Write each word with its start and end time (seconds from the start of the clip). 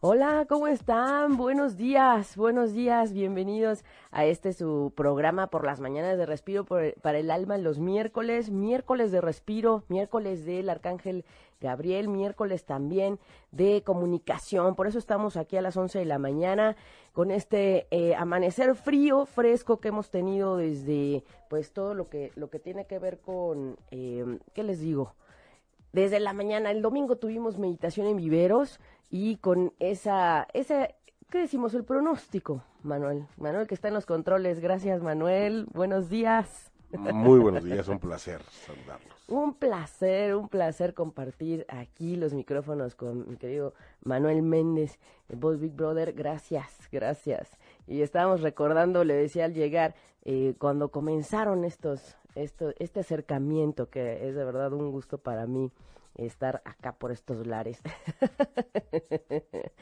Hola, 0.00 0.44
¿cómo 0.46 0.66
están? 0.66 1.38
Buenos 1.38 1.78
días, 1.78 2.36
buenos 2.36 2.74
días, 2.74 3.14
bienvenidos 3.14 3.82
a 4.10 4.26
este 4.26 4.52
su 4.52 4.92
programa 4.94 5.46
por 5.46 5.64
las 5.64 5.80
mañanas 5.80 6.18
de 6.18 6.26
respiro 6.26 6.66
para 6.66 7.18
el 7.18 7.30
alma 7.30 7.56
los 7.56 7.78
miércoles, 7.78 8.50
miércoles 8.50 9.10
de 9.10 9.22
respiro, 9.22 9.84
miércoles 9.88 10.44
del 10.44 10.68
arcángel 10.68 11.24
Gabriel, 11.62 12.08
miércoles 12.08 12.66
también 12.66 13.18
de 13.52 13.82
comunicación. 13.84 14.74
Por 14.74 14.86
eso 14.86 14.98
estamos 14.98 15.38
aquí 15.38 15.56
a 15.56 15.62
las 15.62 15.78
11 15.78 15.98
de 15.98 16.04
la 16.04 16.18
mañana 16.18 16.76
con 17.14 17.30
este 17.30 17.86
eh, 17.90 18.14
amanecer 18.16 18.74
frío, 18.74 19.24
fresco 19.24 19.80
que 19.80 19.88
hemos 19.88 20.10
tenido 20.10 20.58
desde 20.58 21.24
pues 21.48 21.72
todo 21.72 21.94
lo 21.94 22.10
que, 22.10 22.32
lo 22.34 22.50
que 22.50 22.58
tiene 22.58 22.86
que 22.86 22.98
ver 22.98 23.18
con, 23.18 23.78
eh, 23.90 24.40
¿qué 24.52 24.62
les 24.62 24.78
digo? 24.78 25.14
Desde 25.96 26.20
la 26.20 26.34
mañana, 26.34 26.70
el 26.70 26.82
domingo 26.82 27.16
tuvimos 27.16 27.56
meditación 27.56 28.06
en 28.06 28.18
viveros 28.18 28.80
y 29.10 29.36
con 29.36 29.72
esa, 29.78 30.46
esa, 30.52 30.88
¿qué 31.30 31.38
decimos? 31.38 31.74
El 31.74 31.84
pronóstico, 31.84 32.62
Manuel. 32.82 33.26
Manuel 33.36 33.66
que 33.66 33.74
está 33.74 33.88
en 33.88 33.94
los 33.94 34.06
controles. 34.06 34.60
Gracias, 34.60 35.02
Manuel. 35.02 35.66
Buenos 35.72 36.08
días. 36.08 36.70
Muy 36.90 37.40
buenos 37.40 37.64
días, 37.64 37.88
un 37.88 37.98
placer 37.98 38.40
saludarlos. 38.42 39.14
Un 39.28 39.54
placer, 39.54 40.36
un 40.36 40.48
placer 40.48 40.94
compartir 40.94 41.66
aquí 41.68 42.14
los 42.14 42.32
micrófonos 42.32 42.94
con 42.94 43.28
mi 43.28 43.36
querido 43.36 43.74
Manuel 44.04 44.40
Méndez, 44.42 45.00
Boss 45.28 45.58
Big 45.58 45.72
Brother. 45.72 46.12
Gracias, 46.12 46.88
gracias. 46.92 47.50
Y 47.88 48.02
estábamos 48.02 48.40
recordando, 48.40 49.02
le 49.02 49.14
decía 49.14 49.46
al 49.46 49.52
llegar, 49.52 49.96
eh, 50.22 50.54
cuando 50.58 50.92
comenzaron 50.92 51.64
estos, 51.64 52.16
esto, 52.36 52.72
este 52.78 53.00
acercamiento, 53.00 53.90
que 53.90 54.28
es 54.28 54.36
de 54.36 54.44
verdad 54.44 54.72
un 54.72 54.92
gusto 54.92 55.18
para 55.18 55.46
mí 55.46 55.72
estar 56.16 56.62
acá 56.64 56.92
por 56.92 57.12
estos 57.12 57.46
lares. 57.46 57.80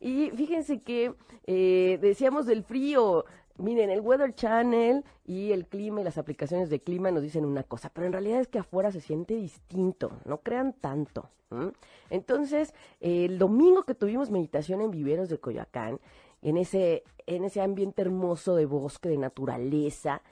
y 0.00 0.30
fíjense 0.30 0.82
que 0.82 1.14
eh, 1.46 1.98
decíamos 2.00 2.46
del 2.46 2.64
frío, 2.64 3.24
Miren, 3.58 3.90
el 3.90 4.00
Weather 4.00 4.34
Channel 4.34 5.04
y 5.24 5.52
el 5.52 5.66
clima 5.66 6.00
y 6.00 6.04
las 6.04 6.18
aplicaciones 6.18 6.70
de 6.70 6.80
clima 6.80 7.10
nos 7.10 7.22
dicen 7.22 7.44
una 7.44 7.62
cosa, 7.62 7.90
pero 7.92 8.06
en 8.06 8.12
realidad 8.12 8.40
es 8.40 8.48
que 8.48 8.58
afuera 8.58 8.90
se 8.90 9.00
siente 9.00 9.34
distinto, 9.34 10.10
no 10.24 10.38
crean 10.38 10.72
tanto. 10.72 11.28
Entonces, 12.08 12.72
el 13.00 13.38
domingo 13.38 13.84
que 13.84 13.94
tuvimos 13.94 14.30
meditación 14.30 14.80
en 14.80 14.90
Viveros 14.90 15.28
de 15.28 15.38
Coyoacán, 15.38 16.00
en 16.40 16.56
ese, 16.56 17.04
en 17.26 17.44
ese 17.44 17.60
ambiente 17.60 18.00
hermoso 18.00 18.56
de 18.56 18.64
bosque, 18.64 19.10
de 19.10 19.18
naturaleza, 19.18 20.22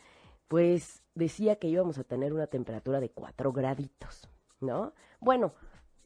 pues 0.48 1.02
decía 1.14 1.56
que 1.56 1.69
íbamos 1.69 1.98
a 1.98 2.05
tener 2.05 2.33
una 2.33 2.47
temperatura 2.47 3.00
de 3.00 3.11
4 3.11 3.52
graditos, 3.52 4.30
¿no? 4.61 4.92
Bueno, 5.20 5.53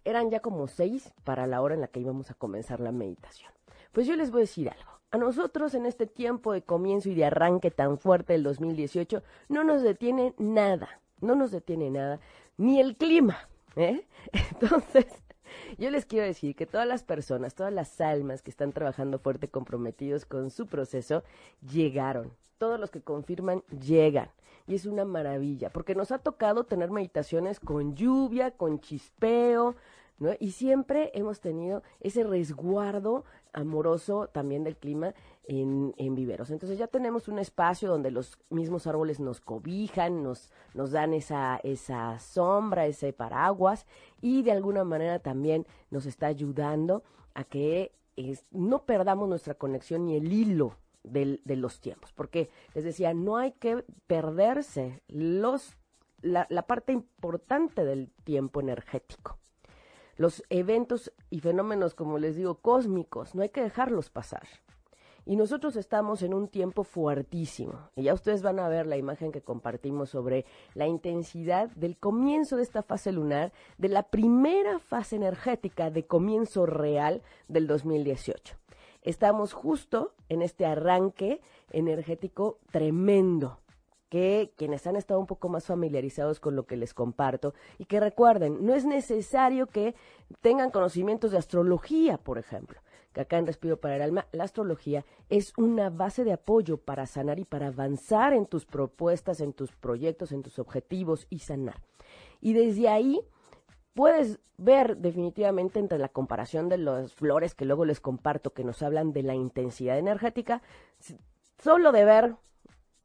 eran 0.05 0.31
ya 0.31 0.41
como 0.41 0.67
6 0.67 1.13
para 1.25 1.47
la 1.47 1.61
hora 1.63 1.75
en 1.75 1.81
la 1.81 1.89
que 1.89 2.01
íbamos 2.01 2.31
a 2.31 2.35
comenzar 2.35 2.81
la 2.81 2.93
meditación. 2.93 3.51
Pues 3.93 4.07
yo 4.07 4.17
les 4.17 4.31
voy 4.31 4.41
a 4.41 4.43
decir 4.43 4.71
algo. 4.71 4.93
A 5.11 5.19
nosotros 5.19 5.75
en 5.75 5.87
este 5.87 6.07
tiempo 6.07 6.53
de 6.53 6.63
comienzo 6.63 7.09
y 7.09 7.15
de 7.15 7.25
arranque 7.25 7.71
tan 7.71 7.99
fuerte 7.99 8.33
del 8.33 8.43
2018 8.43 9.23
no 9.49 9.63
nos 9.63 9.83
detiene 9.83 10.35
nada, 10.39 11.01
no 11.21 11.37
nos 11.37 11.53
detiene 11.53 11.91
nada, 11.91 12.21
ni 12.57 12.81
el 12.81 12.97
clima. 12.97 13.49
¿eh? 13.77 14.07
Entonces, 14.33 15.07
yo 15.79 15.91
les 15.91 16.05
quiero 16.05 16.27
decir 16.27 16.57
que 16.57 16.67
todas 16.67 16.87
las 16.87 17.05
personas, 17.05 17.55
todas 17.55 17.73
las 17.73 18.01
almas 18.01 18.43
que 18.43 18.51
están 18.51 18.73
trabajando 18.73 19.19
fuerte, 19.19 19.49
comprometidos 19.49 20.27
con 20.27 20.51
su 20.51 20.67
proceso, 20.67 21.23
llegaron. 21.61 22.33
Todos 22.59 22.81
los 22.81 22.91
que 22.91 23.01
confirman 23.01 23.63
llegan. 23.69 24.31
Y 24.67 24.75
es 24.75 24.87
una 24.87 25.05
maravilla, 25.05 25.71
porque 25.71 25.95
nos 25.95 26.11
ha 26.11 26.19
tocado 26.19 26.65
tener 26.65 26.91
meditaciones 26.91 27.61
con 27.61 27.95
lluvia, 27.95 28.53
con 28.53 28.81
chispeo, 28.81 29.77
¿no? 30.19 30.31
Y 30.39 30.53
siempre 30.53 31.11
hemos 31.15 31.41
tenido 31.41 31.83
ese 32.01 32.25
resguardo 32.25 33.25
amoroso 33.53 34.29
también 34.29 34.65
del 34.65 34.77
clima 34.77 35.15
en, 35.45 35.95
en, 35.97 36.15
viveros. 36.15 36.51
Entonces 36.51 36.79
ya 36.79 36.87
tenemos 36.87 37.29
un 37.29 37.39
espacio 37.39 37.89
donde 37.89 38.11
los 38.11 38.39
mismos 38.51 38.87
árboles 38.87 39.21
nos 39.21 39.41
cobijan, 39.41 40.23
nos, 40.23 40.51
nos 40.73 40.93
dan 40.93 41.15
esa, 41.15 41.61
esa 41.63 42.19
sombra, 42.19 42.87
ese 42.87 43.13
paraguas 43.13 43.87
y 44.21 44.43
de 44.43 44.53
alguna 44.53 44.85
manera 44.85 45.19
también 45.19 45.67
nos 45.91 46.07
está 46.07 46.27
ayudando 46.27 47.03
a 47.35 47.45
que 47.45 47.93
no 48.51 48.85
perdamos 48.85 49.29
nuestra 49.29 49.55
conexión 49.55 50.07
ni 50.07 50.17
el 50.17 50.33
hilo 50.33 50.77
del, 51.05 51.41
de 51.45 51.57
los 51.57 51.81
tiempos. 51.81 52.13
Porque 52.13 52.51
les 52.75 52.85
decía, 52.85 53.15
no 53.15 53.37
hay 53.37 53.53
que 53.53 53.85
perderse 54.07 55.03
los, 55.09 55.77
la, 56.21 56.47
la 56.51 56.67
parte 56.67 56.93
importante 56.93 57.85
del 57.85 58.11
tiempo 58.25 58.61
energético 58.61 59.39
los 60.17 60.43
eventos 60.49 61.13
y 61.31 61.41
fenómenos, 61.41 61.95
como 61.95 62.19
les 62.19 62.37
digo, 62.37 62.61
cósmicos, 62.61 63.35
no 63.35 63.43
hay 63.43 63.49
que 63.49 63.63
dejarlos 63.63 64.11
pasar. 64.11 64.47
Y 65.27 65.37
nosotros 65.37 65.77
estamos 65.77 66.23
en 66.23 66.35
un 66.35 66.49
tiempo 66.49 66.85
fuertísimo. 66.85 67.89
Y 67.97 68.03
ya 68.03 68.15
ustedes 68.15 68.43
van 68.43 68.59
a 68.59 68.69
ver 68.69 68.87
la 68.87 68.99
imagen 68.99 69.33
que 69.33 69.41
compartimos 69.41 70.11
sobre 70.11 70.45
la 70.75 70.87
intensidad 70.87 71.71
del 71.71 71.97
comienzo 71.97 72.57
de 72.57 72.63
esta 72.63 72.83
fase 72.83 73.11
lunar, 73.11 73.51
de 73.79 73.89
la 73.89 74.03
primera 74.03 74.79
fase 74.81 75.17
energética 75.17 75.91
de 75.91 76.07
comienzo 76.07 76.67
real 76.67 77.23
del 77.49 77.67
2018. 77.67 78.57
Estamos 79.05 79.53
justo 79.53 80.15
en 80.31 80.41
este 80.41 80.65
arranque 80.65 81.43
energético 81.71 82.59
tremendo 82.73 83.61
que 84.09 84.53
quienes 84.57 84.87
han 84.87 84.97
estado 84.97 85.21
un 85.21 85.27
poco 85.27 85.51
más 85.51 85.67
familiarizados 85.67 86.41
con 86.41 86.57
lo 86.57 86.67
que 86.67 86.77
les 86.77 86.95
comparto 86.95 87.53
y 87.79 87.85
que 87.85 88.01
recuerden, 88.01 88.65
no 88.65 88.75
es 88.75 88.87
necesario 88.87 89.67
que 89.67 89.95
tengan 90.41 90.71
conocimientos 90.71 91.33
de 91.33 91.39
astrología, 91.39 92.17
por 92.17 92.39
ejemplo, 92.39 92.81
que 93.13 93.21
acá 93.21 93.37
en 93.37 93.47
Respiro 93.47 93.79
para 93.79 93.97
el 93.97 94.03
Alma, 94.03 94.27
la 94.33 94.45
astrología 94.45 95.05
es 95.29 95.53
una 95.59 95.91
base 95.91 96.25
de 96.25 96.33
apoyo 96.33 96.79
para 96.79 97.07
sanar 97.07 97.39
y 97.39 97.45
para 97.45 97.67
avanzar 97.67 98.33
en 98.33 98.47
tus 98.47 98.65
propuestas, 98.65 99.41
en 99.41 99.53
tus 99.53 99.73
proyectos, 99.73 100.33
en 100.33 100.43
tus 100.43 100.59
objetivos 100.59 101.27
y 101.29 101.41
sanar. 101.41 101.83
Y 102.41 102.55
desde 102.55 102.89
ahí 102.89 103.21
puedes 103.95 104.39
ver 104.59 104.99
definitivamente 104.99 105.79
entre 105.79 105.99
la 105.99 106.09
comparación 106.09 106.69
de 106.69 106.79
las 106.79 107.13
flores 107.15 107.55
que 107.55 107.65
luego 107.65 107.85
les 107.85 108.01
comparto 108.01 108.53
que 108.53 108.65
nos 108.65 108.83
hablan 108.83 109.13
de 109.13 109.23
la 109.23 109.35
intensidad 109.35 109.99
energética, 109.99 110.63
solo 111.59 111.93
de 111.93 112.05
ver 112.05 112.37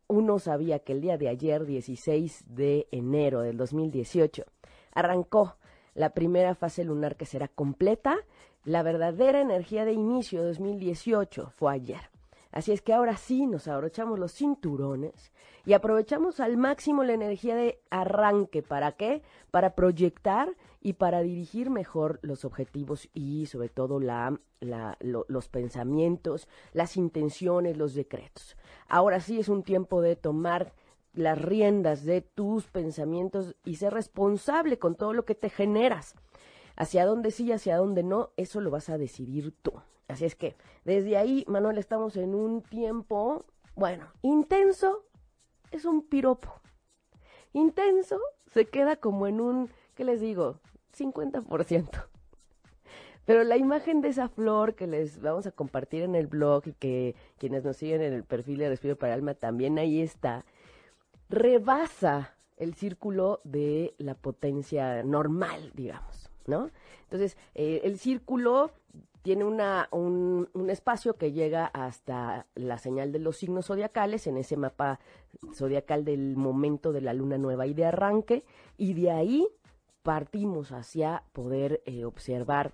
uno 0.07 0.39
sabía 0.39 0.79
que 0.79 0.93
el 0.93 1.01
día 1.01 1.17
de 1.17 1.29
ayer, 1.29 1.65
16 1.65 2.45
de 2.47 2.87
enero 2.91 3.41
del 3.41 3.57
2018, 3.57 4.43
arrancó 4.91 5.55
la 5.93 6.09
primera 6.09 6.55
fase 6.55 6.83
lunar 6.83 7.15
que 7.15 7.25
será 7.25 7.47
completa. 7.47 8.17
La 8.65 8.81
verdadera 8.81 9.39
energía 9.39 9.85
de 9.85 9.93
inicio 9.93 10.41
de 10.41 10.47
2018 10.47 11.51
fue 11.55 11.73
ayer. 11.73 12.09
Así 12.51 12.71
es 12.71 12.81
que 12.81 12.93
ahora 12.93 13.15
sí 13.15 13.45
nos 13.45 13.67
abrochamos 13.67 14.17
los 14.17 14.33
cinturones 14.33 15.31
y 15.65 15.73
aprovechamos 15.73 16.39
al 16.39 16.57
máximo 16.57 17.03
la 17.03 17.13
energía 17.13 17.55
de 17.55 17.79
arranque. 17.91 18.63
¿Para 18.63 18.93
qué? 18.93 19.21
Para 19.51 19.75
proyectar 19.75 20.55
y 20.81 20.93
para 20.93 21.21
dirigir 21.21 21.69
mejor 21.69 22.19
los 22.23 22.45
objetivos 22.45 23.07
y 23.13 23.45
sobre 23.45 23.69
todo 23.69 23.99
la, 23.99 24.39
los 24.59 25.47
pensamientos, 25.49 26.47
las 26.73 26.97
intenciones, 26.97 27.77
los 27.77 27.93
decretos. 27.93 28.57
Ahora 28.87 29.19
sí 29.19 29.39
es 29.39 29.47
un 29.47 29.61
tiempo 29.61 30.01
de 30.01 30.15
tomar 30.15 30.73
las 31.13 31.39
riendas 31.39 32.03
de 32.03 32.21
tus 32.21 32.65
pensamientos 32.65 33.55
y 33.63 33.75
ser 33.75 33.93
responsable 33.93 34.79
con 34.79 34.95
todo 34.95 35.13
lo 35.13 35.25
que 35.25 35.35
te 35.35 35.49
generas. 35.49 36.15
Hacia 36.75 37.05
dónde 37.05 37.29
sí 37.29 37.51
hacia 37.51 37.77
dónde 37.77 38.03
no, 38.03 38.31
eso 38.37 38.61
lo 38.61 38.71
vas 38.71 38.89
a 38.89 38.97
decidir 38.97 39.53
tú. 39.61 39.73
Así 40.09 40.25
es 40.25 40.35
que 40.35 40.55
desde 40.83 41.15
ahí, 41.17 41.45
Manuel, 41.47 41.77
estamos 41.77 42.17
en 42.17 42.33
un 42.33 42.63
tiempo, 42.63 43.45
bueno, 43.75 44.07
intenso 44.23 45.05
es 45.71 45.85
un 45.85 46.01
piropo. 46.01 46.59
Intenso 47.53 48.19
se 48.51 48.65
queda 48.65 48.95
como 48.95 49.27
en 49.27 49.39
un, 49.39 49.69
¿qué 49.93 50.03
les 50.03 50.19
digo? 50.19 50.59
50%. 50.97 52.07
Pero 53.25 53.43
la 53.43 53.57
imagen 53.57 54.01
de 54.01 54.09
esa 54.09 54.27
flor 54.27 54.73
que 54.73 54.87
les 54.87 55.21
vamos 55.21 55.45
a 55.45 55.51
compartir 55.51 56.01
en 56.01 56.15
el 56.15 56.25
blog 56.25 56.67
y 56.67 56.73
que 56.73 57.15
quienes 57.37 57.63
nos 57.63 57.77
siguen 57.77 58.01
en 58.01 58.13
el 58.13 58.23
perfil 58.23 58.57
de 58.57 58.69
Respiro 58.69 58.97
para 58.97 59.13
Alma 59.13 59.35
también 59.35 59.77
ahí 59.77 60.01
está, 60.01 60.43
rebasa 61.29 62.35
el 62.57 62.73
círculo 62.73 63.41
de 63.43 63.93
la 63.99 64.15
potencia 64.15 65.03
normal, 65.03 65.71
digamos, 65.75 66.31
¿no? 66.47 66.71
Entonces, 67.03 67.37
eh, 67.53 67.81
el 67.83 67.99
círculo 67.99 68.71
tiene 69.21 69.43
una, 69.43 69.89
un, 69.91 70.49
un, 70.53 70.69
espacio 70.69 71.15
que 71.15 71.31
llega 71.31 71.65
hasta 71.65 72.47
la 72.55 72.77
señal 72.77 73.11
de 73.11 73.19
los 73.19 73.37
signos 73.37 73.67
zodiacales, 73.67 74.27
en 74.27 74.37
ese 74.37 74.55
mapa 74.57 74.99
zodiacal 75.53 76.05
del 76.05 76.35
momento 76.37 76.91
de 76.93 77.01
la 77.01 77.13
luna 77.13 77.37
nueva 77.37 77.67
y 77.67 77.73
de 77.73 77.85
arranque, 77.85 78.45
y 78.77 78.93
de 78.93 79.11
ahí 79.11 79.47
partimos 80.03 80.71
hacia 80.71 81.23
poder 81.33 81.81
eh, 81.85 82.05
observar 82.05 82.73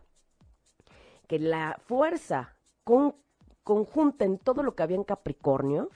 que 1.27 1.39
la 1.39 1.79
fuerza 1.85 2.55
con 2.83 3.15
conjunten 3.65 4.37
todo 4.37 4.61
lo 4.61 4.75
que 4.75 4.83
había 4.83 4.95
en 4.95 5.03
Capricornio, 5.03 5.89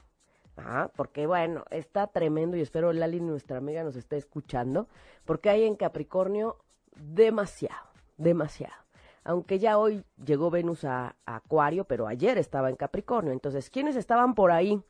ah, 0.57 0.89
porque 0.95 1.27
bueno, 1.27 1.65
está 1.69 2.07
tremendo 2.07 2.57
y 2.57 2.61
espero 2.61 2.91
Lali, 2.91 3.21
nuestra 3.21 3.59
amiga, 3.59 3.83
nos 3.83 3.95
esté 3.95 4.17
escuchando, 4.17 4.87
porque 5.23 5.51
hay 5.51 5.63
en 5.65 5.75
Capricornio 5.75 6.57
demasiado, 6.95 7.85
demasiado. 8.17 8.88
Aunque 9.23 9.59
ya 9.59 9.77
hoy 9.77 10.03
llegó 10.23 10.49
Venus 10.49 10.85
a, 10.85 11.15
Acuario, 11.25 11.85
pero 11.85 12.07
ayer 12.07 12.37
estaba 12.37 12.69
en 12.69 12.75
Capricornio. 12.75 13.33
Entonces, 13.33 13.69
¿quiénes 13.69 13.95
estaban 13.95 14.35
por 14.35 14.51
ahí? 14.51 14.81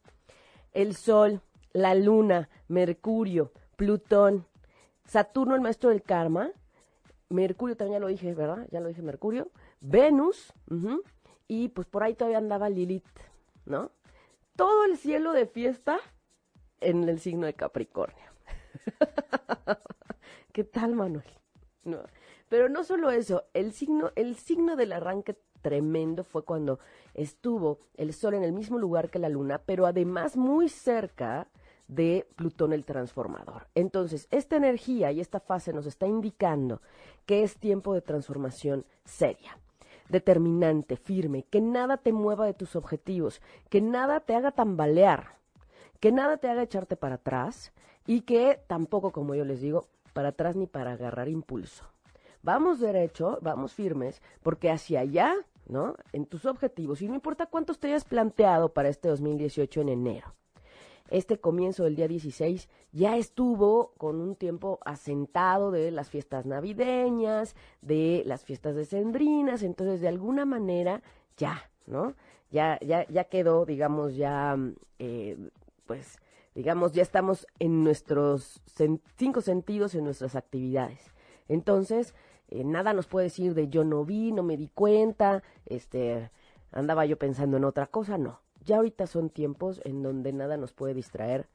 El 0.71 0.95
Sol, 0.95 1.41
la 1.73 1.95
Luna, 1.95 2.49
Mercurio, 2.67 3.51
Plutón, 3.75 4.45
Saturno, 5.05 5.55
el 5.55 5.61
maestro 5.61 5.89
del 5.89 6.03
karma, 6.03 6.51
Mercurio 7.29 7.77
también 7.77 7.97
ya 7.97 7.99
lo 7.99 8.07
dije, 8.07 8.33
¿verdad? 8.33 8.67
Ya 8.71 8.79
lo 8.79 8.87
dije 8.87 9.01
Mercurio, 9.01 9.51
Venus, 9.81 10.53
y 11.47 11.69
pues 11.69 11.87
por 11.87 12.03
ahí 12.03 12.15
todavía 12.15 12.39
andaba 12.39 12.69
Lilith, 12.69 13.05
¿no? 13.65 13.91
Todo 14.55 14.85
el 14.85 14.97
cielo 14.97 15.31
de 15.31 15.45
fiesta 15.45 15.99
en 16.81 17.07
el 17.07 17.19
signo 17.19 17.45
de 17.45 17.53
Capricornio. 17.53 18.25
¿Qué 20.51 20.63
tal, 20.63 20.95
Manuel? 20.95 21.23
No. 21.83 22.03
Pero 22.49 22.67
no 22.67 22.83
solo 22.83 23.11
eso, 23.11 23.45
el 23.53 23.71
signo, 23.71 24.11
el 24.15 24.35
signo 24.35 24.75
del 24.75 24.91
arranque 24.91 25.37
tremendo 25.61 26.23
fue 26.23 26.43
cuando 26.43 26.79
estuvo 27.13 27.79
el 27.95 28.13
Sol 28.13 28.33
en 28.33 28.43
el 28.43 28.53
mismo 28.53 28.77
lugar 28.77 29.09
que 29.09 29.19
la 29.19 29.29
Luna, 29.29 29.61
pero 29.65 29.85
además 29.85 30.35
muy 30.35 30.69
cerca 30.69 31.47
de 31.87 32.27
Plutón 32.35 32.73
el 32.73 32.85
transformador. 32.85 33.67
Entonces, 33.75 34.27
esta 34.31 34.55
energía 34.55 35.11
y 35.11 35.19
esta 35.19 35.39
fase 35.39 35.73
nos 35.73 35.85
está 35.85 36.07
indicando 36.07 36.81
que 37.25 37.43
es 37.43 37.57
tiempo 37.57 37.93
de 37.93 38.01
transformación 38.01 38.85
seria, 39.05 39.57
determinante, 40.07 40.97
firme, 40.97 41.43
que 41.49 41.61
nada 41.61 41.97
te 41.97 42.13
mueva 42.13 42.45
de 42.45 42.53
tus 42.53 42.75
objetivos, 42.75 43.41
que 43.69 43.81
nada 43.81 44.19
te 44.19 44.35
haga 44.35 44.51
tambalear, 44.51 45.37
que 45.99 46.11
nada 46.11 46.37
te 46.37 46.49
haga 46.49 46.63
echarte 46.63 46.95
para 46.95 47.15
atrás 47.15 47.73
y 48.05 48.21
que 48.21 48.59
tampoco, 48.67 49.11
como 49.11 49.35
yo 49.35 49.45
les 49.45 49.61
digo, 49.61 49.87
para 50.13 50.29
atrás 50.29 50.55
ni 50.55 50.67
para 50.67 50.93
agarrar 50.93 51.27
impulso. 51.27 51.85
Vamos 52.41 52.79
derecho, 52.79 53.39
vamos 53.41 53.73
firmes, 53.73 54.21
porque 54.41 54.69
hacia 54.71 55.01
allá, 55.01 55.35
¿no? 55.67 55.95
En 56.13 56.25
tus 56.25 56.45
objetivos, 56.45 57.01
y 57.01 57.07
no 57.07 57.15
importa 57.15 57.45
cuántos 57.45 57.79
te 57.79 57.87
hayas 57.87 58.05
planteado 58.05 58.73
para 58.73 58.89
este 58.89 59.09
2018 59.09 59.81
en 59.81 59.89
enero 59.89 60.33
este 61.09 61.39
comienzo 61.39 61.83
del 61.83 61.95
día 61.95 62.07
16 62.07 62.69
ya 62.91 63.17
estuvo 63.17 63.93
con 63.97 64.21
un 64.21 64.35
tiempo 64.35 64.79
asentado 64.85 65.71
de 65.71 65.91
las 65.91 66.09
fiestas 66.09 66.45
navideñas, 66.45 67.55
de 67.81 68.23
las 68.25 68.43
fiestas 68.43 68.75
decembrinas, 68.75 69.63
entonces 69.63 70.01
de 70.01 70.07
alguna 70.07 70.45
manera 70.45 71.01
ya, 71.37 71.69
¿no? 71.85 72.13
Ya, 72.51 72.79
ya, 72.81 73.05
ya 73.07 73.25
quedó, 73.25 73.65
digamos, 73.65 74.15
ya, 74.15 74.57
eh, 74.97 75.37
pues, 75.85 76.19
digamos, 76.55 76.93
ya 76.93 77.03
estamos 77.03 77.45
en 77.59 77.83
nuestros 77.83 78.61
cinco 79.17 79.41
sentidos, 79.41 79.93
en 79.93 80.03
nuestras 80.03 80.35
actividades. 80.35 81.13
Entonces, 81.47 82.15
eh, 82.49 82.63
nada 82.63 82.93
nos 82.93 83.07
puede 83.07 83.25
decir 83.25 83.53
de 83.53 83.67
yo 83.67 83.83
no 83.83 84.05
vi, 84.05 84.31
no 84.31 84.43
me 84.43 84.57
di 84.57 84.67
cuenta, 84.67 85.43
este, 85.65 86.31
andaba 86.71 87.05
yo 87.05 87.17
pensando 87.17 87.57
en 87.57 87.63
otra 87.63 87.87
cosa, 87.87 88.17
no. 88.17 88.41
Ya 88.65 88.77
ahorita 88.77 89.07
son 89.07 89.29
tiempos 89.29 89.81
en 89.85 90.03
donde 90.03 90.33
nada 90.33 90.57
nos 90.57 90.73
puede 90.73 90.93
distraer. 90.93 91.47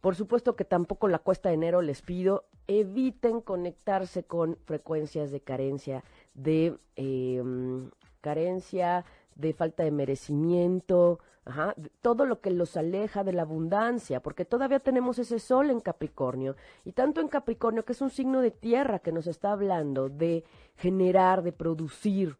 Por 0.00 0.14
supuesto 0.14 0.56
que 0.56 0.64
tampoco 0.64 1.08
la 1.08 1.18
cuesta 1.18 1.48
de 1.48 1.56
enero 1.56 1.82
les 1.82 2.02
pido, 2.02 2.44
eviten 2.68 3.40
conectarse 3.40 4.24
con 4.24 4.56
frecuencias 4.64 5.30
de 5.30 5.40
carencia, 5.40 6.04
de 6.34 6.78
mm, 6.96 7.88
carencia, 8.20 9.04
de 9.34 9.52
falta 9.52 9.82
de 9.82 9.90
merecimiento, 9.90 11.20
ajá, 11.46 11.74
todo 12.02 12.26
lo 12.26 12.40
que 12.40 12.50
los 12.50 12.76
aleja 12.76 13.22
de 13.24 13.32
la 13.32 13.42
abundancia, 13.42 14.20
porque 14.20 14.44
todavía 14.44 14.80
tenemos 14.80 15.18
ese 15.18 15.38
sol 15.38 15.70
en 15.70 15.80
Capricornio, 15.80 16.56
y 16.84 16.92
tanto 16.92 17.20
en 17.20 17.28
Capricornio 17.28 17.84
que 17.84 17.92
es 17.92 18.00
un 18.02 18.10
signo 18.10 18.42
de 18.42 18.50
tierra 18.50 18.98
que 18.98 19.12
nos 19.12 19.28
está 19.28 19.52
hablando 19.52 20.08
de 20.08 20.44
generar, 20.76 21.42
de 21.42 21.52
producir, 21.52 22.36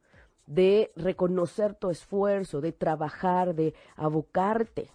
de 0.46 0.92
reconocer 0.96 1.74
tu 1.74 1.88
esfuerzo, 1.88 2.60
de 2.60 2.72
trabajar, 2.72 3.54
de 3.54 3.74
abocarte. 3.94 4.90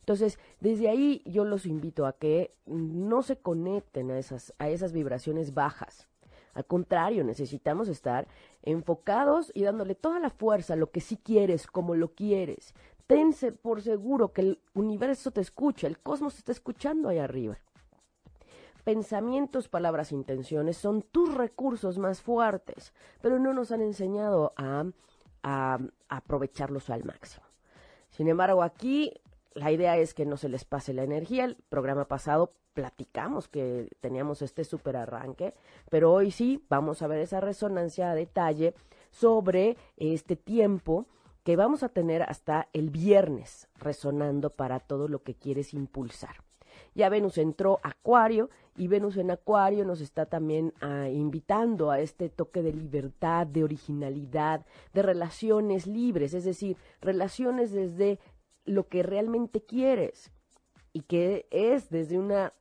Entonces, 0.00 0.38
desde 0.60 0.88
ahí 0.88 1.22
yo 1.26 1.44
los 1.44 1.66
invito 1.66 2.06
a 2.06 2.14
que 2.14 2.54
no 2.66 3.22
se 3.22 3.36
conecten 3.36 4.10
a 4.10 4.18
esas, 4.18 4.54
a 4.58 4.68
esas 4.68 4.92
vibraciones 4.92 5.54
bajas. 5.54 6.08
Al 6.54 6.64
contrario, 6.64 7.22
necesitamos 7.24 7.88
estar 7.88 8.26
enfocados 8.62 9.52
y 9.54 9.62
dándole 9.62 9.94
toda 9.94 10.18
la 10.18 10.30
fuerza 10.30 10.72
a 10.72 10.76
lo 10.76 10.90
que 10.90 11.00
sí 11.00 11.16
quieres, 11.16 11.66
como 11.66 11.94
lo 11.94 12.14
quieres. 12.14 12.74
Tense 13.08 13.52
por 13.52 13.80
seguro 13.80 14.32
que 14.32 14.42
el 14.42 14.60
universo 14.74 15.30
te 15.30 15.40
escucha, 15.40 15.86
el 15.86 15.98
cosmos 15.98 16.36
está 16.36 16.52
escuchando 16.52 17.08
ahí 17.08 17.18
arriba. 17.18 17.58
Pensamientos, 18.84 19.68
palabras, 19.68 20.12
intenciones 20.12 20.76
son 20.76 21.02
tus 21.02 21.34
recursos 21.34 21.98
más 21.98 22.20
fuertes, 22.20 22.92
pero 23.22 23.38
no 23.38 23.54
nos 23.54 23.72
han 23.72 23.80
enseñado 23.80 24.52
a 24.56 25.78
aprovecharlos 26.08 26.90
al 26.90 27.04
máximo. 27.04 27.46
Sin 28.10 28.28
embargo, 28.28 28.62
aquí 28.62 29.14
la 29.54 29.72
idea 29.72 29.96
es 29.96 30.12
que 30.12 30.26
no 30.26 30.36
se 30.36 30.50
les 30.50 30.66
pase 30.66 30.92
la 30.92 31.02
energía. 31.02 31.46
El 31.46 31.56
programa 31.56 32.06
pasado 32.08 32.52
platicamos 32.74 33.48
que 33.48 33.88
teníamos 34.00 34.42
este 34.42 34.64
super 34.64 34.96
arranque, 34.96 35.54
pero 35.90 36.12
hoy 36.12 36.30
sí 36.30 36.62
vamos 36.68 37.00
a 37.00 37.06
ver 37.06 37.20
esa 37.20 37.40
resonancia 37.40 38.10
a 38.10 38.14
detalle 38.14 38.74
sobre 39.10 39.78
este 39.96 40.36
tiempo 40.36 41.06
que 41.48 41.56
vamos 41.56 41.82
a 41.82 41.88
tener 41.88 42.24
hasta 42.24 42.68
el 42.74 42.90
viernes 42.90 43.68
resonando 43.76 44.50
para 44.50 44.80
todo 44.80 45.08
lo 45.08 45.22
que 45.22 45.34
quieres 45.34 45.72
impulsar. 45.72 46.44
Ya 46.94 47.08
Venus 47.08 47.38
entró 47.38 47.80
Acuario 47.82 48.50
y 48.76 48.86
Venus 48.86 49.16
en 49.16 49.30
Acuario 49.30 49.86
nos 49.86 50.02
está 50.02 50.26
también 50.26 50.74
ah, 50.82 51.08
invitando 51.08 51.90
a 51.90 52.00
este 52.00 52.28
toque 52.28 52.60
de 52.60 52.74
libertad, 52.74 53.46
de 53.46 53.64
originalidad, 53.64 54.66
de 54.92 55.00
relaciones 55.00 55.86
libres, 55.86 56.34
es 56.34 56.44
decir, 56.44 56.76
relaciones 57.00 57.72
desde 57.72 58.18
lo 58.66 58.86
que 58.88 59.02
realmente 59.02 59.62
quieres 59.62 60.30
y 60.92 61.00
que 61.00 61.46
es 61.50 61.88
desde 61.88 62.18
una, 62.18 62.52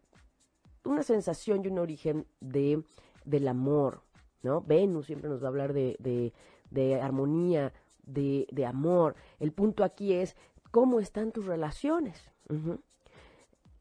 una 0.85 1.03
sensación 1.03 1.61
y 1.61 1.67
un 1.67 1.79
origen 1.79 2.25
de, 2.39 2.81
del 3.25 3.49
amor, 3.49 3.99
¿no? 4.43 4.61
Venus 4.61 5.07
siempre 5.07 5.27
nos 5.27 5.43
va 5.43 5.47
a 5.47 5.49
hablar 5.49 5.73
de, 5.73 5.97
de, 5.99 6.31
de 6.71 7.01
armonía, 7.01 7.73
de, 8.07 8.47
de 8.51 8.65
amor. 8.65 9.15
El 9.39 9.51
punto 9.51 9.83
aquí 9.83 10.13
es 10.13 10.35
cómo 10.71 10.99
están 10.99 11.31
tus 11.31 11.45
relaciones. 11.45 12.31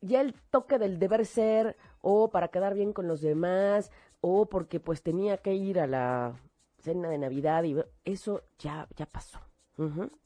Ya 0.01 0.21
el 0.21 0.35
toque 0.51 0.79
del 0.79 0.99
deber 0.99 1.25
ser 1.25 1.77
o 2.01 2.31
para 2.31 2.49
quedar 2.49 2.75
bien 2.75 2.93
con 2.93 3.09
los 3.09 3.21
demás 3.21 3.91
o 4.21 4.47
porque 4.47 4.81
pues 4.81 5.03
tenía 5.03 5.39
que 5.39 5.55
ir 5.55 5.81
a 5.81 5.87
la 5.87 6.41
cena 6.79 7.09
de 7.09 7.19
Navidad 7.19 7.65
y 7.65 7.77
eso 8.05 8.43
ya 8.59 8.89
ya 8.97 9.07
pasó. 9.07 9.41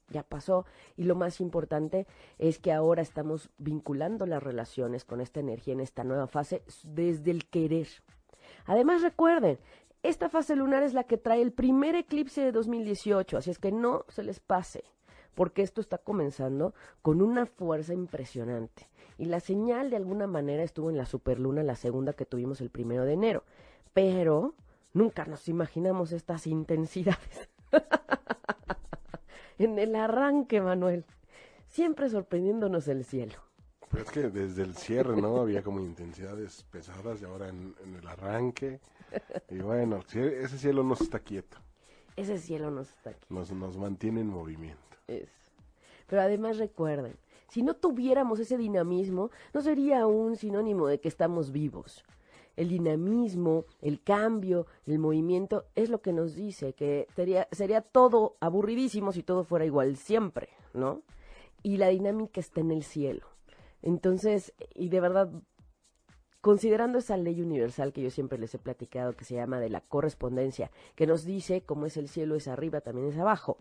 Ya 0.08 0.22
pasó 0.22 0.64
y 0.96 1.04
lo 1.04 1.14
más 1.16 1.40
importante 1.40 2.06
es 2.38 2.58
que 2.58 2.72
ahora 2.72 3.02
estamos 3.02 3.50
vinculando 3.58 4.26
las 4.26 4.42
relaciones 4.42 5.04
con 5.04 5.20
esta 5.20 5.40
energía 5.40 5.74
en 5.74 5.80
esta 5.80 6.04
nueva 6.04 6.26
fase 6.26 6.62
desde 6.84 7.30
el 7.30 7.48
querer. 7.48 7.88
Además 8.66 9.02
recuerden, 9.02 9.58
esta 10.02 10.28
fase 10.28 10.56
lunar 10.56 10.82
es 10.82 10.94
la 10.94 11.04
que 11.04 11.16
trae 11.16 11.42
el 11.42 11.52
primer 11.52 11.94
eclipse 11.94 12.40
de 12.40 12.52
2018, 12.52 13.38
así 13.38 13.50
es 13.50 13.58
que 13.58 13.72
no 13.72 14.04
se 14.08 14.22
les 14.22 14.40
pase 14.40 14.84
porque 15.34 15.62
esto 15.62 15.80
está 15.80 15.98
comenzando 15.98 16.74
con 17.02 17.22
una 17.22 17.46
fuerza 17.46 17.94
impresionante. 17.94 18.88
Y 19.18 19.26
la 19.26 19.40
señal 19.40 19.90
de 19.90 19.96
alguna 19.96 20.26
manera 20.26 20.62
estuvo 20.62 20.90
en 20.90 20.96
la 20.96 21.06
superluna, 21.06 21.62
la 21.62 21.76
segunda 21.76 22.12
que 22.12 22.26
tuvimos 22.26 22.60
el 22.60 22.70
primero 22.70 23.04
de 23.04 23.14
enero. 23.14 23.44
Pero 23.92 24.54
nunca 24.92 25.24
nos 25.24 25.48
imaginamos 25.48 26.12
estas 26.12 26.46
intensidades. 26.46 27.50
en 29.58 29.78
el 29.78 29.94
arranque, 29.94 30.60
Manuel. 30.60 31.04
Siempre 31.68 32.08
sorprendiéndonos 32.08 32.88
el 32.88 33.04
cielo. 33.04 33.36
Pues 33.90 34.04
es 34.04 34.10
que 34.10 34.20
desde 34.28 34.62
el 34.62 34.76
cierre, 34.76 35.20
¿no? 35.20 35.40
Había 35.40 35.62
como 35.62 35.80
intensidades 35.80 36.64
pesadas 36.70 37.20
y 37.20 37.24
ahora 37.24 37.48
en, 37.48 37.74
en 37.84 37.96
el 37.96 38.06
arranque. 38.06 38.80
Y 39.50 39.58
bueno, 39.58 39.98
ese 40.12 40.58
cielo 40.58 40.84
no 40.84 40.94
está 40.94 41.18
quieto, 41.18 41.58
Ese 42.16 42.38
cielo 42.38 42.70
nos 42.70 42.88
está 42.90 43.10
aquí. 43.10 43.26
nos, 43.28 43.50
nos 43.50 43.76
mantiene 43.76 44.20
en 44.20 44.28
movimiento. 44.28 44.80
Es. 45.08 45.28
Pero 46.06 46.22
además 46.22 46.58
recuerden, 46.58 47.16
si 47.48 47.62
no 47.62 47.74
tuviéramos 47.74 48.38
ese 48.38 48.56
dinamismo, 48.56 49.30
no 49.52 49.60
sería 49.60 50.06
un 50.06 50.36
sinónimo 50.36 50.86
de 50.86 51.00
que 51.00 51.08
estamos 51.08 51.50
vivos. 51.50 52.04
El 52.56 52.68
dinamismo, 52.68 53.64
el 53.80 54.02
cambio, 54.02 54.66
el 54.86 54.98
movimiento 55.00 55.64
es 55.74 55.88
lo 55.88 56.00
que 56.00 56.12
nos 56.12 56.34
dice 56.36 56.74
que 56.74 57.08
sería, 57.16 57.48
sería 57.50 57.80
todo 57.80 58.36
aburridísimo 58.40 59.10
si 59.12 59.22
todo 59.24 59.42
fuera 59.42 59.64
igual 59.64 59.96
siempre, 59.96 60.48
¿no? 60.74 61.02
Y 61.64 61.78
la 61.78 61.88
dinámica 61.88 62.38
está 62.38 62.60
en 62.60 62.70
el 62.70 62.84
cielo. 62.84 63.26
Entonces, 63.82 64.54
y 64.74 64.88
de 64.88 65.00
verdad, 65.00 65.30
considerando 66.40 66.98
esa 66.98 67.16
ley 67.16 67.40
universal 67.40 67.92
que 67.92 68.02
yo 68.02 68.10
siempre 68.10 68.38
les 68.38 68.54
he 68.54 68.58
platicado, 68.58 69.14
que 69.14 69.24
se 69.24 69.34
llama 69.34 69.60
de 69.60 69.70
la 69.70 69.80
correspondencia, 69.80 70.70
que 70.94 71.06
nos 71.06 71.24
dice 71.24 71.62
cómo 71.62 71.86
es 71.86 71.96
el 71.96 72.08
cielo 72.08 72.34
es 72.36 72.48
arriba, 72.48 72.80
también 72.80 73.08
es 73.08 73.18
abajo. 73.18 73.58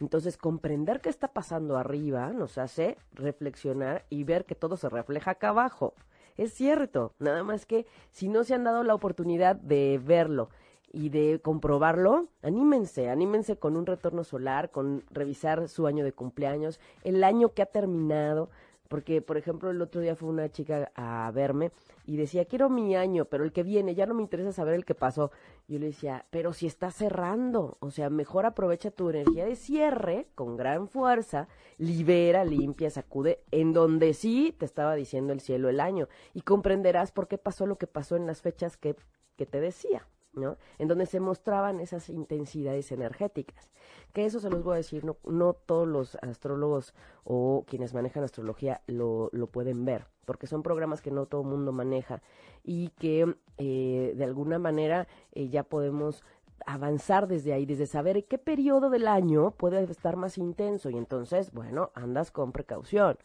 Entonces, 0.00 0.36
comprender 0.36 1.00
qué 1.00 1.08
está 1.08 1.28
pasando 1.28 1.76
arriba 1.76 2.32
nos 2.32 2.56
hace 2.56 2.96
reflexionar 3.12 4.04
y 4.10 4.24
ver 4.24 4.44
que 4.44 4.54
todo 4.54 4.76
se 4.76 4.88
refleja 4.88 5.32
acá 5.32 5.48
abajo. 5.48 5.94
Es 6.36 6.54
cierto, 6.54 7.14
nada 7.18 7.42
más 7.42 7.66
que 7.66 7.86
si 8.10 8.28
no 8.28 8.44
se 8.44 8.54
han 8.54 8.62
dado 8.62 8.84
la 8.84 8.94
oportunidad 8.94 9.56
de 9.56 10.00
verlo 10.02 10.50
y 10.92 11.08
de 11.08 11.40
comprobarlo, 11.42 12.28
anímense, 12.42 13.10
anímense 13.10 13.58
con 13.58 13.76
un 13.76 13.86
retorno 13.86 14.22
solar, 14.22 14.70
con 14.70 15.04
revisar 15.10 15.68
su 15.68 15.88
año 15.88 16.04
de 16.04 16.12
cumpleaños, 16.12 16.78
el 17.02 17.24
año 17.24 17.52
que 17.54 17.62
ha 17.62 17.66
terminado, 17.66 18.50
porque, 18.88 19.20
por 19.22 19.36
ejemplo, 19.36 19.70
el 19.70 19.80
otro 19.82 20.00
día 20.00 20.16
fue 20.16 20.28
una 20.28 20.48
chica 20.50 20.90
a 20.94 21.30
verme 21.30 21.70
y 22.06 22.16
decía, 22.16 22.46
quiero 22.46 22.70
mi 22.70 22.96
año, 22.96 23.26
pero 23.26 23.44
el 23.44 23.52
que 23.52 23.62
viene, 23.62 23.94
ya 23.94 24.06
no 24.06 24.14
me 24.14 24.22
interesa 24.22 24.50
saber 24.52 24.74
el 24.74 24.84
que 24.84 24.94
pasó. 24.94 25.30
Yo 25.68 25.78
le 25.78 25.86
decía, 25.86 26.26
pero 26.30 26.54
si 26.54 26.66
está 26.66 26.90
cerrando, 26.90 27.76
o 27.80 27.90
sea, 27.90 28.08
mejor 28.08 28.46
aprovecha 28.46 28.90
tu 28.90 29.10
energía 29.10 29.44
de 29.44 29.56
cierre 29.56 30.28
con 30.34 30.56
gran 30.56 30.88
fuerza, 30.88 31.48
libera, 31.76 32.44
limpia, 32.44 32.90
sacude, 32.90 33.44
en 33.50 33.74
donde 33.74 34.14
sí 34.14 34.54
te 34.58 34.64
estaba 34.64 34.94
diciendo 34.94 35.32
el 35.32 35.40
cielo 35.40 35.68
el 35.68 35.80
año. 35.80 36.08
Y 36.32 36.40
comprenderás 36.40 37.12
por 37.12 37.28
qué 37.28 37.36
pasó 37.36 37.66
lo 37.66 37.76
que 37.76 37.86
pasó 37.86 38.16
en 38.16 38.26
las 38.26 38.40
fechas 38.40 38.76
que, 38.76 38.96
que 39.36 39.44
te 39.44 39.60
decía. 39.60 40.06
En 40.78 40.88
donde 40.88 41.06
se 41.06 41.20
mostraban 41.20 41.80
esas 41.80 42.08
intensidades 42.08 42.92
energéticas. 42.92 43.70
Que 44.12 44.24
eso 44.24 44.40
se 44.40 44.50
los 44.50 44.62
voy 44.62 44.74
a 44.74 44.76
decir, 44.76 45.04
no, 45.04 45.16
no 45.24 45.54
todos 45.54 45.88
los 45.88 46.16
astrólogos 46.16 46.94
o 47.24 47.64
quienes 47.66 47.94
manejan 47.94 48.24
astrología 48.24 48.82
lo, 48.86 49.30
lo 49.32 49.48
pueden 49.48 49.84
ver, 49.84 50.06
porque 50.24 50.46
son 50.46 50.62
programas 50.62 51.02
que 51.02 51.10
no 51.10 51.26
todo 51.26 51.42
el 51.42 51.48
mundo 51.48 51.72
maneja 51.72 52.22
y 52.62 52.90
que 52.90 53.34
eh, 53.56 54.14
de 54.16 54.24
alguna 54.24 54.58
manera 54.58 55.08
eh, 55.32 55.48
ya 55.48 55.64
podemos 55.64 56.22
avanzar 56.66 57.28
desde 57.28 57.52
ahí, 57.52 57.66
desde 57.66 57.86
saber 57.86 58.24
qué 58.24 58.38
periodo 58.38 58.90
del 58.90 59.08
año 59.08 59.52
puede 59.52 59.82
estar 59.84 60.16
más 60.16 60.38
intenso 60.38 60.90
y 60.90 60.96
entonces, 60.96 61.52
bueno, 61.52 61.90
andas 61.94 62.30
con 62.30 62.52
precaución. 62.52 63.16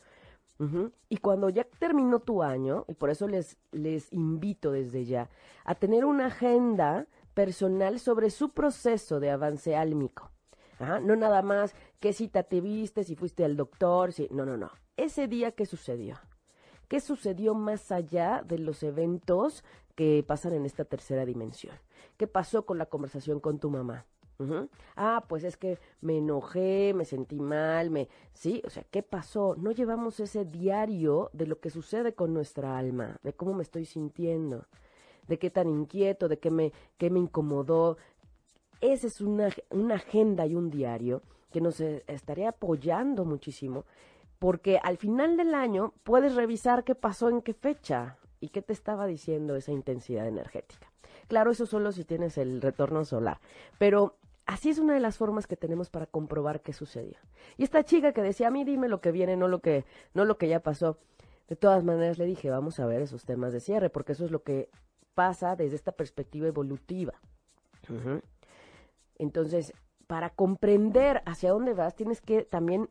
Y 1.10 1.18
cuando 1.18 1.50
ya 1.50 1.66
terminó 1.66 2.20
tu 2.20 2.42
año, 2.42 2.86
y 2.88 2.94
por 2.94 3.10
eso 3.10 3.28
les, 3.28 3.58
les 3.72 4.12
invito 4.14 4.72
desde 4.72 5.04
ya 5.04 5.30
a 5.66 5.76
tener 5.76 6.06
una 6.06 6.28
agenda 6.28 7.08
personal 7.34 8.00
sobre 8.00 8.30
su 8.30 8.52
proceso 8.52 9.20
de 9.20 9.32
avance 9.32 9.76
álmico. 9.76 10.32
No 11.02 11.16
nada 11.16 11.42
más 11.42 11.76
qué 12.00 12.14
cita 12.14 12.44
te 12.44 12.60
viste, 12.62 13.04
si 13.04 13.16
fuiste 13.16 13.46
al 13.46 13.56
doctor, 13.56 14.12
si... 14.12 14.28
no, 14.32 14.46
no, 14.46 14.58
no. 14.58 14.72
Ese 14.98 15.28
día, 15.28 15.52
¿qué 15.52 15.66
sucedió? 15.66 16.18
¿Qué 16.88 17.00
sucedió 17.00 17.56
más 17.56 17.92
allá 17.92 18.44
de 18.46 18.60
los 18.60 18.84
eventos 18.84 19.64
que 19.96 20.24
pasan 20.28 20.54
en 20.54 20.66
esta 20.66 20.86
tercera 20.86 21.26
dimensión? 21.26 21.76
¿Qué 22.18 22.28
pasó 22.28 22.66
con 22.66 22.78
la 22.78 22.86
conversación 22.86 23.40
con 23.40 23.60
tu 23.60 23.70
mamá? 23.70 24.06
Ah, 24.96 25.24
pues 25.28 25.44
es 25.44 25.58
que 25.58 25.80
me 26.02 26.18
enojé, 26.18 26.94
me 26.94 27.06
sentí 27.06 27.40
mal, 27.40 27.90
me... 27.90 28.10
Sí, 28.34 28.62
o 28.66 28.70
sea, 28.70 28.84
¿qué 28.90 29.04
pasó? 29.04 29.56
No 29.58 29.72
llevamos 29.72 30.20
ese 30.20 30.46
diario 30.46 31.30
de 31.34 31.48
lo 31.48 31.60
que 31.60 31.70
sucede 31.70 32.13
con 32.13 32.34
nuestra 32.34 32.78
alma, 32.78 33.18
de 33.24 33.34
cómo 33.34 33.54
me 33.54 33.63
estoy 33.63 33.86
sintiendo, 33.86 34.66
de 35.28 35.40
qué 35.40 35.50
tan 35.50 35.70
inquieto, 35.70 36.28
de 36.28 36.40
qué 36.40 36.52
me, 36.52 36.74
qué 36.98 37.10
me 37.10 37.20
incomodó. 37.20 37.98
Esa 38.82 39.08
es 39.08 39.22
una, 39.22 39.50
una 39.70 39.96
agenda 39.96 40.46
y 40.46 40.56
un 40.56 40.70
diario 40.70 41.22
que 41.52 41.62
nos 41.62 41.80
e, 41.80 42.04
estaría 42.08 42.50
apoyando 42.50 43.24
muchísimo, 43.24 43.86
porque 44.40 44.80
al 44.84 44.98
final 44.98 45.38
del 45.38 45.54
año 45.54 45.94
puedes 46.04 46.36
revisar 46.36 46.84
qué 46.84 46.96
pasó 46.96 47.30
en 47.30 47.42
qué 47.42 47.54
fecha 47.54 48.18
y 48.42 48.50
qué 48.50 48.62
te 48.62 48.74
estaba 48.74 49.08
diciendo 49.08 49.56
esa 49.56 49.72
intensidad 49.72 50.28
energética. 50.28 50.92
Claro, 51.28 51.52
eso 51.52 51.66
solo 51.66 51.94
si 51.94 52.04
tienes 52.04 52.38
el 52.38 52.62
retorno 52.62 53.06
solar, 53.06 53.40
pero 53.78 54.18
Así 54.46 54.70
es 54.70 54.80
una 54.80 54.94
de 54.94 55.00
las 55.00 55.18
formas 55.18 55.48
que 55.48 55.56
tenemos 55.56 55.90
para 55.90 56.06
comprobar 56.06 56.62
qué 56.62 56.74
sucedió. 56.74 57.18
Y 57.58 57.64
esta 57.64 57.84
chica 57.84 58.12
que 58.12 58.22
decía, 58.22 58.48
a 58.48 58.52
mí 58.52 58.66
dime 58.66 58.90
lo 58.90 59.00
que 59.00 59.12
viene, 59.12 59.38
no 59.38 59.48
lo 59.48 59.60
que, 59.60 59.86
no 60.14 60.26
lo 60.26 60.38
que 60.38 60.50
ya 60.50 60.60
pasó. 60.60 60.98
De 61.48 61.56
todas 61.56 61.84
maneras 61.84 62.18
le 62.18 62.26
dije, 62.26 62.50
vamos 62.50 62.80
a 62.80 62.86
ver 62.86 63.02
esos 63.02 63.26
temas 63.26 63.54
de 63.54 63.60
cierre, 63.60 63.90
porque 63.90 64.14
eso 64.14 64.26
es 64.26 64.32
lo 64.32 64.44
que 64.44 64.70
pasa 65.14 65.56
desde 65.56 65.76
esta 65.76 65.92
perspectiva 65.92 66.48
evolutiva. 66.48 67.14
Entonces, 69.18 69.74
para 70.08 70.30
comprender 70.30 71.22
hacia 71.26 71.52
dónde 71.52 71.74
vas, 71.74 71.96
tienes 71.96 72.22
que 72.22 72.44
también 72.44 72.90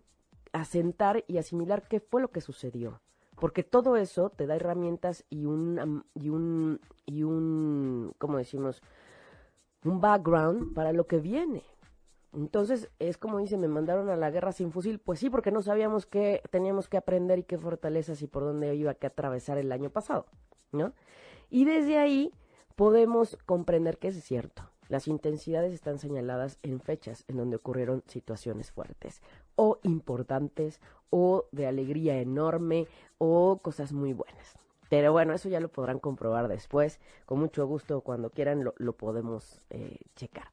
asentar 0.53 1.25
y 1.27 1.39
asimilar 1.39 1.87
qué 1.89 2.01
fue 2.01 2.23
lo 2.23 2.31
que 2.31 2.41
sucedió. 2.41 3.01
Porque 3.37 3.65
todo 3.65 3.97
eso 3.97 4.31
te 4.31 4.47
da 4.47 4.57
herramientas 4.57 5.25
y 5.29 5.47
un, 5.47 6.05
y 6.15 6.29
un, 6.29 6.81
y 7.07 7.25
un, 7.25 8.15
¿cómo 8.19 8.39
decimos? 8.39 8.83
Un 9.85 10.01
background 10.01 10.75
para 10.75 10.93
lo 10.93 11.07
que 11.07 11.19
viene. 11.19 11.63
Entonces, 12.33 12.91
es 12.99 13.19
como 13.19 13.39
dice, 13.39 13.59
me 13.59 13.69
mandaron 13.69 14.09
a 14.09 14.17
la 14.17 14.31
guerra 14.31 14.53
sin 14.53 14.73
fusil. 14.73 14.99
Pues 14.99 15.19
sí, 15.19 15.29
porque 15.29 15.51
no 15.51 15.61
sabíamos 15.63 16.07
qué 16.07 16.43
teníamos 16.51 16.89
que 16.89 16.97
aprender 16.97 17.39
y 17.41 17.45
qué 17.45 17.59
fortalezas 17.59 18.23
y 18.23 18.27
por 18.27 18.45
dónde 18.45 18.75
iba 18.75 18.95
que 18.95 19.07
atravesar 19.07 19.59
el 19.59 19.71
año 19.71 19.91
pasado, 19.91 20.27
¿no? 20.73 20.95
Y 21.51 21.67
desde 21.67 21.99
ahí 21.99 22.33
podemos 22.75 23.37
comprender 23.45 23.99
que 23.99 24.09
es 24.09 24.25
cierto. 24.25 24.63
Las 24.89 25.09
intensidades 25.09 25.73
están 25.73 25.99
señaladas 25.99 26.59
en 26.63 26.81
fechas 26.81 27.25
en 27.29 27.37
donde 27.37 27.57
ocurrieron 27.57 28.03
situaciones 28.07 28.73
fuertes 28.73 29.23
o 29.55 29.79
importantes 29.83 30.81
o 31.11 31.47
de 31.53 31.67
alegría 31.67 32.21
enorme 32.21 32.87
o 33.19 33.59
cosas 33.63 33.93
muy 33.93 34.13
buenas. 34.13 34.62
Pero 34.93 35.11
bueno, 35.11 35.33
eso 35.33 35.49
ya 35.49 35.59
lo 35.59 35.69
podrán 35.69 35.99
comprobar 35.99 36.49
después. 36.49 37.01
Con 37.25 37.39
mucho 37.39 37.67
gusto, 37.67 38.03
cuando 38.03 38.29
quieran, 38.29 38.63
lo, 38.77 38.93
podemos 38.93 39.63
eh, 39.71 39.97
checar. 40.17 40.49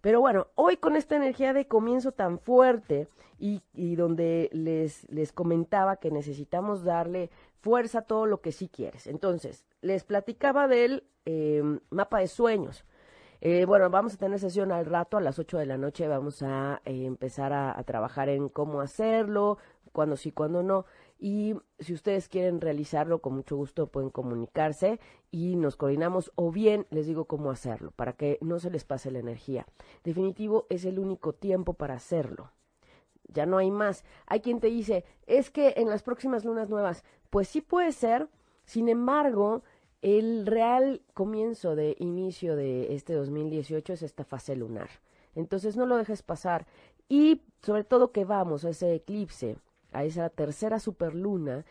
Pero 0.00 0.18
bueno, 0.18 0.46
hoy 0.54 0.78
con 0.78 0.96
esta 0.96 1.14
energía 1.14 1.52
de 1.52 1.66
comienzo 1.66 2.12
tan 2.12 2.38
fuerte 2.38 3.06
y, 3.38 3.60
donde 3.96 4.48
les, 4.54 5.06
les 5.10 5.30
comentaba 5.32 5.96
que 5.96 6.10
necesitamos 6.10 6.84
darle 6.84 7.28
fuerza 7.60 7.98
a 7.98 8.02
todo 8.06 8.24
lo 8.24 8.40
que 8.40 8.50
sí 8.50 8.70
quieres. 8.70 9.06
Entonces, 9.06 9.66
les 9.82 10.04
platicaba 10.04 10.68
del 10.68 11.04
em, 11.26 11.80
mapa 11.90 12.20
de 12.20 12.28
sueños. 12.28 12.86
Eh, 13.42 13.66
bueno, 13.66 13.90
vamos 13.90 14.14
a 14.14 14.16
tener 14.16 14.38
sesión 14.38 14.72
al 14.72 14.86
rato, 14.86 15.18
a 15.18 15.20
las 15.20 15.38
8 15.38 15.58
de 15.58 15.66
la 15.66 15.76
noche 15.76 16.08
vamos 16.08 16.42
a 16.42 16.80
eh, 16.86 17.04
empezar 17.04 17.52
a, 17.52 17.78
a, 17.78 17.82
trabajar 17.82 18.30
en 18.30 18.48
cómo 18.48 18.80
hacerlo, 18.80 19.58
cuándo 19.92 20.16
sí, 20.16 20.32
cuándo 20.32 20.62
no. 20.62 20.86
Y 21.24 21.54
si 21.78 21.94
ustedes 21.94 22.28
quieren 22.28 22.60
realizarlo, 22.60 23.20
con 23.20 23.34
mucho 23.34 23.54
gusto 23.54 23.86
pueden 23.86 24.10
comunicarse 24.10 24.98
y 25.30 25.54
nos 25.54 25.76
coordinamos 25.76 26.32
o 26.34 26.50
bien 26.50 26.84
les 26.90 27.06
digo 27.06 27.26
cómo 27.26 27.52
hacerlo 27.52 27.92
para 27.92 28.14
que 28.14 28.38
no 28.40 28.58
se 28.58 28.70
les 28.70 28.82
pase 28.82 29.12
la 29.12 29.20
energía. 29.20 29.64
Definitivo, 30.02 30.66
es 30.68 30.84
el 30.84 30.98
único 30.98 31.32
tiempo 31.32 31.74
para 31.74 31.94
hacerlo. 31.94 32.50
Ya 33.28 33.46
no 33.46 33.58
hay 33.58 33.70
más. 33.70 34.04
Hay 34.26 34.40
quien 34.40 34.58
te 34.58 34.66
dice, 34.66 35.04
es 35.28 35.52
que 35.52 35.74
en 35.76 35.88
las 35.88 36.02
próximas 36.02 36.44
lunas 36.44 36.68
nuevas, 36.68 37.04
pues 37.30 37.46
sí 37.46 37.60
puede 37.60 37.92
ser, 37.92 38.28
sin 38.64 38.88
embargo, 38.88 39.62
el 40.00 40.44
real 40.44 41.02
comienzo 41.14 41.76
de 41.76 41.94
inicio 42.00 42.56
de 42.56 42.96
este 42.96 43.12
2018 43.12 43.92
es 43.92 44.02
esta 44.02 44.24
fase 44.24 44.56
lunar. 44.56 44.90
Entonces 45.36 45.76
no 45.76 45.86
lo 45.86 45.98
dejes 45.98 46.24
pasar. 46.24 46.66
Y 47.08 47.42
sobre 47.62 47.84
todo 47.84 48.10
que 48.10 48.24
vamos 48.24 48.64
a 48.64 48.70
ese 48.70 48.92
eclipse 48.92 49.56
a 49.92 50.04
esa 50.04 50.28
tercera 50.30 50.78
superluna 50.78 51.64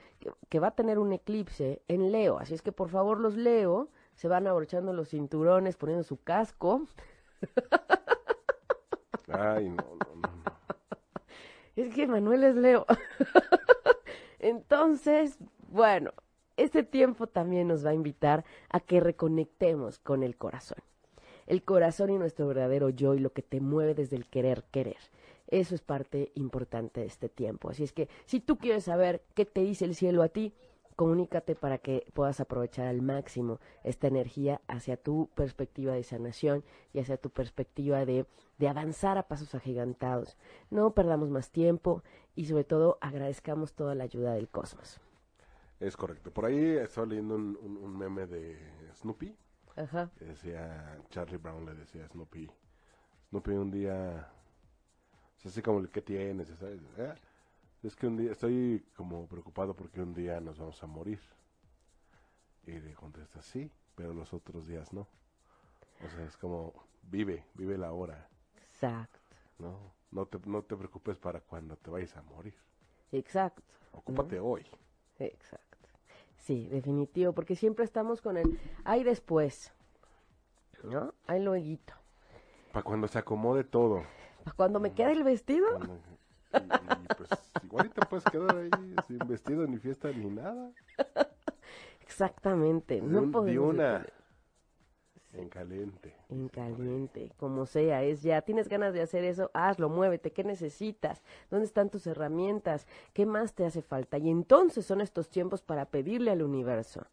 que, 0.50 0.60
va 0.60 0.68
a 0.68 0.76
tener 0.76 1.00
un 1.00 1.14
eclipse 1.14 1.82
en 1.88 2.12
Leo. 2.12 2.40
Así 2.40 2.54
es 2.54 2.62
que 2.62 2.72
por 2.72 2.90
favor 2.90 3.20
los 3.20 3.36
Leo 3.36 3.90
se 4.16 4.28
van 4.28 4.48
abrochando 4.48 4.94
los 4.94 5.10
cinturones, 5.10 5.78
poniendo 5.78 6.04
su 6.04 6.22
casco. 6.22 6.84
Ay, 9.28 9.70
no, 9.70 9.76
no, 9.76 10.16
no. 10.16 10.44
Es 11.76 11.94
que 11.94 12.06
Manuel 12.08 12.44
es 12.44 12.56
Leo. 12.56 12.86
Entonces, 14.40 15.38
bueno, 15.70 16.12
este 16.58 16.84
tiempo 16.84 17.28
también 17.28 17.68
nos 17.68 17.86
va 17.86 17.92
a 17.92 17.96
invitar 17.96 18.44
a 18.70 18.80
que 18.80 19.00
reconectemos 19.00 20.00
con 20.00 20.22
el 20.24 20.36
corazón. 20.38 20.80
El 21.48 21.64
corazón 21.64 22.12
y 22.12 22.18
nuestro 22.18 22.48
verdadero 22.48 22.90
yo 22.90 23.16
y 23.16 23.20
lo 23.20 23.32
que 23.32 23.42
te 23.42 23.62
mueve 23.62 23.96
desde 23.96 24.16
el 24.16 24.28
querer 24.28 24.64
querer. 24.72 24.98
Eso 25.52 25.76
es 25.76 25.82
parte 25.82 26.32
importante 26.36 27.02
de 27.02 27.08
este 27.08 27.30
tiempo. 27.30 27.70
Así 27.70 27.84
es 27.84 27.92
que 27.92 28.10
si 28.26 28.40
tú 28.40 28.58
quieres 28.58 28.86
saber 28.86 29.24
qué 29.36 29.46
te 29.46 29.62
dice 29.62 29.86
el 29.86 29.96
cielo 29.96 30.24
a 30.24 30.30
ti, 30.30 30.54
comunícate 30.96 31.56
para 31.56 31.78
que 31.78 32.06
puedas 32.14 32.40
aprovechar 32.40 32.88
al 32.88 33.02
máximo 33.02 33.60
esta 33.84 34.08
energía 34.08 34.62
hacia 34.68 34.98
tu 34.98 35.30
perspectiva 35.36 35.94
de 35.94 36.04
sanación 36.04 36.64
y 36.94 37.00
hacia 37.00 37.18
tu 37.18 37.30
perspectiva 37.30 38.06
de, 38.06 38.26
de 38.58 38.68
avanzar 38.70 39.18
a 39.18 39.28
pasos 39.28 39.54
agigantados. 39.54 40.38
No 40.70 40.92
perdamos 40.94 41.30
más 41.30 41.52
tiempo 41.52 42.02
y 42.34 42.46
sobre 42.46 42.64
todo 42.64 42.98
agradezcamos 43.02 43.74
toda 43.74 43.94
la 43.94 44.06
ayuda 44.06 44.34
del 44.34 44.48
cosmos. 44.48 45.02
Es 45.80 45.98
correcto. 45.98 46.32
Por 46.32 46.46
ahí 46.46 46.78
estaba 46.78 47.08
leyendo 47.08 47.36
un, 47.36 47.98
meme 47.98 48.28
de 48.28 48.58
Snoopy. 48.94 49.36
Ajá. 49.76 50.12
decía, 50.20 51.00
Charlie 51.10 51.38
Brown 51.38 51.66
le 51.66 51.74
decía 51.74 52.06
a 52.06 52.08
Snoopy, 52.08 52.50
Snoopy 53.30 53.52
un 53.52 53.72
día 53.72 54.32
así 55.46 55.62
como 55.62 55.80
el 55.80 55.90
que 55.90 56.02
tienes, 56.02 56.50
¿Eh? 56.62 57.16
Es 57.84 57.96
que 57.96 58.06
un 58.08 58.18
día 58.18 58.32
estoy 58.32 58.86
como 58.96 59.28
preocupado 59.28 59.74
porque 59.74 60.02
un 60.02 60.14
día 60.14 60.40
nos 60.40 60.60
vamos 60.60 60.82
a 60.84 60.88
morir. 60.88 61.20
Y 62.68 62.74
le 62.80 62.94
contesta, 62.94 63.42
sí, 63.42 63.72
pero 63.96 64.14
los 64.14 64.34
otros 64.34 64.68
días 64.68 64.94
no. 64.94 65.08
O 66.06 66.10
sea, 66.10 66.26
es 66.26 66.38
como, 66.38 66.74
vive, 67.04 67.44
vive 67.56 67.78
la 67.78 67.92
hora. 67.92 68.30
Exacto. 68.62 69.20
No, 69.58 69.94
no 70.12 70.28
te, 70.28 70.40
no 70.46 70.62
te 70.62 70.76
preocupes 70.76 71.18
para 71.18 71.42
cuando 71.42 71.76
te 71.76 71.90
vayas 71.90 72.16
a 72.18 72.22
morir. 72.22 72.56
Exacto. 73.12 73.64
Ocúpate 73.94 74.40
hoy. 74.40 74.66
Exacto. 75.18 75.88
Sí, 76.38 76.68
definitivo, 76.70 77.34
porque 77.34 77.56
siempre 77.56 77.86
estamos 77.86 78.22
con 78.22 78.38
el, 78.38 78.60
hay 78.84 79.04
después, 79.04 79.72
¿no? 80.84 81.14
Hay 81.28 81.42
luego. 81.42 81.78
Para 82.72 82.84
cuando 82.84 83.08
se 83.08 83.20
acomode 83.20 83.64
todo. 83.64 84.04
Para 84.44 84.56
cuando 84.56 84.80
me 84.80 84.94
quede 84.94 85.14
el 85.14 85.24
vestido. 85.24 85.68
y, 86.54 87.14
pues 87.16 87.30
igual 87.64 87.90
te 87.92 88.06
puedes 88.06 88.26
quedar 88.26 88.58
ahí 88.58 88.70
sin 89.08 89.20
vestido, 89.28 89.68
ni 89.68 89.78
fiesta, 89.78 90.10
ni 90.12 90.30
nada. 90.30 90.72
Exactamente. 92.02 93.02
No 93.02 93.32
podemos 93.32 93.76
una. 93.76 94.06
En 95.34 95.48
caliente. 95.48 96.14
En 96.28 96.50
caliente, 96.50 97.32
como 97.38 97.66
sea, 97.66 98.04
es 98.04 98.22
ya. 98.22 98.42
¿Tienes 98.42 98.68
ganas 98.68 98.94
de 98.94 99.02
hacer 99.02 99.24
eso? 99.24 99.50
Hazlo, 99.54 99.90
muévete. 99.90 100.32
¿Qué 100.32 100.44
necesitas? 100.44 101.22
¿Dónde 101.50 101.66
están 101.66 101.90
tus 101.90 102.06
herramientas? 102.06 102.86
¿Qué 103.14 103.26
más 103.26 103.54
te 103.54 103.66
hace 103.66 103.82
falta? 103.82 104.18
Y 104.18 104.30
entonces 104.30 104.86
son 104.86 105.00
estos 105.00 105.30
tiempos 105.30 105.62
para 105.62 105.86
pedirle 105.86 106.32
al 106.32 106.44
universo, 106.44 107.06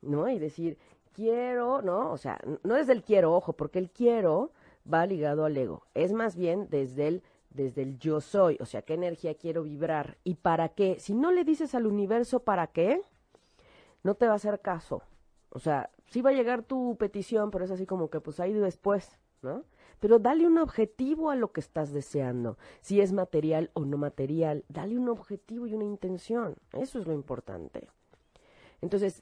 ¿no? 0.00 0.28
Y 0.28 0.40
decir, 0.40 0.76
quiero, 1.14 1.82
¿no? 1.82 2.10
O 2.10 2.16
sea, 2.16 2.40
no 2.64 2.76
es 2.76 2.88
del 2.88 3.04
quiero, 3.04 3.32
ojo, 3.32 3.52
porque 3.52 3.78
el 3.78 3.90
quiero 3.90 4.50
va 4.90 5.06
ligado 5.06 5.44
al 5.44 5.56
ego. 5.56 5.84
Es 5.94 6.12
más 6.12 6.36
bien 6.36 6.68
desde 6.70 7.08
el 7.08 7.22
desde 7.54 7.82
el 7.82 7.98
yo 7.98 8.20
soy, 8.20 8.56
o 8.60 8.66
sea, 8.66 8.82
qué 8.82 8.94
energía 8.94 9.34
quiero 9.34 9.62
vibrar 9.62 10.18
y 10.24 10.34
para 10.34 10.70
qué. 10.70 10.98
Si 10.98 11.14
no 11.14 11.32
le 11.32 11.44
dices 11.44 11.74
al 11.74 11.86
universo 11.86 12.40
para 12.40 12.68
qué, 12.68 13.02
no 14.02 14.14
te 14.14 14.26
va 14.26 14.32
a 14.32 14.36
hacer 14.36 14.60
caso. 14.60 15.02
O 15.50 15.58
sea, 15.58 15.90
sí 16.06 16.22
va 16.22 16.30
a 16.30 16.34
llegar 16.34 16.62
tu 16.62 16.96
petición, 16.96 17.50
pero 17.50 17.64
es 17.64 17.70
así 17.70 17.86
como 17.86 18.08
que 18.08 18.20
pues 18.20 18.40
ahí 18.40 18.52
después, 18.52 19.18
¿no? 19.42 19.64
Pero 20.00 20.18
dale 20.18 20.46
un 20.46 20.58
objetivo 20.58 21.30
a 21.30 21.36
lo 21.36 21.52
que 21.52 21.60
estás 21.60 21.92
deseando, 21.92 22.58
si 22.80 23.00
es 23.00 23.12
material 23.12 23.70
o 23.74 23.84
no 23.84 23.98
material, 23.98 24.64
dale 24.68 24.98
un 24.98 25.08
objetivo 25.08 25.66
y 25.66 25.74
una 25.74 25.84
intención, 25.84 26.56
eso 26.72 26.98
es 26.98 27.06
lo 27.06 27.12
importante. 27.12 27.88
Entonces, 28.80 29.20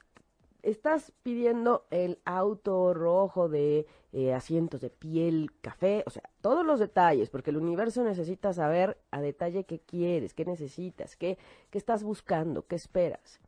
estás 0.62 1.12
pidiendo 1.22 1.86
el 1.90 2.18
auto 2.24 2.94
rojo 2.94 3.48
de 3.48 3.86
eh, 4.12 4.34
asientos 4.34 4.80
de 4.80 4.90
piel, 4.90 5.50
café, 5.60 6.02
o 6.06 6.10
sea, 6.10 6.22
todos 6.40 6.64
los 6.64 6.80
detalles, 6.80 7.30
porque 7.30 7.50
el 7.50 7.56
universo 7.56 8.02
necesita 8.02 8.52
saber 8.52 8.98
a 9.10 9.20
detalle 9.20 9.64
qué 9.64 9.80
quieres, 9.80 10.34
qué 10.34 10.44
necesitas, 10.44 11.16
qué, 11.16 11.38
qué 11.70 11.78
estás 11.78 12.02
buscando, 12.02 12.66
qué 12.66 12.76
esperas, 12.76 13.40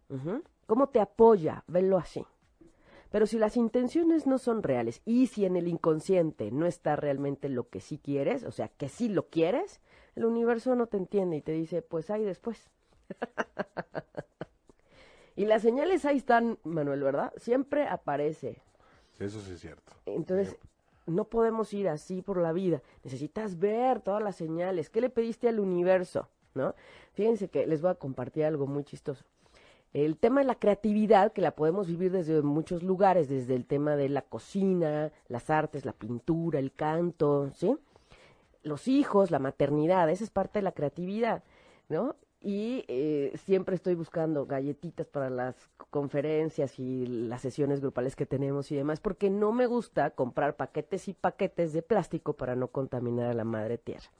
cómo 0.67 0.89
te 0.89 1.01
apoya, 1.01 1.65
venlo 1.67 1.99
así. 1.99 2.25
Pero 3.11 3.27
si 3.27 3.39
las 3.39 3.57
intenciones 3.59 4.27
no 4.27 4.39
son 4.39 4.63
reales 4.63 5.03
y 5.05 5.27
si 5.27 5.45
en 5.45 5.57
el 5.57 5.69
inconsciente 5.69 6.51
no 6.51 6.65
está 6.67 6.97
realmente 6.97 7.51
lo 7.51 7.69
que 7.69 7.81
sí 7.81 7.99
quieres, 7.99 8.43
o 8.45 8.53
sea, 8.53 8.69
que 8.69 8.89
sí 8.89 9.09
lo 9.09 9.29
quieres, 9.29 9.81
el 10.17 10.25
universo 10.25 10.75
no 10.75 10.87
te 10.87 10.97
entiende 10.97 11.37
y 11.37 11.43
te 11.43 11.53
dice, 11.53 11.83
pues 11.83 12.09
ahí 12.11 12.25
después. 12.25 12.71
y 15.37 15.47
las 15.47 15.63
señales 15.63 16.05
ahí 16.05 16.19
están, 16.19 16.59
Manuel, 16.65 17.03
¿verdad? 17.03 17.33
Siempre 17.37 17.87
aparece. 17.87 18.63
Eso 19.19 19.41
sí 19.41 19.53
es 19.53 19.61
cierto. 19.61 19.93
Entonces, 20.07 20.57
no 21.07 21.25
podemos 21.25 21.73
ir 21.73 21.89
así 21.89 22.23
por 22.23 22.39
la 22.39 22.53
vida. 22.53 22.83
Necesitas 23.05 23.59
ver 23.59 24.01
todas 24.01 24.23
las 24.23 24.37
señales. 24.37 24.91
¿Qué 24.91 25.01
le 25.01 25.11
pediste 25.11 25.49
al 25.49 25.61
universo? 25.61 26.29
¿No? 26.55 26.75
Fíjense 27.15 27.49
que 27.49 27.67
les 27.67 27.81
voy 27.81 27.91
a 27.91 27.95
compartir 27.95 28.45
algo 28.45 28.67
muy 28.67 28.85
chistoso. 28.85 29.25
El 29.93 30.17
tema 30.17 30.41
de 30.41 30.47
la 30.47 30.55
creatividad, 30.55 31.33
que 31.33 31.43
la 31.43 31.55
podemos 31.55 31.87
vivir 31.87 32.13
desde 32.13 32.41
muchos 32.41 32.83
lugares, 32.83 33.29
desde 33.29 33.55
el 33.55 33.67
tema 33.67 33.95
de 33.95 34.09
la 34.09 34.23
cocina, 34.23 35.13
las 35.29 35.51
artes, 35.51 35.85
la 35.85 35.93
pintura, 35.93 36.59
el 36.59 36.73
canto, 36.73 37.51
¿sí? 37.55 37.77
Los 38.63 38.89
hijos, 38.89 39.31
la 39.31 39.39
maternidad, 39.39 40.09
esa 40.09 40.25
es 40.25 40.31
parte 40.31 40.61
de 40.61 40.63
la 40.63 40.73
creatividad, 40.73 41.43
¿no? 41.89 42.17
Y 42.45 42.85
eh, 42.89 43.33
siempre 43.45 43.77
estoy 43.77 43.95
buscando 43.95 44.47
galletitas 44.47 45.07
para 45.07 45.31
las 45.31 45.55
conferencias 45.91 46.79
y 46.81 47.07
las 47.07 47.41
sesiones 47.41 47.81
grupales 47.81 48.17
que 48.17 48.27
tenemos 48.27 48.73
y 48.73 48.77
demás, 48.77 48.99
porque 48.99 49.31
no 49.31 49.53
me 49.53 49.67
gusta 49.67 50.11
comprar 50.11 50.57
paquetes 50.57 51.07
y 51.07 51.15
paquetes 51.15 51.73
de 51.73 51.83
plástico 51.83 52.33
para 52.33 52.57
no 52.57 52.69
contaminar 52.69 53.31
a 53.31 53.35
la 53.35 53.45
madre 53.45 53.79
tierra. 53.79 54.11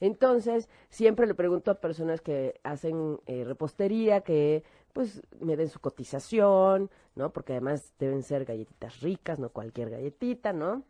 Entonces, 0.00 0.68
siempre 0.90 1.26
le 1.26 1.34
pregunto 1.34 1.70
a 1.70 1.80
personas 1.80 2.20
que 2.20 2.60
hacen 2.62 3.20
eh, 3.26 3.44
repostería 3.44 4.20
que 4.20 4.64
pues 4.92 5.22
me 5.40 5.56
den 5.56 5.68
su 5.68 5.80
cotización, 5.80 6.90
¿no? 7.14 7.32
Porque 7.32 7.54
además 7.54 7.94
deben 7.98 8.22
ser 8.22 8.44
galletitas 8.44 9.00
ricas, 9.00 9.38
no 9.38 9.48
cualquier 9.48 9.88
galletita, 9.88 10.52
¿no? 10.52 10.82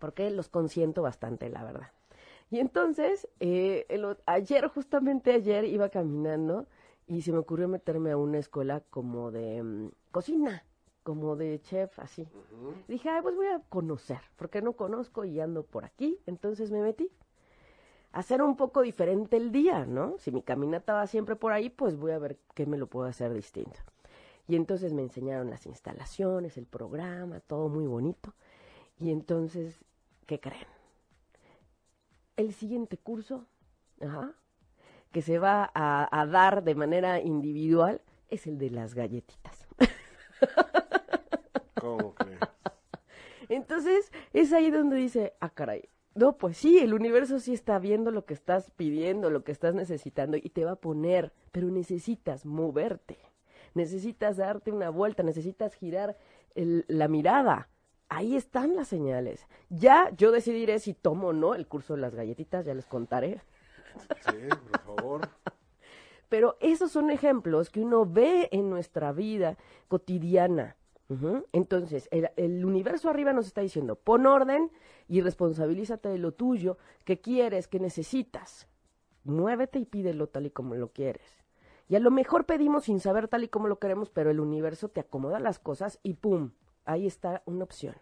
Porque 0.00 0.30
los 0.30 0.48
consiento 0.48 1.02
bastante, 1.02 1.48
la 1.50 1.62
verdad. 1.62 1.92
Y 2.50 2.58
entonces, 2.58 3.28
eh, 3.38 3.86
ayer, 4.26 4.68
justamente 4.68 5.32
ayer, 5.32 5.64
iba 5.64 5.88
caminando 5.88 6.66
y 7.06 7.22
se 7.22 7.32
me 7.32 7.38
ocurrió 7.38 7.68
meterme 7.68 8.10
a 8.10 8.16
una 8.16 8.38
escuela 8.38 8.82
como 8.90 9.30
de 9.30 9.62
mm, 9.62 9.90
cocina, 10.10 10.64
como 11.04 11.36
de 11.36 11.60
chef, 11.60 11.96
así. 12.00 12.26
Dije, 12.88 13.08
ay, 13.08 13.22
pues 13.22 13.36
voy 13.36 13.46
a 13.46 13.60
conocer, 13.68 14.20
porque 14.36 14.62
no 14.62 14.72
conozco 14.72 15.24
y 15.24 15.38
ando 15.38 15.62
por 15.64 15.84
aquí. 15.84 16.18
Entonces 16.26 16.72
me 16.72 16.80
metí 16.82 17.10
hacer 18.12 18.42
un 18.42 18.56
poco 18.56 18.82
diferente 18.82 19.36
el 19.36 19.52
día, 19.52 19.86
¿no? 19.86 20.18
Si 20.18 20.32
mi 20.32 20.42
caminata 20.42 20.94
va 20.94 21.06
siempre 21.06 21.36
por 21.36 21.52
ahí, 21.52 21.70
pues 21.70 21.96
voy 21.96 22.12
a 22.12 22.18
ver 22.18 22.38
qué 22.54 22.66
me 22.66 22.78
lo 22.78 22.88
puedo 22.88 23.06
hacer 23.06 23.32
distinto. 23.32 23.78
Y 24.48 24.56
entonces 24.56 24.92
me 24.92 25.02
enseñaron 25.02 25.50
las 25.50 25.66
instalaciones, 25.66 26.56
el 26.58 26.66
programa, 26.66 27.38
todo 27.38 27.68
muy 27.68 27.86
bonito. 27.86 28.34
Y 28.98 29.12
entonces, 29.12 29.84
¿qué 30.26 30.40
creen? 30.40 30.79
El 32.40 32.54
siguiente 32.54 32.96
curso, 32.96 33.44
ajá, 34.00 34.32
que 35.12 35.20
se 35.20 35.38
va 35.38 35.70
a, 35.74 36.08
a 36.10 36.24
dar 36.24 36.64
de 36.64 36.74
manera 36.74 37.20
individual, 37.20 38.00
es 38.30 38.46
el 38.46 38.56
de 38.56 38.70
las 38.70 38.94
galletitas. 38.94 39.68
¿Cómo 41.78 42.14
crees? 42.14 42.40
Entonces, 43.50 44.10
es 44.32 44.54
ahí 44.54 44.70
donde 44.70 44.96
dice, 44.96 45.34
ah, 45.40 45.50
caray, 45.50 45.90
no, 46.14 46.38
pues 46.38 46.56
sí, 46.56 46.78
el 46.78 46.94
universo 46.94 47.40
sí 47.40 47.52
está 47.52 47.78
viendo 47.78 48.10
lo 48.10 48.24
que 48.24 48.32
estás 48.32 48.70
pidiendo, 48.70 49.28
lo 49.28 49.44
que 49.44 49.52
estás 49.52 49.74
necesitando 49.74 50.38
y 50.38 50.48
te 50.48 50.64
va 50.64 50.70
a 50.70 50.76
poner, 50.76 51.34
pero 51.52 51.68
necesitas 51.68 52.46
moverte, 52.46 53.18
necesitas 53.74 54.38
darte 54.38 54.72
una 54.72 54.88
vuelta, 54.88 55.22
necesitas 55.22 55.74
girar 55.74 56.16
la 56.54 57.06
mirada. 57.06 57.68
Ahí 58.10 58.36
están 58.36 58.76
las 58.76 58.88
señales. 58.88 59.46
Ya 59.70 60.10
yo 60.16 60.30
decidiré 60.30 60.78
si 60.78 60.92
tomo 60.92 61.28
o 61.28 61.32
no 61.32 61.54
el 61.54 61.66
curso 61.66 61.94
de 61.94 62.02
las 62.02 62.14
galletitas, 62.14 62.66
ya 62.66 62.74
les 62.74 62.84
contaré. 62.86 63.40
Sí, 64.26 64.48
por 64.70 64.96
favor. 64.96 65.28
Pero 66.28 66.58
esos 66.60 66.92
son 66.92 67.10
ejemplos 67.10 67.70
que 67.70 67.80
uno 67.80 68.04
ve 68.04 68.50
en 68.52 68.68
nuestra 68.68 69.12
vida 69.12 69.56
cotidiana 69.88 70.76
entonces, 71.52 72.08
el, 72.12 72.64
universo 72.64 73.10
arriba 73.10 73.32
nos 73.32 73.46
está 73.46 73.62
diciendo, 73.62 73.96
pon 73.96 74.26
orden 74.26 74.70
y 75.08 75.22
responsabilízate 75.22 76.08
de 76.08 76.18
lo 76.18 76.32
tuyo, 76.32 76.78
que 77.04 77.20
quieres, 77.20 77.66
que 77.66 77.80
necesitas. 77.80 78.68
Muévete 79.24 79.80
y 79.80 79.86
pídelo 79.86 80.28
tal 80.28 80.46
y 80.46 80.50
como 80.50 80.76
lo 80.76 80.92
quieres. 80.92 81.44
Y 81.88 81.96
a 81.96 82.00
lo 82.00 82.12
mejor 82.12 82.46
pedimos 82.46 82.84
sin 82.84 83.00
saber 83.00 83.26
tal 83.26 83.42
y 83.42 83.48
como 83.48 83.66
lo 83.66 83.80
queremos, 83.80 84.08
pero 84.08 84.30
el 84.30 84.38
universo 84.38 84.88
te 84.88 85.00
acomoda 85.00 85.40
las 85.40 85.58
cosas 85.58 85.98
y 86.04 86.14
¡pum! 86.14 86.52
Ahí 86.84 87.06
está 87.06 87.42
una 87.46 87.64
opción. 87.64 87.94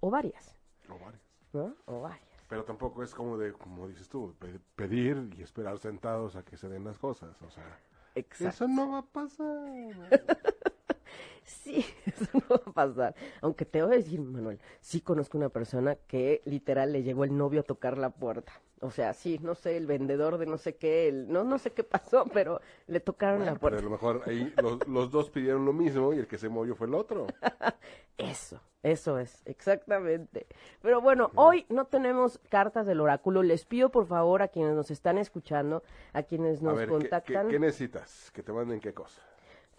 O 0.00 0.10
varias. 0.10 0.56
O 0.88 0.98
varias. 0.98 1.22
¿No? 1.52 1.74
O 1.86 2.00
varias. 2.00 2.28
Pero 2.48 2.64
tampoco 2.64 3.02
es 3.02 3.14
como 3.14 3.38
de, 3.38 3.52
como 3.52 3.86
dices 3.88 4.08
tú, 4.08 4.34
pedir 4.74 5.30
y 5.38 5.42
esperar 5.42 5.78
sentados 5.78 6.34
a 6.36 6.44
que 6.44 6.56
se 6.56 6.68
den 6.68 6.84
las 6.84 6.98
cosas. 6.98 7.40
O 7.42 7.50
sea, 7.50 7.78
eso 8.14 8.66
no 8.66 8.92
va 8.92 8.98
a 8.98 9.02
pasar. 9.02 9.46
Sí, 11.50 11.84
eso 12.06 12.26
no 12.32 12.56
va 12.56 12.62
a 12.66 12.72
pasar. 12.72 13.14
Aunque 13.40 13.64
te 13.64 13.82
voy 13.82 13.94
a 13.94 13.96
decir, 13.96 14.20
Manuel, 14.20 14.60
sí 14.80 15.00
conozco 15.00 15.36
una 15.36 15.48
persona 15.48 15.96
que 15.96 16.42
literal 16.44 16.92
le 16.92 17.02
llegó 17.02 17.24
el 17.24 17.36
novio 17.36 17.60
a 17.60 17.64
tocar 17.64 17.98
la 17.98 18.10
puerta. 18.10 18.52
O 18.82 18.90
sea, 18.90 19.12
sí, 19.12 19.38
no 19.42 19.54
sé, 19.54 19.76
el 19.76 19.86
vendedor 19.86 20.38
de 20.38 20.46
no 20.46 20.56
sé 20.56 20.76
qué, 20.76 21.08
el, 21.08 21.30
no, 21.30 21.44
no 21.44 21.58
sé 21.58 21.72
qué 21.72 21.84
pasó, 21.84 22.24
pero 22.32 22.60
le 22.86 23.00
tocaron 23.00 23.44
la 23.44 23.54
puerta. 23.54 23.76
Pero 23.76 23.88
a 23.88 23.90
lo 23.90 23.90
mejor 23.90 24.22
ahí 24.26 24.54
los, 24.62 24.86
los, 24.88 25.10
dos 25.10 25.30
pidieron 25.30 25.66
lo 25.66 25.72
mismo 25.72 26.14
y 26.14 26.18
el 26.18 26.26
que 26.26 26.38
se 26.38 26.48
movió 26.48 26.74
fue 26.74 26.86
el 26.86 26.94
otro. 26.94 27.26
eso, 28.16 28.60
eso 28.82 29.18
es, 29.18 29.42
exactamente. 29.44 30.46
Pero 30.80 31.02
bueno, 31.02 31.30
hoy 31.34 31.66
no 31.68 31.84
tenemos 31.86 32.40
cartas 32.48 32.86
del 32.86 33.00
oráculo. 33.00 33.42
Les 33.42 33.66
pido 33.66 33.90
por 33.90 34.06
favor 34.06 34.40
a 34.40 34.48
quienes 34.48 34.74
nos 34.74 34.90
están 34.90 35.18
escuchando, 35.18 35.82
a 36.14 36.22
quienes 36.22 36.62
nos 36.62 36.80
contactan. 36.86 37.48
¿qué, 37.48 37.52
qué 37.52 37.58
necesitas? 37.58 38.30
¿Que 38.32 38.42
te 38.42 38.52
manden 38.52 38.80
qué 38.80 38.94
cosa? 38.94 39.20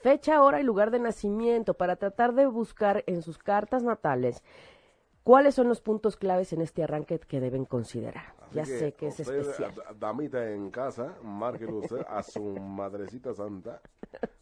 Fecha, 0.02 0.42
hora 0.42 0.60
y 0.60 0.64
lugar 0.64 0.92
de 0.92 1.00
nacimiento 1.00 1.74
para 1.74 1.96
tratar 1.96 2.34
de 2.34 2.46
buscar 2.46 3.04
en 3.08 3.22
sus 3.22 3.38
cartas 3.38 3.84
natales 3.84 4.44
¿Cuáles 5.24 5.54
son 5.54 5.68
los 5.68 5.82
puntos 5.82 6.18
claves 6.18 6.52
en 6.52 6.62
este 6.62 6.84
arranque 6.84 7.20
que 7.20 7.40
deben 7.40 7.66
considerar? 7.66 8.34
ya 8.52 8.66
sé 8.66 8.94
que 8.94 9.08
es 9.08 9.20
especial. 9.20 9.72
Damita 9.98 10.52
en 10.52 10.72
casa, 10.72 11.16
márquelo 11.24 11.78
usted 11.78 12.04
a 12.10 12.22
su 12.24 12.42
madrecita 12.42 13.34
santa. 13.34 13.82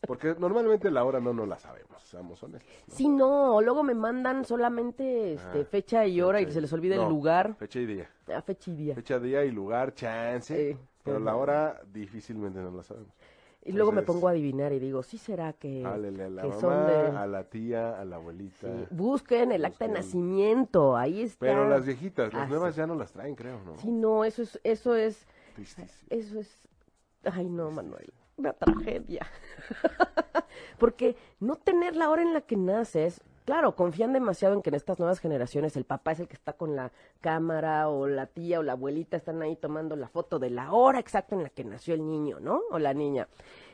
Porque 0.07 0.35
normalmente 0.39 0.89
la 0.89 1.03
hora 1.03 1.19
no 1.19 1.33
nos 1.33 1.47
la 1.47 1.59
sabemos, 1.59 2.01
seamos 2.01 2.41
honestos. 2.41 2.71
Sí, 2.87 3.07
no, 3.07 3.61
luego 3.61 3.83
me 3.83 3.93
mandan 3.93 4.45
solamente 4.45 5.33
este, 5.33 5.61
ah, 5.61 5.65
fecha 5.65 6.07
y 6.07 6.21
hora 6.21 6.41
y 6.41 6.49
se 6.51 6.61
les 6.61 6.71
olvida 6.71 6.95
el 6.95 7.07
lugar. 7.07 7.55
Fecha 7.55 7.79
y 7.79 7.85
día. 7.85 8.09
Ah, 8.33 8.41
fecha 8.41 8.71
y 8.71 8.75
día. 8.75 8.95
Fecha, 8.95 9.19
día 9.19 9.43
y 9.43 9.51
lugar, 9.51 9.93
chance. 9.93 10.77
pero 11.03 11.19
la 11.19 11.35
hora 11.35 11.81
difícilmente 11.91 12.59
no 12.59 12.71
la 12.71 12.83
sabemos. 12.83 13.13
Y 13.65 13.73
luego 13.73 13.91
me 13.91 14.03
pongo 14.03 14.27
a 14.27 14.31
adivinar 14.31 14.71
y 14.71 14.79
digo, 14.79 15.03
sí 15.03 15.17
será 15.17 15.53
que, 15.53 15.85
a 15.85 15.97
la 15.97 16.43
mamá, 16.47 17.21
a 17.21 17.27
la 17.27 17.43
tía, 17.43 17.99
a 17.99 18.05
la 18.05 18.15
abuelita. 18.15 18.67
Busquen 18.89 19.51
el 19.51 19.65
acta 19.65 19.85
de 19.85 19.93
nacimiento, 19.93 20.95
ahí 20.95 21.21
está. 21.21 21.45
Pero 21.45 21.67
las 21.67 21.85
viejitas, 21.85 22.33
las 22.33 22.49
nuevas 22.49 22.75
ya 22.75 22.87
no 22.87 22.95
las 22.95 23.11
traen, 23.11 23.35
creo, 23.35 23.61
¿no? 23.63 23.75
Sí, 23.77 23.91
no, 23.91 24.23
eso 24.23 24.43
es, 24.43 24.59
eso 24.63 24.95
es, 24.95 25.27
eso 26.09 26.39
es, 26.39 26.63
ay 27.23 27.49
no, 27.49 27.69
Manuel, 27.69 28.13
una 28.37 28.53
tragedia. 28.53 29.27
Porque 30.79 31.17
no 31.39 31.57
tener 31.57 31.97
la 31.97 32.09
hora 32.09 32.21
en 32.21 32.33
la 32.33 32.41
que 32.41 32.55
naces, 32.55 33.21
claro, 33.49 33.75
confían 33.75 34.13
demasiado 34.13 34.53
en 34.53 34.61
que 34.61 34.69
en 34.69 34.75
estas 34.75 34.99
nuevas 34.99 35.19
generaciones 35.19 35.75
el 35.75 35.83
papá 35.83 36.11
es 36.11 36.19
el 36.19 36.27
que 36.27 36.35
está 36.35 36.53
con 36.53 36.75
la 36.75 36.91
cámara 37.19 37.89
o 37.89 38.05
la 38.05 38.27
tía 38.27 38.59
o 38.59 38.61
la 38.61 38.73
abuelita 38.73 39.17
están 39.17 39.41
ahí 39.41 39.55
tomando 39.55 39.95
la 39.95 40.07
foto 40.07 40.37
de 40.37 40.51
la 40.51 40.71
hora 40.71 40.99
exacta 40.99 41.33
en 41.33 41.41
la 41.41 41.49
que 41.49 41.63
nació 41.63 41.95
el 41.95 42.05
niño, 42.05 42.39
¿no? 42.39 42.61
O 42.69 42.77
la 42.77 42.93
niña. 42.93 43.27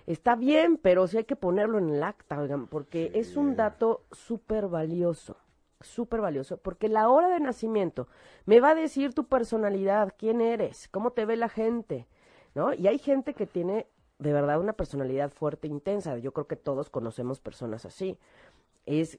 Está 0.07 0.37
bien, 0.37 0.77
pero 0.77 1.07
sí 1.07 1.17
hay 1.17 1.25
que 1.25 1.35
ponerlo 1.35 1.77
en 1.77 1.89
el 1.89 2.03
acta, 2.03 2.39
oigan, 2.39 2.67
porque 2.67 3.11
es 3.15 3.35
un 3.35 3.57
dato 3.57 4.05
súper 4.13 4.69
valioso, 4.69 5.35
súper 5.81 6.21
valioso, 6.21 6.55
porque 6.55 6.87
la 6.87 7.09
hora 7.09 7.27
de 7.27 7.41
nacimiento 7.41 8.07
me 8.45 8.61
va 8.61 8.69
a 8.69 8.75
decir 8.75 9.13
tu 9.13 9.25
personalidad, 9.27 10.13
quién 10.17 10.39
eres, 10.39 10.87
cómo 10.87 11.11
te 11.11 11.25
ve 11.25 11.35
la 11.35 11.49
gente, 11.49 12.07
¿no? 12.53 12.73
Y 12.73 12.87
hay 12.87 12.97
gente 12.97 13.33
que 13.33 13.45
tiene 13.45 13.87
de 14.19 14.31
verdad 14.31 14.57
una 14.57 14.71
personalidad 14.71 15.31
fuerte, 15.31 15.67
e 15.67 15.71
intensa. 15.71 16.17
Yo 16.17 16.31
creo 16.31 16.47
que 16.47 16.55
todos 16.55 16.89
conocemos 16.89 17.41
personas 17.41 17.83
así. 17.83 18.17
Es 18.85 19.17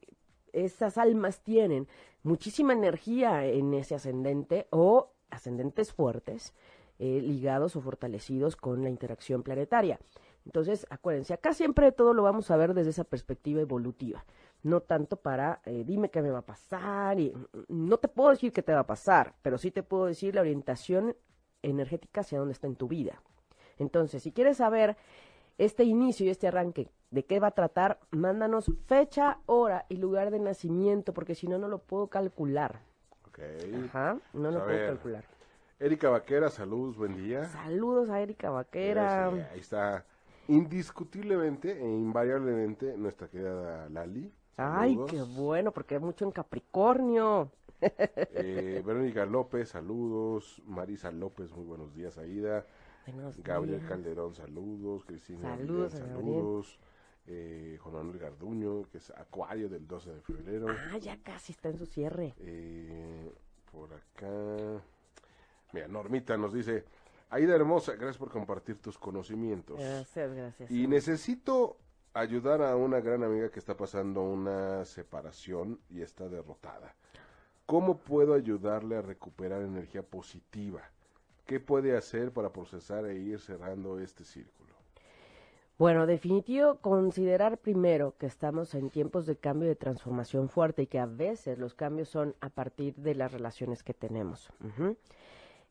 esas 0.57 0.99
almas 0.99 1.41
tienen 1.41 1.87
muchísima 2.23 2.73
energía 2.73 3.45
en 3.45 3.75
ese 3.75 3.95
ascendente 3.95 4.67
o 4.71 5.13
ascendentes 5.31 5.93
fuertes 5.93 6.55
eh, 6.99 7.21
ligados 7.21 7.77
o 7.77 7.81
fortalecidos 7.81 8.57
con 8.57 8.83
la 8.83 8.89
interacción 8.89 9.43
planetaria. 9.43 10.01
Entonces, 10.47 10.87
acuérdense, 10.89 11.35
acá 11.35 11.53
siempre 11.53 11.93
todo 11.93 12.15
lo 12.15 12.23
vamos 12.23 12.51
a 12.51 12.57
ver 12.57 12.73
desde 12.73 12.91
esa 12.91 13.05
perspectiva 13.05 13.61
evolutiva, 13.61 14.25
no 14.63 14.81
tanto 14.81 15.17
para 15.17 15.61
eh, 15.67 15.85
dime 15.85 16.09
qué 16.09 16.23
me 16.23 16.31
va 16.31 16.39
a 16.39 16.47
pasar 16.47 17.21
y 17.21 17.35
no 17.69 17.99
te 17.99 18.09
puedo 18.09 18.31
decir 18.31 18.53
qué 18.53 18.63
te 18.63 18.73
va 18.73 18.81
a 18.81 18.87
pasar, 18.87 19.35
pero 19.43 19.59
sí 19.59 19.71
te 19.71 19.83
puedo 19.83 20.07
decir 20.07 20.35
la 20.35 20.41
orientación 20.41 21.17
energética 21.63 22.23
hacia 22.23 22.39
dónde 22.39 22.53
está 22.53 22.67
en 22.67 22.77
tu 22.77 22.89
vida. 22.89 23.23
Entonces, 23.79 24.23
si 24.23 24.33
quieres 24.33 24.57
saber 24.57 24.97
este 25.59 25.85
inicio 25.85 26.25
y 26.25 26.31
este 26.31 26.49
arranque, 26.49 26.89
¿de 27.17 27.25
qué 27.25 27.41
va 27.41 27.49
a 27.49 27.53
tratar? 27.53 27.99
Mándanos 28.11 28.71
fecha, 28.87 29.39
hora 29.47 29.87
y 29.89 29.97
lugar 29.97 30.31
de 30.31 30.39
nacimiento, 30.39 31.15
porque 31.15 31.35
si 31.35 31.49
no, 31.49 31.57
no 31.57 31.67
lo 31.67 31.79
puedo 31.79 32.09
calcular. 32.09 32.83
Ok. 33.27 33.39
Ajá, 33.87 34.19
no 34.35 34.51
lo 34.51 34.63
puedo 34.63 34.87
calcular. 34.87 35.25
Erika 35.81 36.11
Vaquera, 36.11 36.51
saludos, 36.51 36.97
buen 36.97 37.17
día. 37.17 37.47
Saludos 37.47 38.11
a 38.11 38.21
Erika 38.21 38.51
Vaquera. 38.51 39.29
ahí 39.29 39.61
está, 39.61 40.05
indiscutiblemente 40.49 41.73
e 41.73 41.85
invariablemente, 41.85 42.97
nuestra 42.99 43.29
querida 43.29 43.89
Lali. 43.89 44.31
Ay, 44.59 44.99
qué 45.09 45.23
bueno, 45.23 45.73
porque 45.73 45.95
hay 45.95 46.01
mucho 46.01 46.27
en 46.27 46.33
Capricornio. 46.33 47.51
Eh, 47.81 48.83
Verónica 48.87 49.25
López, 49.25 49.71
saludos. 49.71 50.63
Marisa 50.67 51.11
López, 51.11 51.51
muy 51.53 51.65
buenos 51.65 51.95
días, 51.95 52.19
Aida. 52.19 52.67
Gabriel 53.43 53.83
Calderón, 53.87 54.35
saludos. 54.35 55.05
Cristina 55.05 55.57
saludos. 55.57 55.93
saludos. 55.93 56.79
Eh, 57.29 57.79
Juan 57.81 57.95
Manuel 57.95 58.19
Garduño, 58.19 58.89
que 58.91 58.99
es 58.99 59.11
Acuario 59.11 59.69
del 59.69 59.87
12 59.87 60.13
de 60.13 60.21
febrero. 60.21 60.69
Ah, 60.69 60.99
ya 60.99 61.17
casi 61.23 61.53
está 61.53 61.69
en 61.69 61.79
su 61.79 61.87
cierre. 61.87 62.35
Eh, 62.39 63.33
por 63.73 63.93
acá. 63.93 64.83
Mira, 65.73 65.89
Normita 65.89 66.37
nos 66.37 66.53
dice, 66.53 66.85
Aida 67.31 67.57
Hermosa, 67.57 67.93
gracias 67.95 68.19
por 68.19 68.31
compartir 68.31 68.79
tus 68.79 68.97
conocimientos. 68.97 69.79
Gracias, 69.79 70.33
gracias. 70.33 70.71
Y 70.71 70.87
necesito 70.87 71.77
ayudar 72.15 72.63
a 72.63 72.77
una 72.77 73.01
gran 73.01 73.25
amiga 73.25 73.51
que 73.51 73.59
está 73.59 73.77
pasando 73.77 74.23
una 74.23 74.85
separación 74.85 75.81
y 75.91 76.03
está 76.03 76.29
derrotada. 76.29 76.95
¿Cómo 77.67 77.99
puedo 77.99 78.35
ayudarle 78.35 78.97
a 78.97 79.03
recuperar 79.03 79.63
energía 79.63 80.03
positiva? 80.03 80.83
¿Qué 81.45 81.59
puede 81.59 81.97
hacer 81.97 82.33
para 82.33 82.53
procesar 82.53 83.05
e 83.07 83.17
ir 83.17 83.41
cerrando 83.41 83.99
este 83.99 84.25
círculo? 84.25 84.76
Bueno, 85.79 86.07
definitivo, 86.07 86.77
considerar 86.77 87.59
primero 87.59 88.15
que 88.17 88.25
estamos 88.25 88.75
en 88.75 88.89
tiempos 88.89 89.27
de 89.27 89.37
cambio 89.37 89.69
de 89.69 89.77
transformación 89.77 90.49
fuerte 90.49 90.83
y 90.83 90.87
que 90.87 90.99
a 90.99 91.05
veces 91.05 91.59
los 91.59 91.75
cambios 91.75 92.09
son 92.09 92.35
a 92.41 92.49
partir 92.49 92.95
de 92.95 93.15
las 93.15 93.31
relaciones 93.31 93.83
que 93.83 93.93
tenemos. 93.93 94.51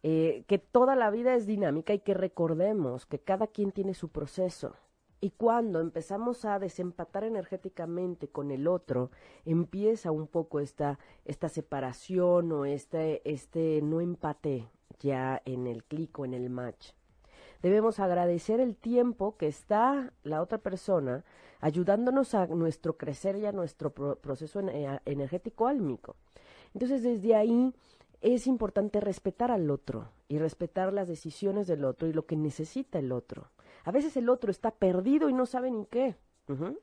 Eh, 0.03 0.43
que 0.45 0.59
toda 0.59 0.95
la 0.95 1.09
vida 1.09 1.33
es 1.33 1.47
dinámica 1.47 1.91
y 1.95 1.99
que 1.99 2.13
recordemos 2.13 3.07
que 3.07 3.17
cada 3.17 3.47
quien 3.47 3.71
tiene 3.71 3.95
su 3.95 4.09
proceso. 4.09 4.75
Y 5.21 5.31
cuando 5.31 5.79
empezamos 5.79 6.45
a 6.45 6.59
desempatar 6.59 7.23
energéticamente 7.23 8.27
con 8.27 8.51
el 8.51 8.67
otro, 8.67 9.09
empieza 9.43 10.11
un 10.11 10.27
poco 10.27 10.59
esta, 10.59 10.99
esta 11.23 11.49
separación 11.49 12.51
o 12.51 12.65
este, 12.65 13.27
este 13.27 13.81
no 13.81 14.01
empate 14.01 14.69
ya 14.99 15.41
en 15.45 15.65
el 15.65 15.83
clic 15.83 16.19
o 16.19 16.25
en 16.25 16.35
el 16.35 16.51
match. 16.51 16.91
Debemos 17.65 17.99
agradecer 17.99 18.59
el 18.59 18.75
tiempo 18.75 19.37
que 19.37 19.47
está 19.47 20.13
la 20.21 20.43
otra 20.43 20.59
persona 20.59 21.25
ayudándonos 21.61 22.35
a 22.35 22.45
nuestro 22.45 22.95
crecer 22.95 23.37
y 23.37 23.47
a 23.47 23.51
nuestro 23.51 23.91
proceso 23.91 24.59
eh, 24.59 24.99
energético 25.05 25.65
álmico. 25.65 26.15
Entonces, 26.75 27.01
desde 27.01 27.33
ahí 27.33 27.73
es 28.21 28.45
importante 28.45 28.99
respetar 28.99 29.49
al 29.49 29.71
otro 29.71 30.09
y 30.27 30.37
respetar 30.37 30.93
las 30.93 31.07
decisiones 31.07 31.65
del 31.65 31.85
otro 31.85 32.07
y 32.07 32.13
lo 32.13 32.27
que 32.27 32.35
necesita 32.35 32.99
el 32.99 33.11
otro. 33.11 33.49
A 33.83 33.91
veces 33.91 34.15
el 34.15 34.29
otro 34.29 34.51
está 34.51 34.69
perdido 34.69 35.27
y 35.27 35.33
no 35.33 35.47
sabe 35.47 35.71
ni 35.71 35.87
qué. 35.87 36.15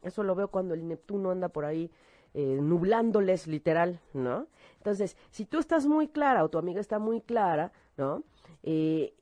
Eso 0.02 0.24
lo 0.24 0.34
veo 0.34 0.48
cuando 0.48 0.74
el 0.74 0.88
Neptuno 0.88 1.30
anda 1.30 1.48
por 1.48 1.64
ahí 1.64 1.92
eh, 2.34 2.58
nublándoles 2.60 3.46
literal, 3.46 4.00
¿no? 4.14 4.48
Entonces, 4.78 5.16
si 5.30 5.44
tú 5.44 5.60
estás 5.60 5.86
muy 5.86 6.08
clara 6.08 6.42
o 6.42 6.48
tu 6.48 6.58
amiga 6.58 6.80
está 6.80 6.98
muy 6.98 7.20
clara, 7.20 7.70
¿no? 7.96 8.24
Eh, 8.64 9.14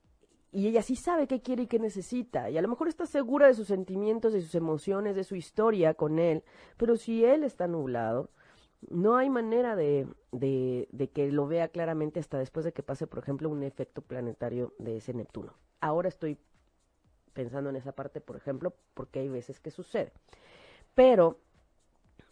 y 0.53 0.67
ella 0.67 0.83
sí 0.83 0.97
sabe 0.97 1.27
qué 1.27 1.41
quiere 1.41 1.65
y 1.65 1.67
qué 1.67 1.79
necesita, 1.79 2.51
y 2.51 2.59
a 2.59 2.63
lo 2.63 2.69
mejor 2.69 2.89
está 2.89 3.07
segura 3.07 3.47
de 3.47 3.55
sus 3.55 3.69
sentimientos, 3.69 4.33
de 4.33 4.41
sus 4.41 4.55
emociones, 4.55 5.17
de 5.17 5.25
su 5.25 5.37
historia 5.37 5.95
con 5.95 6.19
él, 6.19 6.43
pero 6.77 6.97
si 6.97 7.25
él 7.25 7.45
está 7.45 7.69
nublado, 7.69 8.31
no 8.89 9.17
hay 9.17 9.29
manera 9.29 9.77
de, 9.77 10.09
de, 10.33 10.89
de, 10.91 11.09
que 11.11 11.31
lo 11.31 11.47
vea 11.47 11.69
claramente 11.69 12.19
hasta 12.19 12.39
después 12.39 12.65
de 12.65 12.73
que 12.73 12.83
pase, 12.83 13.07
por 13.07 13.19
ejemplo, 13.19 13.51
un 13.51 13.63
efecto 13.63 14.01
planetario 14.03 14.73
de 14.79 14.97
ese 14.97 15.13
Neptuno. 15.13 15.55
Ahora 15.81 16.09
estoy 16.09 16.39
pensando 17.33 17.71
en 17.71 17.77
esa 17.77 17.93
parte, 17.93 18.21
por 18.21 18.37
ejemplo, 18.37 18.75
porque 18.95 19.21
hay 19.21 19.29
veces 19.29 19.61
que 19.61 19.71
sucede. 19.71 20.13
Pero 20.95 21.39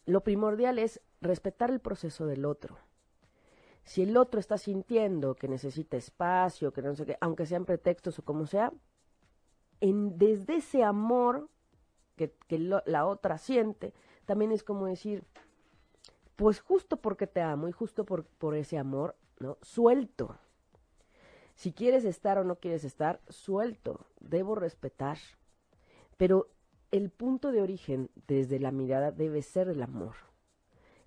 lo 0.06 0.22
primordial 0.22 0.78
es 0.78 1.00
respetar 1.20 1.70
el 1.70 1.80
proceso 1.80 2.26
del 2.26 2.44
otro. 2.44 2.78
Si 3.88 4.02
el 4.02 4.18
otro 4.18 4.38
está 4.38 4.58
sintiendo 4.58 5.34
que 5.34 5.48
necesita 5.48 5.96
espacio, 5.96 6.74
que 6.74 6.82
no 6.82 6.94
sé 6.94 7.06
qué, 7.06 7.16
aunque 7.22 7.46
sean 7.46 7.64
pretextos 7.64 8.18
o 8.18 8.22
como 8.22 8.46
sea, 8.46 8.70
en, 9.80 10.18
desde 10.18 10.56
ese 10.56 10.84
amor 10.84 11.48
que, 12.14 12.34
la 12.58 13.06
otra 13.06 13.38
siente, 13.38 13.94
también 14.26 14.52
es 14.52 14.62
como 14.62 14.84
decir, 14.84 15.24
pues 16.36 16.60
justo 16.60 16.98
porque 16.98 17.26
te 17.26 17.40
amo 17.40 17.66
y 17.66 17.72
justo 17.72 18.04
por, 18.04 18.26
por 18.26 18.56
ese 18.56 18.76
amor, 18.76 19.16
¿no? 19.38 19.56
Suelto. 19.62 20.36
Si 21.54 21.72
quieres 21.72 22.04
estar 22.04 22.36
o 22.36 22.44
no 22.44 22.56
quieres 22.56 22.84
estar, 22.84 23.22
suelto. 23.30 24.04
Debo 24.20 24.54
respetar. 24.54 25.16
Pero 26.18 26.50
el 26.90 27.08
punto 27.08 27.52
de 27.52 27.62
origen 27.62 28.10
desde 28.26 28.60
la 28.60 28.70
mirada 28.70 29.12
debe 29.12 29.40
ser 29.40 29.70
el 29.70 29.82
amor 29.82 30.27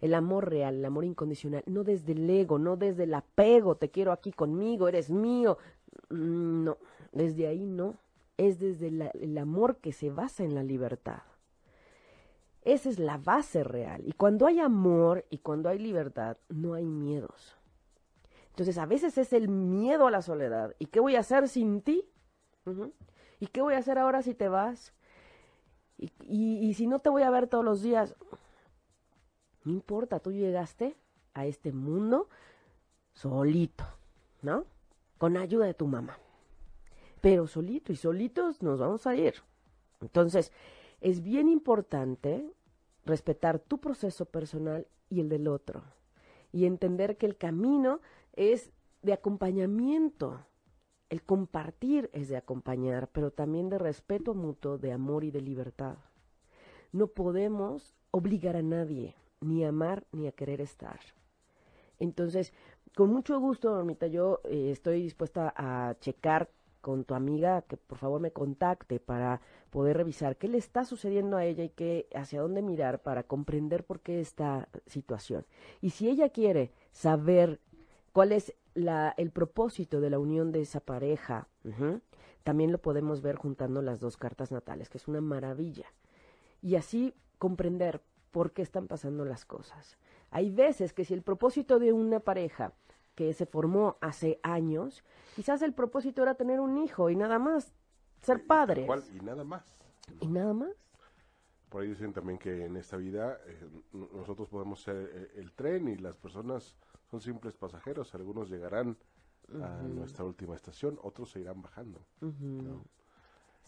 el 0.02 0.16
amor 0.16 0.50
real, 0.50 0.76
el 0.76 0.86
amor 0.86 1.06
incondicional, 1.06 1.64
no 1.68 1.84
desde 1.84 2.14
el 2.14 2.30
ego, 2.30 2.58
no 2.58 2.76
desde 2.76 3.04
el 3.04 3.14
apego, 3.14 3.76
te 3.76 3.92
quiero 3.92 4.12
aquí 4.12 4.32
conmigo, 4.32 4.88
eres 4.88 5.12
mío. 5.12 5.60
Mm, 6.10 6.64
no, 6.66 6.78
desde 7.12 7.48
ahí 7.48 7.66
no, 7.66 7.96
es 8.38 8.60
desde 8.60 8.88
el 8.88 9.38
amor 9.38 9.78
que 9.78 9.94
se 9.94 10.10
basa 10.10 10.44
en 10.44 10.56
la 10.56 10.64
libertad. 10.64 11.22
Esa 12.64 12.90
es 12.90 13.00
la 13.00 13.18
base 13.18 13.64
real. 13.64 14.02
Y 14.06 14.14
cuando 14.14 14.48
hay 14.48 14.60
amor 14.60 15.26
y 15.30 15.38
cuando 15.40 15.70
hay 15.70 15.78
libertad, 15.78 16.38
no 16.50 16.74
hay 16.74 16.86
miedos. 16.86 17.56
Entonces 18.50 18.78
a 18.78 18.86
veces 18.86 19.18
es 19.18 19.34
el 19.34 19.50
miedo 19.50 20.08
a 20.08 20.12
la 20.12 20.22
soledad. 20.22 20.76
¿Y 20.80 20.88
qué 20.88 21.00
voy 21.00 21.16
a 21.16 21.22
hacer 21.22 21.48
sin 21.48 21.82
ti? 21.82 22.06
¿Y 23.40 23.48
qué 23.48 23.62
voy 23.62 23.76
a 23.76 23.80
hacer 23.80 23.98
ahora 23.98 24.22
si 24.22 24.34
te 24.34 24.48
vas? 24.48 24.94
y 26.26 26.74
si 26.74 26.88
no 26.88 26.98
te 26.98 27.12
voy 27.12 27.22
a 27.22 27.30
ver 27.30 27.46
todos 27.46 27.64
los 27.64 27.84
días, 27.84 28.16
no 29.64 29.72
importa, 29.72 30.20
tú 30.20 30.32
llegaste 30.32 30.96
a 31.34 31.46
este 31.46 31.72
mundo 31.72 32.28
solito, 33.14 33.86
¿no? 34.42 34.66
Con 35.18 35.38
ayuda 35.38 35.66
de 35.66 35.74
tu 35.74 35.88
mamá. 35.88 36.18
Pero 37.22 37.48
solito 37.48 37.92
y 37.92 37.96
solitos 37.96 38.62
nos 38.64 38.80
vamos 38.80 39.06
a 39.06 39.16
ir. 39.16 39.36
Entonces, 40.02 40.52
es 41.00 41.22
bien 41.22 41.48
importante 41.48 42.52
respetar 43.06 43.60
tu 43.60 43.80
proceso 43.80 44.26
personal 44.26 44.88
y 45.10 45.20
el 45.20 45.30
del 45.30 45.48
otro. 45.48 45.84
Y 46.52 46.66
entender 46.66 47.18
que 47.18 47.28
el 47.28 47.38
camino 47.38 48.02
es 48.34 48.72
de 49.04 49.14
acompañamiento. 49.14 50.46
El 51.10 51.24
compartir 51.24 52.10
es 52.14 52.30
de 52.30 52.38
acompañar, 52.38 53.10
pero 53.12 53.32
también 53.32 53.70
de 53.70 53.78
respeto 53.78 54.34
mutuo, 54.34 54.78
de 54.78 54.92
amor 54.92 55.24
y 55.24 55.32
de 55.32 55.42
libertad. 55.42 55.98
No 56.92 57.08
podemos 57.08 57.96
obligar 58.12 58.56
a 58.56 58.62
nadie, 58.62 59.16
ni 59.42 59.64
a 59.66 59.70
amar 59.70 60.06
ni 60.12 60.28
a 60.28 60.32
querer 60.32 60.62
estar. 60.62 61.00
Entonces, 62.00 62.54
con 62.96 63.12
mucho 63.12 63.40
gusto, 63.40 63.74
Normita, 63.74 64.08
yo 64.08 64.42
eh, 64.46 64.72
estoy 64.72 65.04
dispuesta 65.04 65.54
a 65.56 65.96
checar 66.00 66.50
con 66.82 67.04
tu 67.04 67.14
amiga 67.14 67.62
que 67.62 67.78
por 67.78 68.00
favor 68.00 68.20
me 68.20 68.32
contacte 68.32 69.00
para 69.00 69.40
poder 69.70 69.98
revisar 69.98 70.36
qué 70.36 70.48
le 70.48 70.58
está 70.58 70.84
sucediendo 70.84 71.38
a 71.38 71.46
ella 71.46 71.64
y 71.64 71.70
qué 71.70 72.08
hacia 72.16 72.42
dónde 72.42 72.62
mirar 72.62 73.02
para 73.02 73.24
comprender 73.24 73.84
por 73.86 74.00
qué 74.00 74.20
esta 74.20 74.68
situación. 74.88 75.46
Y 75.80 75.92
si 75.92 76.10
ella 76.10 76.30
quiere 76.30 76.72
saber 76.92 77.60
cuál 78.14 78.32
es 78.32 78.56
la, 78.74 79.14
el 79.18 79.32
propósito 79.32 80.02
de 80.02 80.10
la 80.10 80.20
unión 80.20 80.52
de 80.52 80.62
esa 80.62 80.80
pareja, 80.80 81.48
también 82.44 82.72
lo 82.72 82.80
podemos 82.80 83.22
ver 83.22 83.36
juntando 83.36 83.82
las 83.82 84.00
dos 84.00 84.18
cartas 84.18 84.52
natales, 84.52 84.90
que 84.90 84.98
es 84.98 85.08
una 85.08 85.22
maravilla. 85.22 85.86
Y 86.62 86.76
así 86.76 87.14
comprender 87.38 88.02
por 88.32 88.52
qué 88.52 88.62
están 88.62 88.88
pasando 88.88 89.26
las 89.26 89.46
cosas. 89.46 89.98
Hay 90.32 90.50
veces 90.50 90.94
que 90.94 91.06
si 91.06 91.14
el 91.14 91.22
propósito 91.22 91.80
de 91.80 91.94
una 91.94 92.20
pareja 92.20 92.74
que 93.16 93.34
se 93.34 93.46
formó 93.46 93.98
hace 94.02 94.40
años, 94.42 95.04
quizás 95.36 95.62
el 95.62 95.74
propósito 95.74 96.24
era 96.24 96.36
tener 96.36 96.60
un 96.60 96.78
hijo 96.78 97.10
y 97.10 97.16
nada 97.16 97.40
más, 97.40 97.74
ser 98.22 98.46
padre. 98.46 98.88
Y 99.14 99.20
nada 99.20 99.44
más. 99.44 99.78
Y 100.22 100.28
nada 100.28 100.54
más. 100.54 100.72
Por 101.70 101.84
ahí 101.84 101.90
dicen 101.90 102.12
también 102.12 102.38
que 102.38 102.66
en 102.66 102.76
esta 102.76 102.98
vida 102.98 103.40
eh, 103.46 103.70
nosotros 103.94 104.50
podemos 104.50 104.82
ser 104.82 105.10
eh, 105.14 105.32
el, 105.36 105.54
tren 105.54 105.88
y 105.88 105.98
las 105.98 106.18
personas 106.18 106.76
son 107.10 107.22
simples 107.22 107.56
pasajeros. 107.56 108.14
Algunos 108.14 108.50
llegarán 108.50 108.98
a 109.62 109.82
nuestra 109.84 110.24
última 110.24 110.56
estación, 110.56 110.98
otros 111.02 111.32
se 111.32 111.42
irán 111.42 111.62
bajando. 111.62 112.00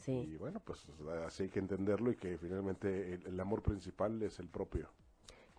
Sí. 0.03 0.29
Y 0.33 0.35
bueno, 0.37 0.61
pues 0.63 0.85
así 1.25 1.43
hay 1.43 1.49
que 1.49 1.59
entenderlo 1.59 2.11
y 2.11 2.15
que 2.15 2.37
finalmente 2.37 3.13
el 3.25 3.39
amor 3.39 3.61
principal 3.61 4.21
es 4.21 4.39
el 4.39 4.47
propio 4.47 4.89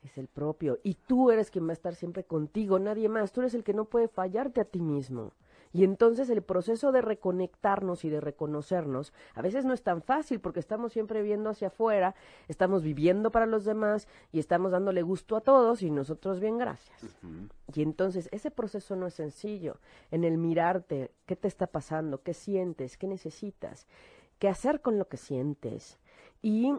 es 0.04 0.18
el 0.18 0.28
propio. 0.28 0.78
Y 0.83 0.94
tú 0.94 1.30
eres 1.30 1.50
quien 1.50 1.66
va 1.66 1.70
a 1.70 1.72
estar 1.72 1.94
siempre 1.94 2.24
contigo, 2.24 2.78
nadie 2.78 3.09
más. 3.09 3.33
Tú 3.33 3.40
eres 3.40 3.54
el 3.54 3.64
que 3.64 3.74
no 3.74 3.87
puede 3.87 4.09
fallarte 4.09 4.61
a 4.61 4.64
ti 4.64 4.80
mismo. 4.80 5.33
Y 5.72 5.83
entonces 5.83 6.30
el 6.30 6.40
proceso 6.40 6.92
de 6.92 7.02
reconectarnos 7.02 8.04
y 8.04 8.09
de 8.09 8.20
reconocernos 8.20 9.12
a 9.35 9.42
veces 9.42 9.64
no 9.64 9.74
es 9.74 9.83
tan 9.83 10.02
fácil 10.02 10.38
porque 10.38 10.61
estamos 10.61 10.92
siempre 10.92 11.20
viendo 11.20 11.50
hacia 11.50 11.66
afuera, 11.66 12.14
estamos 12.46 12.85
viviendo 12.85 13.33
para 13.33 13.46
los 13.46 13.64
demás 13.64 14.07
y 14.30 14.38
estamos 14.38 14.70
dándole 14.70 15.02
gusto 15.02 15.35
a 15.35 15.40
todos 15.40 15.83
y 15.83 15.90
nosotros 15.90 16.38
bien 16.38 16.59
gracias. 16.59 17.18
Y 17.74 17.83
entonces 17.83 18.28
ese 18.30 18.52
proceso 18.52 18.94
no 18.94 19.09
es 19.09 19.14
sencillo. 19.14 19.78
En 20.12 20.22
el 20.22 20.38
mirarte, 20.38 21.11
qué 21.26 21.35
te 21.35 21.48
está 21.48 21.66
pasando, 21.66 22.22
qué 22.22 22.35
sientes, 22.35 22.96
qué 22.96 23.09
necesitas, 23.09 23.88
qué 24.44 24.50
hacer 24.50 24.83
con 24.83 24.98
lo 24.98 25.09
que 25.09 25.16
sientes. 25.16 25.98
Y 26.42 26.74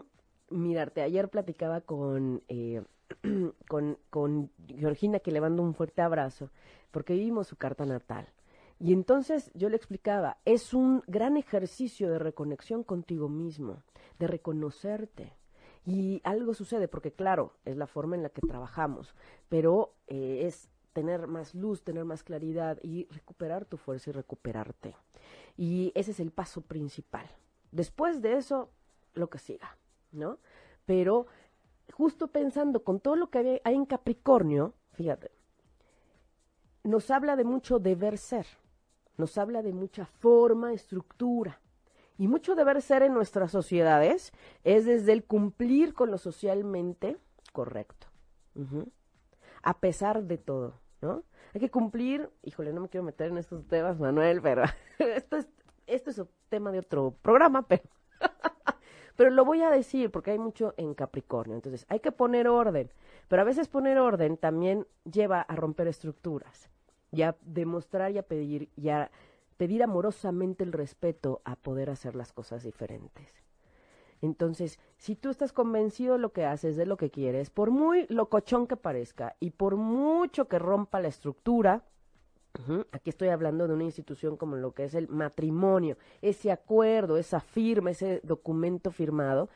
mirarte, 0.50 1.02
ayer 1.02 1.28
platicaba 1.28 1.80
con... 1.80 2.44
Eh, 2.46 2.80
con, 3.68 4.50
Georgina, 4.68 5.18
que 5.18 5.32
le 5.32 5.40
mando 5.40 5.64
un 5.64 5.74
fuerte 5.74 6.00
abrazo, 6.00 6.50
porque 6.92 7.14
vimos 7.14 7.48
su 7.48 7.56
carta 7.56 7.84
natal. 7.84 8.28
Y 8.78 8.92
entonces 8.92 9.50
yo 9.54 9.68
le 9.68 9.74
explicaba, 9.74 10.36
es 10.44 10.74
un 10.74 11.02
gran 11.08 11.36
ejercicio 11.36 12.08
de 12.08 12.20
reconexión 12.20 12.84
contigo 12.84 13.28
mismo, 13.28 13.82
de 14.20 14.28
reconocerte. 14.28 15.32
Y 15.84 16.20
algo 16.22 16.54
sucede, 16.54 16.86
porque 16.86 17.10
claro, 17.10 17.54
es 17.64 17.76
la 17.76 17.88
forma 17.88 18.14
en 18.14 18.22
la 18.22 18.28
que 18.28 18.42
trabajamos, 18.42 19.12
pero 19.48 19.92
eh, 20.06 20.42
es 20.46 20.68
tener 20.92 21.26
más 21.26 21.52
luz, 21.52 21.82
tener 21.82 22.04
más 22.04 22.22
claridad 22.22 22.78
y 22.84 23.08
recuperar 23.10 23.64
tu 23.64 23.76
fuerza 23.76 24.10
y 24.10 24.12
recuperarte. 24.12 24.94
Y 25.56 25.90
ese 25.96 26.12
es 26.12 26.20
el 26.20 26.30
paso 26.30 26.60
principal. 26.60 27.28
Después 27.70 28.22
de 28.22 28.36
eso, 28.36 28.70
lo 29.14 29.28
que 29.28 29.38
siga, 29.38 29.76
¿no? 30.12 30.38
Pero 30.84 31.26
justo 31.92 32.28
pensando 32.28 32.84
con 32.84 33.00
todo 33.00 33.16
lo 33.16 33.30
que 33.30 33.60
hay 33.64 33.74
en 33.74 33.86
Capricornio, 33.86 34.74
fíjate, 34.92 35.30
nos 36.84 37.10
habla 37.10 37.36
de 37.36 37.44
mucho 37.44 37.78
deber 37.78 38.18
ser, 38.18 38.46
nos 39.16 39.38
habla 39.38 39.62
de 39.62 39.72
mucha 39.72 40.06
forma, 40.06 40.72
estructura. 40.72 41.60
Y 42.18 42.28
mucho 42.28 42.54
deber 42.54 42.80
ser 42.80 43.02
en 43.02 43.12
nuestras 43.12 43.50
sociedades 43.50 44.32
es 44.64 44.86
desde 44.86 45.12
el 45.12 45.24
cumplir 45.24 45.92
con 45.92 46.10
lo 46.10 46.16
socialmente 46.16 47.18
correcto. 47.52 48.06
A 49.62 49.80
pesar 49.80 50.22
de 50.22 50.38
todo, 50.38 50.74
¿no? 51.02 51.24
Hay 51.52 51.60
que 51.60 51.70
cumplir, 51.70 52.30
híjole, 52.42 52.72
no 52.72 52.80
me 52.80 52.88
quiero 52.88 53.04
meter 53.04 53.30
en 53.30 53.38
estos 53.38 53.66
temas, 53.66 53.98
Manuel, 53.98 54.40
pero 54.40 54.62
esto 54.98 55.36
es, 55.36 55.46
esto 55.86 56.10
es 56.10 56.22
tema 56.48 56.72
de 56.72 56.80
otro 56.80 57.14
programa, 57.22 57.62
pero 57.68 57.82
pero 59.16 59.30
lo 59.30 59.44
voy 59.44 59.62
a 59.62 59.70
decir 59.70 60.10
porque 60.10 60.32
hay 60.32 60.38
mucho 60.38 60.74
en 60.76 60.94
Capricornio. 60.94 61.56
Entonces, 61.56 61.86
hay 61.88 62.00
que 62.00 62.12
poner 62.12 62.48
orden. 62.48 62.90
Pero 63.28 63.42
a 63.42 63.46
veces 63.46 63.66
poner 63.66 63.98
orden 63.98 64.36
también 64.36 64.86
lleva 65.10 65.40
a 65.40 65.56
romper 65.56 65.88
estructuras 65.88 66.70
y 67.10 67.22
a 67.22 67.36
demostrar 67.40 68.12
y 68.12 68.18
a 68.18 68.22
pedir, 68.22 68.68
y 68.76 68.90
a 68.90 69.10
pedir 69.56 69.82
amorosamente 69.82 70.62
el 70.64 70.72
respeto 70.72 71.40
a 71.44 71.56
poder 71.56 71.90
hacer 71.90 72.14
las 72.14 72.32
cosas 72.32 72.62
diferentes. 72.62 73.42
Entonces, 74.22 74.78
si 74.96 75.14
tú 75.14 75.30
estás 75.30 75.52
convencido 75.52 76.14
de 76.14 76.18
lo 76.18 76.32
que 76.32 76.44
haces, 76.44 76.76
de 76.76 76.86
lo 76.86 76.96
que 76.96 77.10
quieres, 77.10 77.50
por 77.50 77.70
muy 77.70 78.06
locochón 78.08 78.66
que 78.66 78.76
parezca 78.76 79.36
y 79.40 79.50
por 79.50 79.76
mucho 79.76 80.48
que 80.48 80.58
rompa 80.58 81.00
la 81.00 81.08
estructura, 81.08 81.84
Aquí 82.92 83.10
estoy 83.10 83.28
hablando 83.28 83.66
de 83.68 83.74
una 83.74 83.84
institución 83.84 84.36
como 84.36 84.56
lo 84.56 84.72
que 84.72 84.84
es 84.84 84.94
el 84.94 85.08
matrimonio, 85.08 85.96
ese 86.22 86.50
acuerdo, 86.50 87.16
esa 87.16 87.40
firma, 87.40 87.90
ese 87.90 88.20
documento 88.22 88.90
firmado, 88.90 89.48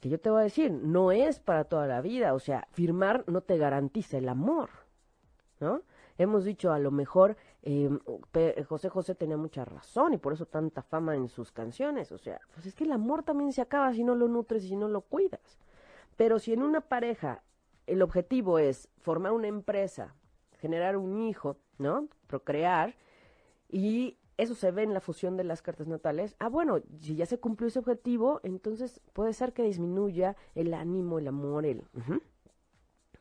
que 0.00 0.08
yo 0.08 0.20
te 0.20 0.30
voy 0.30 0.40
a 0.40 0.44
decir, 0.44 0.70
no 0.70 1.12
es 1.12 1.40
para 1.40 1.64
toda 1.64 1.86
la 1.86 2.00
vida, 2.00 2.34
o 2.34 2.38
sea, 2.38 2.68
firmar 2.72 3.24
no 3.26 3.40
te 3.40 3.56
garantiza 3.56 4.18
el 4.18 4.28
amor, 4.28 4.70
¿no? 5.60 5.82
Hemos 6.16 6.44
dicho, 6.44 6.72
a 6.72 6.78
lo 6.78 6.90
mejor 6.90 7.36
eh, 7.62 7.90
José 8.68 8.88
José 8.88 9.14
tenía 9.14 9.36
mucha 9.36 9.64
razón 9.64 10.14
y 10.14 10.18
por 10.18 10.32
eso 10.32 10.46
tanta 10.46 10.82
fama 10.82 11.16
en 11.16 11.28
sus 11.28 11.50
canciones, 11.50 12.12
o 12.12 12.18
sea, 12.18 12.40
pues 12.54 12.66
es 12.66 12.74
que 12.74 12.84
el 12.84 12.92
amor 12.92 13.24
también 13.24 13.52
se 13.52 13.62
acaba 13.62 13.92
si 13.92 14.04
no 14.04 14.14
lo 14.14 14.28
nutres 14.28 14.64
y 14.64 14.68
si 14.68 14.76
no 14.76 14.88
lo 14.88 15.00
cuidas. 15.00 15.58
Pero 16.16 16.38
si 16.38 16.52
en 16.52 16.62
una 16.62 16.82
pareja 16.82 17.42
el 17.86 18.02
objetivo 18.02 18.58
es 18.58 18.88
formar 19.00 19.32
una 19.32 19.48
empresa, 19.48 20.14
generar 20.58 20.96
un 20.96 21.18
hijo, 21.18 21.56
¿no? 21.78 22.08
Procrear. 22.26 22.94
Y 23.68 24.16
eso 24.36 24.54
se 24.54 24.70
ve 24.70 24.82
en 24.82 24.94
la 24.94 25.00
fusión 25.00 25.36
de 25.36 25.44
las 25.44 25.62
cartas 25.62 25.86
natales. 25.86 26.34
Ah, 26.38 26.48
bueno, 26.48 26.80
si 27.00 27.14
ya 27.14 27.26
se 27.26 27.38
cumplió 27.38 27.68
ese 27.68 27.78
objetivo, 27.78 28.40
entonces 28.42 29.00
puede 29.12 29.32
ser 29.32 29.52
que 29.52 29.62
disminuya 29.62 30.36
el 30.54 30.74
ánimo, 30.74 31.18
el 31.18 31.28
amor, 31.28 31.66
el... 31.66 31.84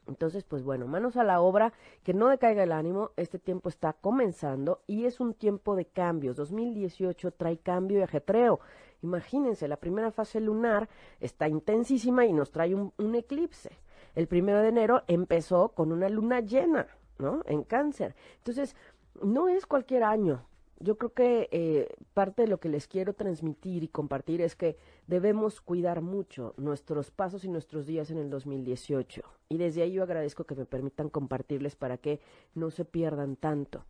Entonces, 0.08 0.44
pues 0.44 0.64
bueno, 0.64 0.86
manos 0.88 1.16
a 1.16 1.24
la 1.24 1.40
obra, 1.40 1.72
que 2.04 2.14
no 2.14 2.28
decaiga 2.28 2.64
el 2.64 2.74
ánimo, 2.74 3.12
este 3.16 3.40
tiempo 3.40 3.70
está 3.70 3.94
comenzando 3.94 4.82
y 4.86 5.06
es 5.06 5.20
un 5.20 5.34
tiempo 5.34 5.76
de 5.76 5.86
cambios. 5.86 6.36
2018 6.36 7.32
trae 7.32 7.58
cambio 7.58 8.00
y 8.00 8.02
ajetreo. 8.02 8.60
Imagínense, 9.02 9.68
la 9.68 9.78
primera 9.78 10.12
fase 10.12 10.42
lunar 10.42 10.90
está 11.20 11.48
intensísima 11.48 12.26
y 12.26 12.34
nos 12.34 12.52
trae 12.52 12.76
un, 12.76 12.92
un 12.98 13.16
eclipse. 13.16 13.72
El 14.16 14.28
primero 14.28 14.62
de 14.62 14.70
enero 14.70 15.04
empezó 15.08 15.70
con 15.70 15.92
una 15.92 16.10
luna 16.10 16.42
llena. 16.42 16.88
¿No? 17.24 17.42
En 17.46 17.64
cáncer. 17.64 18.16
Entonces, 18.38 18.76
no 19.22 19.50
es 19.50 19.66
cualquier 19.66 20.04
año. 20.04 20.46
Yo 20.80 20.98
creo 20.98 21.14
que 21.14 21.48
eh, 21.52 21.96
parte 22.14 22.42
de 22.42 22.48
lo 22.50 22.60
que 22.60 22.68
les 22.68 22.88
quiero 22.88 23.14
transmitir 23.14 23.84
y 23.84 23.88
compartir 23.88 24.42
es 24.42 24.56
que 24.56 24.78
debemos 25.08 25.62
cuidar 25.62 26.02
mucho 26.02 26.54
nuestros 26.58 27.10
pasos 27.10 27.46
y 27.46 27.50
nuestros 27.50 27.86
días 27.86 28.12
en 28.12 28.18
el 28.18 28.30
2018. 28.30 29.22
Y 29.50 29.58
desde 29.58 29.82
ahí 29.82 29.94
yo 29.94 30.04
agradezco 30.04 30.44
que 30.44 30.56
me 30.56 30.66
permitan 30.66 31.10
compartirles 31.10 31.76
para 31.76 31.98
que 31.98 32.20
no 32.54 32.70
se 32.70 32.84
pierdan 32.84 33.38
tanto. 33.38 33.86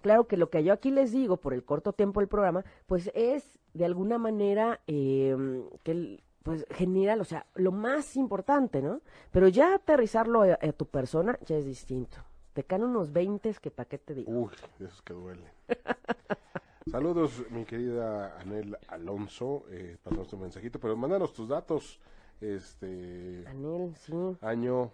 Claro 0.00 0.26
que 0.26 0.36
lo 0.36 0.48
que 0.48 0.64
yo 0.64 0.72
aquí 0.72 0.90
les 0.90 1.12
digo 1.12 1.36
por 1.36 1.52
el 1.52 1.64
corto 1.64 1.92
tiempo 1.92 2.20
del 2.20 2.28
programa, 2.28 2.64
pues 2.86 3.10
es 3.14 3.58
de 3.74 3.84
alguna 3.84 4.16
manera 4.16 4.80
eh, 4.86 5.36
que 5.82 6.22
pues 6.42 6.64
general, 6.70 7.20
o 7.20 7.24
sea, 7.24 7.46
lo 7.56 7.72
más 7.72 8.16
importante, 8.16 8.80
¿no? 8.80 9.02
Pero 9.32 9.48
ya 9.48 9.74
aterrizarlo 9.74 10.42
a 10.42 10.72
tu 10.72 10.86
persona 10.86 11.38
ya 11.44 11.56
es 11.56 11.66
distinto. 11.66 12.16
Te 12.58 12.64
caen 12.64 12.82
unos 12.82 13.12
20 13.12 13.54
que 13.62 13.70
pa' 13.70 13.84
qué 13.84 13.98
te 13.98 14.14
digo. 14.14 14.32
Uy, 14.32 14.50
esos 14.80 15.00
que 15.02 15.12
duelen. 15.12 15.48
Saludos, 16.90 17.48
mi 17.50 17.64
querida 17.64 18.36
Anel 18.40 18.76
Alonso. 18.88 19.62
Eh, 19.70 19.96
tu 20.28 20.36
mensajito, 20.36 20.80
pero 20.80 20.96
mándanos 20.96 21.32
tus 21.32 21.48
datos. 21.48 22.00
Este. 22.40 23.44
Anel, 23.46 23.94
sí. 23.94 24.12
Año, 24.40 24.90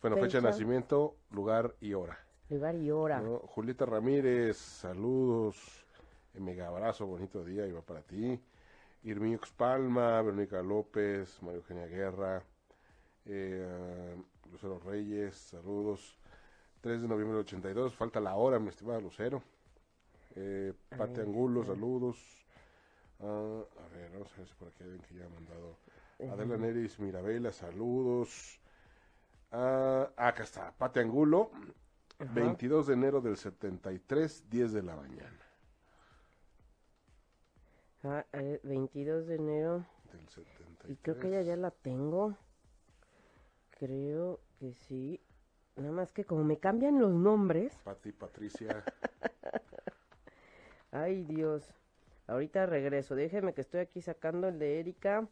bueno, 0.00 0.16
fecha, 0.16 0.38
de 0.38 0.44
nacimiento, 0.44 1.16
lugar 1.32 1.74
y 1.82 1.92
hora. 1.92 2.18
Rivariora. 2.48 3.20
¿no? 3.20 3.40
Julieta 3.40 3.84
Ramírez, 3.84 4.56
saludos. 4.56 5.84
Mega 6.32 6.68
abrazo, 6.68 7.04
bonito 7.04 7.44
día, 7.44 7.66
iba 7.66 7.82
para 7.82 8.00
ti. 8.00 8.40
Irmix 9.02 9.50
Palma, 9.50 10.22
Verónica 10.22 10.62
López, 10.62 11.42
María 11.42 11.58
Eugenia 11.58 11.88
Guerra, 11.88 12.42
eh, 13.26 14.16
Lucero 14.50 14.78
Reyes, 14.78 15.34
saludos. 15.34 16.16
3 16.80 17.02
de 17.02 17.08
noviembre 17.08 17.36
del 17.36 17.44
82, 17.44 17.94
falta 17.94 18.20
la 18.20 18.34
hora, 18.36 18.58
mi 18.58 18.68
estimada 18.68 19.00
Lucero. 19.00 19.42
Eh, 20.34 20.72
Pate 20.96 21.22
Angulo, 21.22 21.64
saludos. 21.64 22.18
Ah, 23.20 23.62
a 23.84 23.96
ver, 23.96 24.10
vamos 24.12 24.32
a 24.34 24.36
ver 24.38 24.46
si 24.46 24.54
por 24.54 24.68
aquí 24.68 24.82
hay 24.82 24.90
alguien 24.90 25.08
que 25.08 25.14
ya 25.14 25.24
ha 25.24 25.28
mandado. 25.30 25.76
Adela 26.32 26.56
Neris 26.58 26.98
Mirabela, 27.00 27.52
saludos. 27.52 28.60
Ah, 29.50 30.10
acá 30.16 30.42
está, 30.42 30.72
Pate 30.72 31.00
Angulo, 31.00 31.50
22 32.18 32.86
de 32.88 32.94
enero 32.94 33.20
del 33.20 33.36
73, 33.36 34.50
10 34.50 34.72
de 34.72 34.82
la 34.82 34.96
mañana. 34.96 35.40
Ah, 38.02 38.24
22 38.62 39.24
eh, 39.24 39.26
de 39.26 39.34
enero. 39.34 39.86
Del 40.12 40.28
73. 40.28 40.90
Y 40.90 40.96
creo 40.96 41.18
que 41.18 41.30
ya, 41.30 41.42
ya 41.42 41.56
la 41.56 41.70
tengo. 41.70 42.36
Creo 43.70 44.40
que 44.58 44.72
sí. 44.72 45.20
Nada 45.76 45.92
más 45.92 46.12
que 46.12 46.24
como 46.24 46.42
me 46.42 46.58
cambian 46.58 46.98
los 46.98 47.12
nombres. 47.12 47.76
Pati, 47.84 48.12
Patricia. 48.12 48.82
Ay, 50.90 51.22
Dios. 51.24 51.68
Ahorita 52.26 52.64
regreso. 52.64 53.14
Déjeme 53.14 53.52
que 53.52 53.60
estoy 53.60 53.80
aquí 53.80 54.00
sacando 54.00 54.48
el 54.48 54.58
de 54.58 54.80
Erika. 54.80 55.28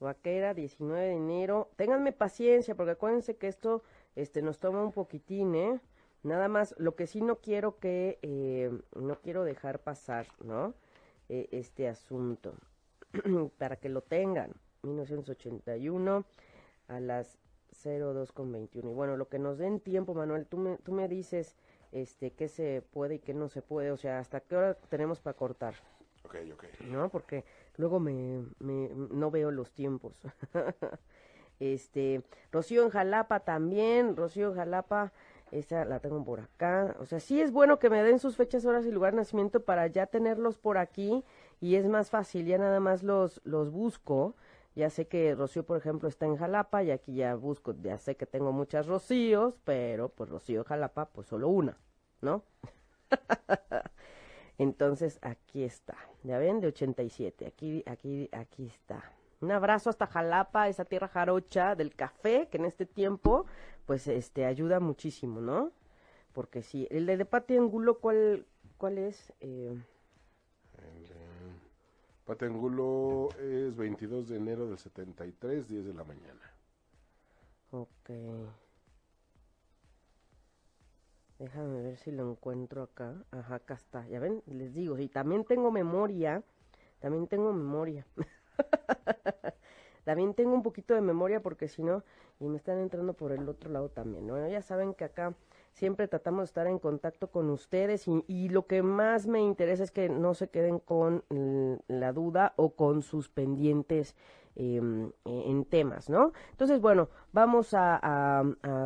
Vaquera, 0.00 0.54
19 0.54 1.06
de 1.06 1.12
enero. 1.12 1.70
Ténganme 1.76 2.12
paciencia, 2.12 2.74
porque 2.74 2.92
acuérdense 2.92 3.36
que 3.36 3.46
esto 3.46 3.82
este, 4.16 4.42
nos 4.42 4.58
toma 4.58 4.82
un 4.82 4.92
poquitín, 4.92 5.54
¿eh? 5.54 5.80
Nada 6.22 6.48
más, 6.48 6.74
lo 6.78 6.96
que 6.96 7.06
sí 7.06 7.20
no 7.22 7.36
quiero 7.36 7.78
que, 7.78 8.18
eh, 8.22 8.76
no 8.96 9.20
quiero 9.20 9.44
dejar 9.44 9.78
pasar, 9.78 10.26
¿no? 10.42 10.74
Eh, 11.28 11.48
este 11.52 11.88
asunto. 11.88 12.54
Para 13.58 13.76
que 13.76 13.88
lo 13.88 14.02
tengan. 14.02 14.52
1981 14.82 16.24
a 16.88 17.00
las 17.00 17.38
02 17.84 18.32
con 18.32 18.52
21. 18.52 18.90
Y 18.90 18.94
bueno, 18.94 19.16
lo 19.16 19.28
que 19.28 19.38
nos 19.38 19.58
den 19.58 19.80
tiempo, 19.80 20.14
Manuel, 20.14 20.46
tú 20.46 20.58
me, 20.58 20.76
tú 20.78 20.92
me 20.92 21.08
dices 21.08 21.56
este 21.92 22.32
qué 22.32 22.48
se 22.48 22.82
puede 22.92 23.16
y 23.16 23.18
qué 23.18 23.34
no 23.34 23.48
se 23.48 23.62
puede, 23.62 23.90
o 23.90 23.96
sea, 23.96 24.18
hasta 24.18 24.40
qué 24.40 24.56
hora 24.56 24.74
tenemos 24.88 25.20
para 25.20 25.36
cortar. 25.36 25.74
Ok, 26.24 26.36
ok. 26.52 26.64
¿No? 26.88 27.08
Porque 27.08 27.44
luego 27.76 28.00
me, 28.00 28.44
me 28.58 28.88
no 28.88 29.30
veo 29.30 29.50
los 29.50 29.72
tiempos. 29.72 30.14
este, 31.60 32.22
Rocío 32.50 32.82
en 32.82 32.90
Jalapa 32.90 33.40
también, 33.40 34.16
Rocío 34.16 34.48
en 34.48 34.56
Jalapa, 34.56 35.12
esa 35.52 35.84
la 35.84 36.00
tengo 36.00 36.24
por 36.24 36.40
acá. 36.40 36.96
O 36.98 37.06
sea, 37.06 37.20
sí 37.20 37.40
es 37.40 37.52
bueno 37.52 37.78
que 37.78 37.90
me 37.90 38.02
den 38.02 38.18
sus 38.18 38.36
fechas, 38.36 38.64
horas 38.64 38.84
y 38.86 38.90
lugar 38.90 39.12
de 39.12 39.18
nacimiento 39.18 39.60
para 39.60 39.86
ya 39.86 40.06
tenerlos 40.06 40.58
por 40.58 40.78
aquí 40.78 41.24
y 41.60 41.76
es 41.76 41.86
más 41.86 42.10
fácil, 42.10 42.46
ya 42.46 42.58
nada 42.58 42.80
más 42.80 43.02
los, 43.02 43.40
los 43.44 43.70
busco 43.70 44.34
ya 44.76 44.90
sé 44.90 45.08
que 45.08 45.34
Rocío, 45.34 45.64
por 45.64 45.78
ejemplo, 45.78 46.08
está 46.08 46.26
en 46.26 46.36
Jalapa 46.36 46.82
y 46.82 46.90
aquí 46.90 47.14
ya 47.14 47.34
busco, 47.34 47.74
ya 47.82 47.96
sé 47.96 48.16
que 48.16 48.26
tengo 48.26 48.52
muchas 48.52 48.86
Rocíos, 48.86 49.54
pero 49.64 50.10
pues 50.10 50.28
Rocío 50.28 50.64
Jalapa, 50.64 51.06
pues 51.06 51.26
solo 51.26 51.48
una, 51.48 51.78
¿no? 52.20 52.44
Entonces 54.58 55.18
aquí 55.22 55.64
está, 55.64 55.96
ya 56.22 56.38
ven, 56.38 56.60
de 56.60 56.68
87, 56.68 57.46
aquí, 57.46 57.82
aquí, 57.86 58.28
aquí 58.32 58.66
está. 58.66 59.02
Un 59.40 59.50
abrazo 59.50 59.90
hasta 59.90 60.06
Jalapa, 60.06 60.68
esa 60.68 60.84
tierra 60.84 61.08
jarocha 61.08 61.74
del 61.74 61.94
café, 61.94 62.48
que 62.50 62.58
en 62.58 62.66
este 62.66 62.84
tiempo, 62.84 63.46
pues, 63.86 64.06
este, 64.08 64.44
ayuda 64.44 64.78
muchísimo, 64.80 65.40
¿no? 65.40 65.72
Porque 66.32 66.62
sí, 66.62 66.86
el 66.90 67.06
de, 67.06 67.16
de 67.16 67.24
Pati 67.24 67.56
Angulo, 67.56 67.98
¿cuál, 67.98 68.46
cuál 68.76 68.98
es? 68.98 69.32
Eh, 69.40 69.74
Patengulo 72.26 73.28
es 73.38 73.76
22 73.76 74.28
de 74.28 74.36
enero 74.36 74.66
del 74.66 74.78
73, 74.78 75.68
10 75.68 75.86
de 75.86 75.94
la 75.94 76.02
mañana. 76.02 76.52
Ok. 77.70 78.10
Déjame 81.38 81.82
ver 81.82 81.96
si 81.98 82.10
lo 82.10 82.28
encuentro 82.28 82.82
acá. 82.82 83.14
Ajá, 83.30 83.54
acá 83.54 83.74
está. 83.74 84.08
Ya 84.08 84.18
ven, 84.18 84.42
les 84.46 84.74
digo, 84.74 84.98
y 84.98 85.08
también 85.08 85.44
tengo 85.44 85.70
memoria. 85.70 86.42
También 86.98 87.28
tengo 87.28 87.52
memoria. 87.52 88.04
también 90.04 90.34
tengo 90.34 90.52
un 90.52 90.64
poquito 90.64 90.94
de 90.94 91.02
memoria 91.02 91.40
porque 91.40 91.68
si 91.68 91.84
no, 91.84 92.02
y 92.40 92.48
me 92.48 92.56
están 92.56 92.78
entrando 92.80 93.12
por 93.14 93.30
el 93.30 93.48
otro 93.48 93.70
lado 93.70 93.88
también. 93.88 94.26
Bueno, 94.26 94.48
ya 94.48 94.62
saben 94.62 94.94
que 94.94 95.04
acá 95.04 95.32
siempre 95.76 96.08
tratamos 96.08 96.40
de 96.40 96.44
estar 96.46 96.66
en 96.66 96.78
contacto 96.78 97.30
con 97.30 97.50
ustedes 97.50 98.06
y, 98.08 98.48
lo 98.48 98.66
que 98.66 98.82
más 98.82 99.26
me 99.26 99.40
interesa 99.40 99.84
es 99.84 99.90
que 99.90 100.08
no 100.08 100.32
se 100.32 100.48
queden 100.48 100.78
con 100.78 101.22
la 101.86 102.12
duda 102.12 102.54
o 102.56 102.74
con 102.74 103.02
sus 103.02 103.28
pendientes 103.28 104.16
em, 104.54 105.12
en 105.26 105.64
temas, 105.66 106.08
¿no? 106.08 106.32
Entonces, 106.50 106.80
bueno, 106.80 107.10
vamos 107.32 107.74
a, 107.74 108.42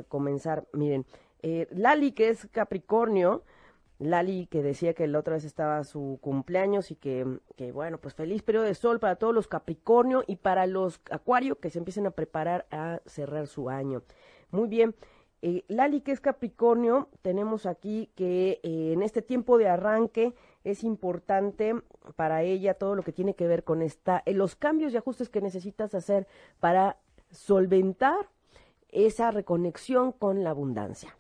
comenzar. 0.09 0.67
Miren, 0.73 1.07
eh, 1.43 1.69
Lali, 1.71 2.11
que 2.11 2.29
es 2.29 2.49
Capricornio, 2.51 3.45
Lali 4.01 4.47
que 4.47 4.63
decía 4.63 4.93
que 4.93 5.07
la 5.07 5.21
otra 5.21 5.35
vez 5.35 5.45
estaba 5.45 5.85
su 5.85 6.19
cumpleaños 6.21 6.91
y 6.91 6.97
que, 6.97 7.39
que, 7.55 7.71
bueno, 7.71 7.99
pues 7.99 8.15
feliz 8.15 8.43
periodo 8.43 8.65
de 8.65 8.75
sol 8.75 8.99
para 8.99 9.15
todos 9.15 9.33
los 9.35 9.47
Capricornio 9.47 10.25
y 10.27 10.37
para 10.37 10.67
los 10.67 11.01
Acuario 11.11 11.61
que 11.61 11.71
se 11.71 11.79
empiecen 11.79 12.07
a 12.07 12.11
preparar 12.11 12.67
a 12.73 13.01
cerrar 13.07 13.47
su 13.47 13.71
año. 13.71 14.03
Muy 14.51 14.69
bien, 14.69 14.97
eh, 15.43 15.65
Lali, 15.69 16.03
que 16.03 16.13
es 16.13 16.21
Capricornio, 16.21 17.09
tenemos 17.23 17.65
aquí 17.65 18.11
que 18.15 18.61
eh, 18.63 18.93
en 18.93 19.03
este 19.03 19.23
tiempo 19.23 19.57
de 19.57 19.69
arranque 19.69 20.35
es 20.65 20.85
importante 20.85 21.75
para 22.17 22.43
ella 22.43 22.75
todo 22.75 22.95
lo 22.95 23.03
que 23.03 23.13
tiene 23.13 23.35
que 23.35 23.47
ver 23.47 23.65
con 23.65 23.81
esta, 23.81 24.23
eh, 24.27 24.35
los 24.35 24.55
cambios 24.55 24.93
y 24.93 24.99
ajustes 24.99 25.31
que 25.31 25.41
necesitas 25.41 25.95
hacer 25.95 26.27
para 26.59 26.99
solventar 27.31 28.29
esa 28.91 29.31
reconexión 29.31 30.13
con 30.13 30.45
la 30.45 30.51
abundancia. 30.51 31.17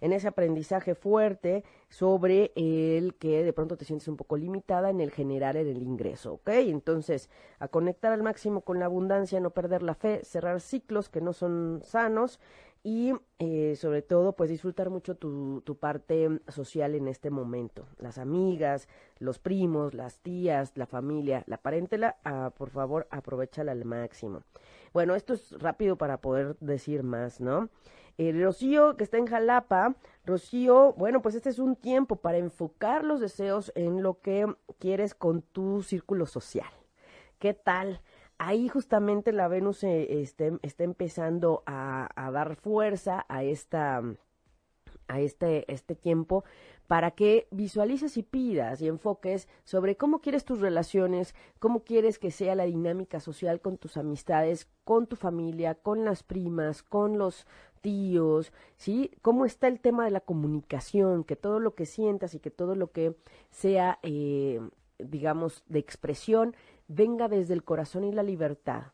En 0.00 0.12
ese 0.12 0.26
aprendizaje 0.26 0.96
fuerte 0.96 1.62
sobre 1.88 2.50
el 2.56 3.14
que 3.14 3.44
de 3.44 3.52
pronto 3.52 3.76
te 3.76 3.84
sientes 3.84 4.08
un 4.08 4.16
poco 4.16 4.36
limitada 4.36 4.90
en 4.90 5.00
el 5.00 5.12
generar 5.12 5.56
el 5.56 5.80
ingreso, 5.80 6.34
¿ok? 6.34 6.48
Entonces, 6.48 7.30
a 7.60 7.68
conectar 7.68 8.12
al 8.12 8.24
máximo 8.24 8.62
con 8.62 8.80
la 8.80 8.86
abundancia, 8.86 9.38
no 9.38 9.50
perder 9.50 9.84
la 9.84 9.94
fe, 9.94 10.24
cerrar 10.24 10.60
ciclos 10.60 11.08
que 11.08 11.20
no 11.20 11.32
son 11.32 11.80
sanos 11.84 12.40
y 12.86 13.14
eh, 13.40 13.74
sobre 13.74 14.00
todo 14.00 14.36
pues 14.36 14.48
disfrutar 14.48 14.90
mucho 14.90 15.16
tu, 15.16 15.60
tu, 15.62 15.76
parte 15.76 16.40
social 16.46 16.94
en 16.94 17.08
este 17.08 17.30
momento. 17.30 17.88
Las 17.98 18.16
amigas, 18.16 18.86
los 19.18 19.40
primos, 19.40 19.92
las 19.92 20.20
tías, 20.20 20.70
la 20.76 20.86
familia, 20.86 21.42
la 21.48 21.56
parentela, 21.56 22.16
ah, 22.22 22.52
por 22.56 22.70
favor 22.70 23.08
aprovechala 23.10 23.72
al 23.72 23.84
máximo. 23.84 24.42
Bueno, 24.92 25.16
esto 25.16 25.32
es 25.34 25.50
rápido 25.58 25.96
para 25.98 26.20
poder 26.20 26.56
decir 26.60 27.02
más, 27.02 27.40
¿no? 27.40 27.70
Eh, 28.18 28.32
Rocío, 28.32 28.96
que 28.96 29.02
está 29.02 29.18
en 29.18 29.26
Jalapa, 29.26 29.96
Rocío, 30.24 30.94
bueno, 30.96 31.22
pues 31.22 31.34
este 31.34 31.48
es 31.48 31.58
un 31.58 31.74
tiempo 31.74 32.14
para 32.14 32.38
enfocar 32.38 33.02
los 33.02 33.18
deseos 33.18 33.72
en 33.74 34.00
lo 34.00 34.20
que 34.20 34.46
quieres 34.78 35.16
con 35.16 35.42
tu 35.42 35.82
círculo 35.82 36.24
social. 36.24 36.70
¿Qué 37.40 37.52
tal? 37.52 38.00
Ahí 38.38 38.68
justamente 38.68 39.32
la 39.32 39.48
Venus 39.48 39.82
está 39.84 40.84
empezando 40.84 41.62
a, 41.66 42.08
dar 42.32 42.56
fuerza 42.56 43.24
a 43.28 43.42
esta 43.42 44.02
a 45.08 45.20
este, 45.20 45.72
este 45.72 45.94
tiempo 45.94 46.44
para 46.86 47.12
que 47.12 47.48
visualices 47.50 48.16
y 48.16 48.22
pidas 48.22 48.80
y 48.80 48.88
enfoques 48.88 49.48
sobre 49.64 49.96
cómo 49.96 50.20
quieres 50.20 50.44
tus 50.44 50.60
relaciones, 50.60 51.34
cómo 51.58 51.84
quieres 51.84 52.18
que 52.18 52.30
sea 52.30 52.54
la 52.54 52.64
dinámica 52.64 53.20
social 53.20 53.60
con 53.60 53.76
tus 53.76 53.96
amistades, 53.96 54.68
con 54.84 55.06
tu 55.06 55.16
familia, 55.16 55.74
con 55.74 56.04
las 56.04 56.22
primas, 56.22 56.82
con 56.82 57.18
los 57.18 57.46
tíos, 57.80 58.52
¿sí? 58.76 59.10
Cómo 59.22 59.44
está 59.44 59.68
el 59.68 59.80
tema 59.80 60.04
de 60.04 60.10
la 60.10 60.20
comunicación, 60.20 61.24
que 61.24 61.36
todo 61.36 61.60
lo 61.60 61.74
que 61.74 61.86
sientas 61.86 62.34
y 62.34 62.40
que 62.40 62.50
todo 62.50 62.74
lo 62.74 62.90
que 62.92 63.16
sea, 63.50 63.98
eh, 64.02 64.60
digamos, 64.98 65.64
de 65.68 65.78
expresión 65.78 66.56
venga 66.88 67.28
desde 67.28 67.54
el 67.54 67.64
corazón 67.64 68.04
y 68.04 68.12
la 68.12 68.22
libertad. 68.22 68.92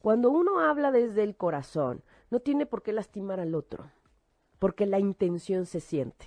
Cuando 0.00 0.30
uno 0.30 0.60
habla 0.60 0.92
desde 0.92 1.22
el 1.22 1.36
corazón, 1.36 2.02
no 2.30 2.40
tiene 2.40 2.66
por 2.66 2.82
qué 2.82 2.92
lastimar 2.92 3.40
al 3.40 3.54
otro, 3.54 3.90
porque 4.58 4.86
la 4.86 4.98
intención 4.98 5.66
se 5.66 5.80
siente. 5.80 6.26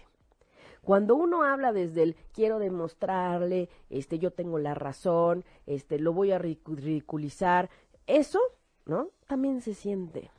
Cuando 0.81 1.15
uno 1.15 1.43
habla 1.43 1.73
desde 1.73 2.03
el 2.03 2.15
quiero 2.31 2.59
demostrarle, 2.59 3.69
este 3.89 4.19
yo 4.19 4.31
tengo 4.31 4.57
la 4.57 4.73
razón, 4.73 5.43
este 5.65 5.99
lo 5.99 6.13
voy 6.13 6.31
a 6.31 6.39
ridiculizar, 6.39 7.69
eso, 8.05 8.39
¿no? 8.85 9.09
También 9.27 9.61
se 9.61 9.73
siente. 9.73 10.31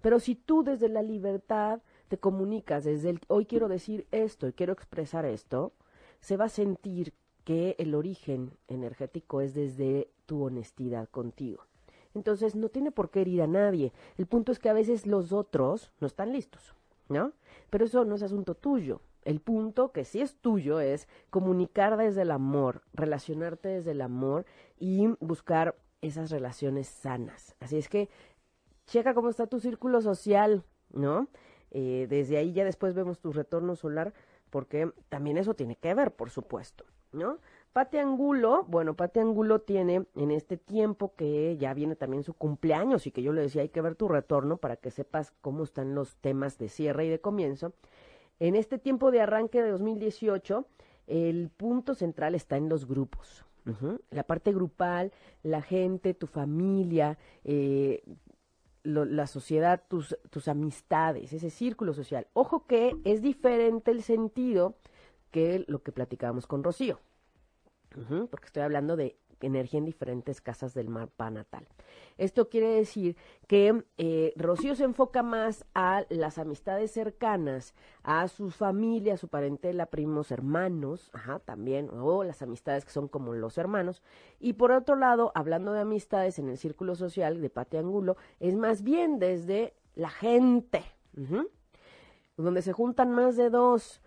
Pero 0.00 0.20
si 0.20 0.34
tú 0.34 0.62
desde 0.62 0.88
la 0.88 1.02
libertad 1.02 1.80
te 2.08 2.16
comunicas 2.16 2.84
desde 2.84 3.10
el 3.10 3.20
hoy 3.28 3.44
quiero 3.44 3.68
decir 3.68 4.06
esto 4.10 4.48
y 4.48 4.52
quiero 4.52 4.72
expresar 4.72 5.26
esto, 5.26 5.74
se 6.20 6.36
va 6.36 6.46
a 6.46 6.48
sentir 6.48 7.12
que 7.48 7.76
el 7.78 7.94
origen 7.94 8.52
energético 8.66 9.40
es 9.40 9.54
desde 9.54 10.10
tu 10.26 10.44
honestidad 10.44 11.08
contigo. 11.08 11.62
Entonces 12.12 12.54
no 12.54 12.68
tiene 12.68 12.90
por 12.90 13.08
qué 13.08 13.22
herir 13.22 13.40
a 13.40 13.46
nadie. 13.46 13.94
El 14.18 14.26
punto 14.26 14.52
es 14.52 14.58
que 14.58 14.68
a 14.68 14.74
veces 14.74 15.06
los 15.06 15.32
otros 15.32 15.90
no 15.98 16.06
están 16.06 16.30
listos. 16.30 16.74
¿no? 17.08 17.32
Pero 17.70 17.86
eso 17.86 18.04
no 18.04 18.16
es 18.16 18.22
asunto 18.22 18.54
tuyo. 18.54 19.00
El 19.24 19.40
punto 19.40 19.92
que 19.92 20.04
sí 20.04 20.20
es 20.20 20.36
tuyo 20.36 20.78
es 20.78 21.08
comunicar 21.30 21.96
desde 21.96 22.20
el 22.20 22.32
amor, 22.32 22.82
relacionarte 22.92 23.68
desde 23.68 23.92
el 23.92 24.02
amor 24.02 24.44
y 24.78 25.06
buscar 25.20 25.74
esas 26.02 26.30
relaciones 26.30 26.86
sanas. 26.86 27.56
Así 27.60 27.78
es 27.78 27.88
que 27.88 28.10
checa 28.84 29.14
cómo 29.14 29.30
está 29.30 29.46
tu 29.46 29.58
círculo 29.58 30.02
social, 30.02 30.64
¿no? 30.92 31.28
Eh, 31.70 32.08
desde 32.10 32.36
ahí 32.36 32.52
ya 32.52 32.64
después 32.66 32.92
vemos 32.92 33.20
tu 33.20 33.32
retorno 33.32 33.74
solar, 33.74 34.12
porque 34.50 34.92
también 35.08 35.38
eso 35.38 35.54
tiene 35.54 35.76
que 35.76 35.94
ver, 35.94 36.12
por 36.12 36.28
supuesto, 36.28 36.84
¿no? 37.12 37.38
Pati 37.72 37.98
Angulo, 37.98 38.64
bueno, 38.66 38.94
Pati 38.94 39.20
Angulo 39.20 39.60
tiene 39.60 40.06
en 40.16 40.30
este 40.30 40.56
tiempo 40.56 41.14
que 41.14 41.56
ya 41.58 41.74
viene 41.74 41.96
también 41.96 42.22
su 42.22 42.34
cumpleaños 42.34 43.06
y 43.06 43.12
que 43.12 43.22
yo 43.22 43.32
le 43.32 43.42
decía 43.42 43.62
hay 43.62 43.68
que 43.68 43.80
ver 43.80 43.94
tu 43.94 44.08
retorno 44.08 44.56
para 44.56 44.76
que 44.76 44.90
sepas 44.90 45.32
cómo 45.40 45.64
están 45.64 45.94
los 45.94 46.16
temas 46.16 46.58
de 46.58 46.68
cierre 46.68 47.06
y 47.06 47.08
de 47.08 47.20
comienzo. 47.20 47.72
En 48.40 48.56
este 48.56 48.78
tiempo 48.78 49.10
de 49.10 49.20
arranque 49.20 49.62
de 49.62 49.70
2018, 49.70 50.66
el 51.06 51.50
punto 51.50 51.94
central 51.94 52.34
está 52.34 52.56
en 52.56 52.68
los 52.68 52.86
grupos. 52.86 53.44
La 54.08 54.22
parte 54.22 54.50
grupal, 54.50 55.12
la 55.42 55.60
gente, 55.60 56.14
tu 56.14 56.26
familia, 56.26 57.18
eh, 57.44 58.02
la 58.82 59.26
sociedad, 59.26 59.82
tus, 59.86 60.16
tus 60.30 60.48
amistades, 60.48 61.34
ese 61.34 61.50
círculo 61.50 61.92
social. 61.92 62.26
Ojo 62.32 62.66
que 62.66 62.96
es 63.04 63.20
diferente 63.20 63.90
el 63.90 64.02
sentido 64.02 64.76
que 65.30 65.64
lo 65.68 65.82
que 65.82 65.92
platicábamos 65.92 66.46
con 66.46 66.64
Rocío, 66.64 67.00
porque 68.30 68.46
estoy 68.46 68.62
hablando 68.62 68.96
de 68.96 69.16
energía 69.40 69.78
en 69.78 69.84
diferentes 69.84 70.40
casas 70.40 70.74
del 70.74 70.88
mapa 70.88 71.30
natal. 71.30 71.66
Esto 72.16 72.48
quiere 72.48 72.68
decir 72.68 73.16
que 73.46 73.84
eh, 73.96 74.32
Rocío 74.36 74.74
se 74.74 74.84
enfoca 74.84 75.22
más 75.22 75.64
a 75.74 76.04
las 76.08 76.38
amistades 76.38 76.90
cercanas, 76.90 77.74
a 78.02 78.26
su 78.28 78.50
familia, 78.50 79.14
a 79.14 79.18
su 79.18 79.28
parentela, 79.28 79.86
primos, 79.86 80.32
hermanos, 80.32 81.10
ajá, 81.12 81.38
también, 81.38 81.88
o 81.90 82.24
las 82.24 82.42
amistades 82.42 82.84
que 82.84 82.90
son 82.90 83.08
como 83.08 83.34
los 83.34 83.58
hermanos. 83.58 84.02
Y 84.40 84.54
por 84.54 84.72
otro 84.72 84.96
lado, 84.96 85.30
hablando 85.34 85.72
de 85.72 85.80
amistades 85.80 86.38
en 86.38 86.48
el 86.48 86.58
círculo 86.58 86.94
social 86.96 87.40
de 87.40 87.50
Pati 87.50 87.76
Angulo, 87.76 88.16
es 88.40 88.56
más 88.56 88.82
bien 88.82 89.18
desde 89.18 89.74
la 89.94 90.10
gente, 90.10 90.84
donde 92.36 92.62
se 92.62 92.72
juntan 92.72 93.12
más 93.12 93.36
de 93.36 93.50
dos 93.50 94.00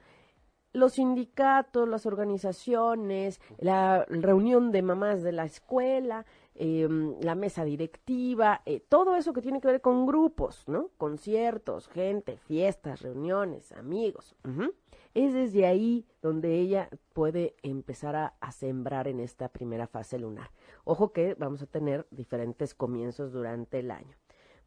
los 0.74 0.94
sindicatos, 0.94 1.88
las 1.88 2.06
organizaciones, 2.06 3.42
la 3.58 4.06
reunión 4.06 4.72
de 4.72 4.82
mamás 4.82 5.22
de 5.22 5.32
la 5.32 5.46
escuela, 5.46 6.26
em, 6.56 7.16
la 7.22 7.36
mesa 7.36 7.66
directiva, 7.66 8.62
eh, 8.66 8.80
todo 8.88 9.16
eso 9.16 9.34
que 9.34 9.42
tiene 9.42 9.60
que 9.60 9.68
ver 9.68 9.82
con 9.82 10.06
grupos, 10.06 10.64
¿no? 10.68 10.90
Conciertos, 10.98 11.88
gente, 11.88 12.38
fiestas, 12.38 13.02
reuniones, 13.02 13.72
amigos. 13.74 14.36
Es 15.14 15.34
desde 15.34 15.66
ahí 15.66 16.06
donde 16.22 16.56
ella 16.56 16.90
puede 17.14 17.56
empezar 17.64 18.16
a, 18.16 18.52
sembrar 18.52 19.08
en 19.08 19.20
esta 19.20 19.50
primera 19.50 19.88
fase 19.88 20.20
lunar. 20.20 20.52
Ojo 20.84 21.12
que 21.12 21.36
vamos 21.36 21.62
a 21.62 21.68
tener 21.68 22.06
diferentes 22.12 22.74
comienzos 22.74 23.32
durante 23.32 23.80
el 23.80 23.92
año. 23.92 24.16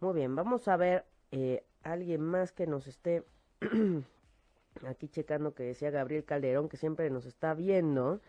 Muy 0.01 0.15
bien, 0.15 0.35
vamos 0.35 0.69
a 0.69 0.77
ver 0.77 1.07
eh, 1.31 1.65
alguien 1.83 2.21
más 2.21 2.53
que 2.53 2.67
nos 2.67 2.87
esté 2.87 3.25
aquí 4.87 5.09
checando 5.09 5.55
que 5.55 5.63
decía 5.63 5.91
Gabriel 5.91 6.25
Calderón, 6.25 6.69
que 6.69 6.77
siempre 6.77 7.11
nos 7.11 7.27
está 7.27 7.55
viendo, 7.55 8.21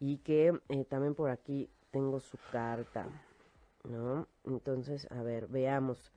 y 0.00 0.18
que 0.18 0.58
eh, 0.68 0.84
también 0.84 1.14
por 1.14 1.30
aquí 1.30 1.70
tengo 1.90 2.20
su 2.20 2.38
carta, 2.50 3.06
¿no? 3.84 4.26
Entonces, 4.44 5.06
a 5.10 5.22
ver, 5.22 5.46
veamos. 5.48 6.12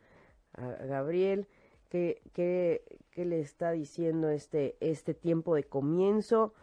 A 0.54 0.68
Gabriel, 0.86 1.48
¿qué, 1.90 2.22
qué, 2.34 2.84
qué 3.12 3.26
le 3.26 3.40
está 3.40 3.72
diciendo 3.72 4.30
este, 4.30 4.76
este 4.80 5.14
tiempo 5.14 5.56
de 5.56 5.64
comienzo? 5.64 6.54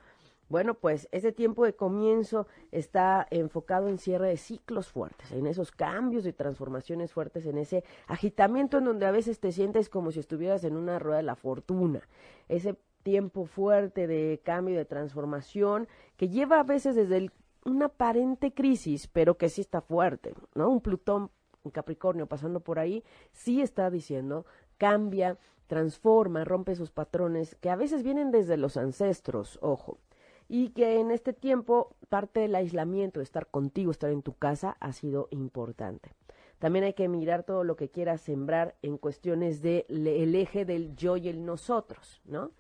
Bueno, 0.48 0.74
pues 0.74 1.09
ese 1.11 1.32
tiempo 1.32 1.64
de 1.64 1.74
comienzo 1.74 2.46
está 2.70 3.26
enfocado 3.30 3.88
en 3.88 3.98
cierre 3.98 4.28
de 4.28 4.36
ciclos 4.36 4.88
fuertes, 4.88 5.32
en 5.32 5.46
esos 5.46 5.72
cambios 5.72 6.26
y 6.26 6.32
transformaciones 6.32 7.12
fuertes, 7.12 7.46
en 7.46 7.57
ese 7.57 7.82
agitamiento 8.07 8.78
en 8.78 8.84
donde 8.84 9.07
a 9.07 9.11
veces 9.11 9.40
te 9.40 9.52
sientes 9.52 9.88
como 9.88 10.12
si 10.12 10.20
estuvieras 10.20 10.64
en 10.64 10.76
una 10.76 10.98
rueda 10.98 11.18
de 11.18 11.22
la 11.22 11.36
fortuna. 11.36 12.07
Ese 12.48 12.76
tiempo 13.05 13.44
fuerte 13.44 14.09
de 14.09 14.40
cambio, 14.42 14.76
de 14.76 14.84
transformación, 14.84 15.86
que 16.16 16.28
lleva 16.28 16.59
a 16.59 16.64
veces 16.64 16.96
desde 16.96 17.30
una 17.64 17.86
aparente 17.86 18.52
crisis, 18.52 19.07
pero 19.07 19.36
que 19.38 19.48
sí 19.48 19.61
está 19.61 19.80
fuerte, 19.80 20.34
¿no? 20.55 20.68
Un 20.68 20.80
Plutón, 20.80 21.30
un 21.62 21.70
Capricornio 21.70 22.26
pasando 22.26 22.61
por 22.61 22.80
ahí, 22.80 23.05
sí 23.32 23.61
está 23.61 23.90
diciendo, 23.90 24.44
cambia, 24.78 25.38
transforma, 25.68 26.44
rompe 26.44 26.74
sus 26.74 26.90
patrones, 26.90 27.55
que 27.61 27.70
a 27.70 27.76
veces 27.76 28.02
vienen 28.02 28.32
desde 28.32 28.57
los 28.57 28.76
ancestros, 28.76 29.59
ojo, 29.62 29.98
y 30.48 30.70
que 30.70 30.98
en 30.98 31.11
este 31.11 31.32
tiempo 31.32 31.94
parte 32.09 32.40
del 32.40 32.55
aislamiento, 32.55 33.20
de 33.20 33.24
estar 33.24 33.46
contigo, 33.46 33.90
estar 33.90 34.11
en 34.11 34.22
tu 34.22 34.34
casa, 34.34 34.76
ha 34.80 34.92
sido 34.92 35.28
importante. 35.30 36.11
También 36.59 36.84
hay 36.84 36.94
que 36.94 37.09
mirar 37.09 37.44
todo 37.44 37.64
lo 37.64 37.76
que 37.76 37.90
quieras 37.90 38.20
sembrar 38.22 38.76
en 38.82 38.96
cuestiones 38.96 39.61
del 39.61 39.84
el 39.88 40.34
eje 40.34 40.64
del 40.64 40.94
yo 40.96 41.16
y 41.16 41.28
el 41.28 41.44
nosotros, 41.44 42.22
¿no? 42.24 42.52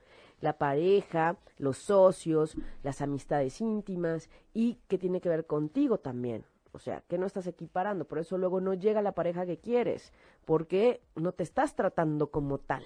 La 0.44 0.58
pareja, 0.58 1.38
los 1.56 1.78
socios, 1.78 2.56
las 2.82 3.00
amistades 3.00 3.60
íntimas 3.62 4.28
y 4.52 4.78
que 4.88 4.98
tiene 4.98 5.20
que 5.22 5.30
ver 5.30 5.46
contigo 5.46 5.98
también. 5.98 6.44
O 6.72 6.78
sea, 6.78 7.02
que 7.08 7.18
no 7.18 7.24
estás 7.24 7.46
equiparando, 7.46 8.04
por 8.04 8.18
eso 8.18 8.36
luego 8.36 8.60
no 8.60 8.74
llega 8.74 9.00
la 9.00 9.14
pareja 9.14 9.46
que 9.46 9.58
quieres, 9.58 10.12
porque 10.44 11.00
no 11.14 11.32
te 11.32 11.44
estás 11.44 11.74
tratando 11.74 12.30
como 12.30 12.58
tal 12.58 12.84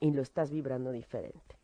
y 0.00 0.10
lo 0.10 0.22
estás 0.22 0.50
vibrando 0.50 0.90
diferente. 0.90 1.56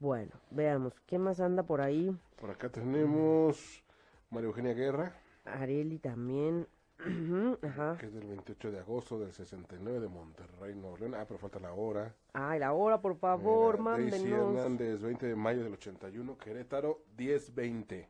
Bueno, 0.00 0.32
veamos, 0.50 1.00
¿quién 1.06 1.22
más 1.22 1.40
anda 1.40 1.62
por 1.62 1.80
ahí? 1.80 2.14
Por 2.36 2.50
acá 2.50 2.68
tenemos 2.68 3.82
María 4.30 4.48
Eugenia 4.48 4.74
Guerra. 4.74 5.14
Areli 5.44 5.98
también. 5.98 6.66
Que 6.98 8.06
es 8.06 8.14
del 8.14 8.26
28 8.26 8.70
de 8.72 8.78
agosto 8.80 9.18
del 9.18 9.32
69 9.32 10.00
de 10.00 10.08
Monterrey, 10.08 10.74
Nuevo 10.74 10.96
León. 10.96 11.14
Ah, 11.14 11.24
pero 11.26 11.38
falta 11.38 11.60
la 11.60 11.72
hora. 11.72 12.14
Ay, 12.32 12.58
la 12.58 12.72
hora, 12.72 13.00
por 13.00 13.16
favor, 13.16 13.78
mándenos. 13.78 14.20
Daisy 14.20 14.32
Hernández, 14.32 15.02
20 15.02 15.26
de 15.26 15.36
mayo 15.36 15.62
del 15.62 15.74
81, 15.74 16.38
Querétaro, 16.38 17.02
1020. 17.16 18.08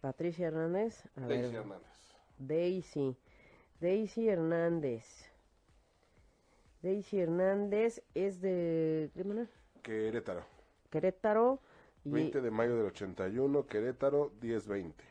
Patricia 0.00 0.48
Hernández. 0.48 1.04
A 1.16 1.26
Daisy 1.26 1.56
Hernández. 1.56 2.14
Daisy. 2.38 3.16
Daisy 3.80 4.28
Hernández. 4.28 5.04
Daisy 6.82 7.20
Hernández 7.20 8.02
es 8.14 8.40
de... 8.40 9.10
¿Qué 9.14 9.24
manera? 9.24 9.48
Querétaro. 9.82 10.44
Querétaro. 10.90 11.60
20 12.04 12.40
de 12.40 12.50
mayo 12.50 12.76
del 12.76 12.86
81, 12.86 13.66
Querétaro, 13.66 14.32
1020. 14.40 15.04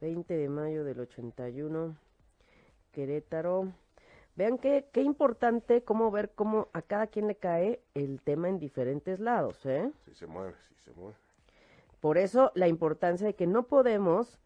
20 0.00 0.34
de 0.36 0.48
mayo 0.48 0.84
del 0.84 1.00
81. 1.00 1.96
Querétaro. 2.92 3.72
Vean 4.36 4.58
qué, 4.58 4.86
qué 4.92 5.02
importante 5.02 5.82
cómo 5.82 6.10
ver 6.10 6.30
cómo 6.34 6.68
a 6.72 6.82
cada 6.82 7.08
quien 7.08 7.26
le 7.26 7.34
cae 7.34 7.80
el 7.94 8.20
tema 8.22 8.48
en 8.48 8.58
diferentes 8.58 9.20
lados, 9.20 9.66
¿eh? 9.66 9.90
Sí 10.04 10.14
se 10.14 10.26
mueve, 10.26 10.54
sí 10.68 10.74
se 10.84 10.92
mueve. 10.92 11.16
Por 12.00 12.18
eso 12.18 12.50
la 12.54 12.68
importancia 12.68 13.26
de 13.26 13.34
que 13.34 13.46
no 13.46 13.64
podemos 13.64 14.38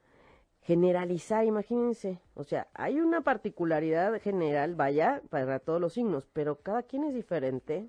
generalizar, 0.67 1.45
imagínense, 1.45 2.21
o 2.35 2.43
sea, 2.43 2.67
hay 2.75 3.01
una 3.01 3.21
particularidad 3.21 4.21
general, 4.21 4.75
vaya, 4.75 5.23
para 5.31 5.61
todos 5.61 5.81
los 5.81 5.93
signos, 5.93 6.27
pero 6.33 6.57
cada 6.57 6.83
quien 6.83 7.05
es 7.05 7.15
diferente. 7.15 7.89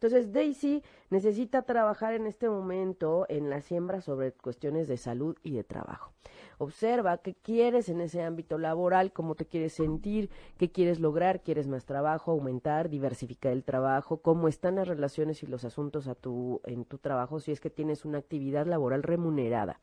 Entonces, 0.00 0.32
Daisy 0.32 0.84
necesita 1.10 1.62
trabajar 1.62 2.14
en 2.14 2.28
este 2.28 2.48
momento 2.48 3.26
en 3.28 3.50
la 3.50 3.60
siembra 3.60 4.00
sobre 4.00 4.30
cuestiones 4.30 4.86
de 4.86 4.96
salud 4.96 5.36
y 5.42 5.54
de 5.54 5.64
trabajo. 5.64 6.12
Observa 6.58 7.18
qué 7.18 7.34
quieres 7.34 7.88
en 7.88 8.00
ese 8.00 8.22
ámbito 8.22 8.58
laboral, 8.58 9.12
cómo 9.12 9.34
te 9.34 9.46
quieres 9.46 9.72
sentir, 9.72 10.30
qué 10.56 10.70
quieres 10.70 11.00
lograr, 11.00 11.42
quieres 11.42 11.66
más 11.66 11.84
trabajo, 11.84 12.30
aumentar, 12.30 12.88
diversificar 12.88 13.52
el 13.52 13.64
trabajo, 13.64 14.18
cómo 14.18 14.46
están 14.46 14.76
las 14.76 14.86
relaciones 14.86 15.42
y 15.42 15.48
los 15.48 15.64
asuntos 15.64 16.06
a 16.06 16.14
tu, 16.14 16.60
en 16.64 16.84
tu 16.84 16.98
trabajo 16.98 17.40
si 17.40 17.50
es 17.50 17.60
que 17.60 17.70
tienes 17.70 18.04
una 18.04 18.18
actividad 18.18 18.66
laboral 18.66 19.02
remunerada. 19.02 19.80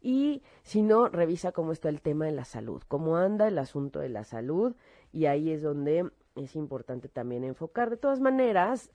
Y 0.00 0.42
si 0.62 0.82
no, 0.82 1.08
revisa 1.08 1.50
cómo 1.50 1.72
está 1.72 1.88
el 1.88 2.02
tema 2.02 2.26
de 2.26 2.32
la 2.32 2.44
salud, 2.44 2.82
cómo 2.86 3.16
anda 3.16 3.48
el 3.48 3.58
asunto 3.58 3.98
de 3.98 4.10
la 4.10 4.22
salud 4.22 4.76
y 5.12 5.26
ahí 5.26 5.50
es 5.50 5.62
donde 5.62 6.08
es 6.36 6.54
importante 6.54 7.08
también 7.08 7.42
enfocar. 7.42 7.90
De 7.90 7.96
todas 7.96 8.20
maneras, 8.20 8.90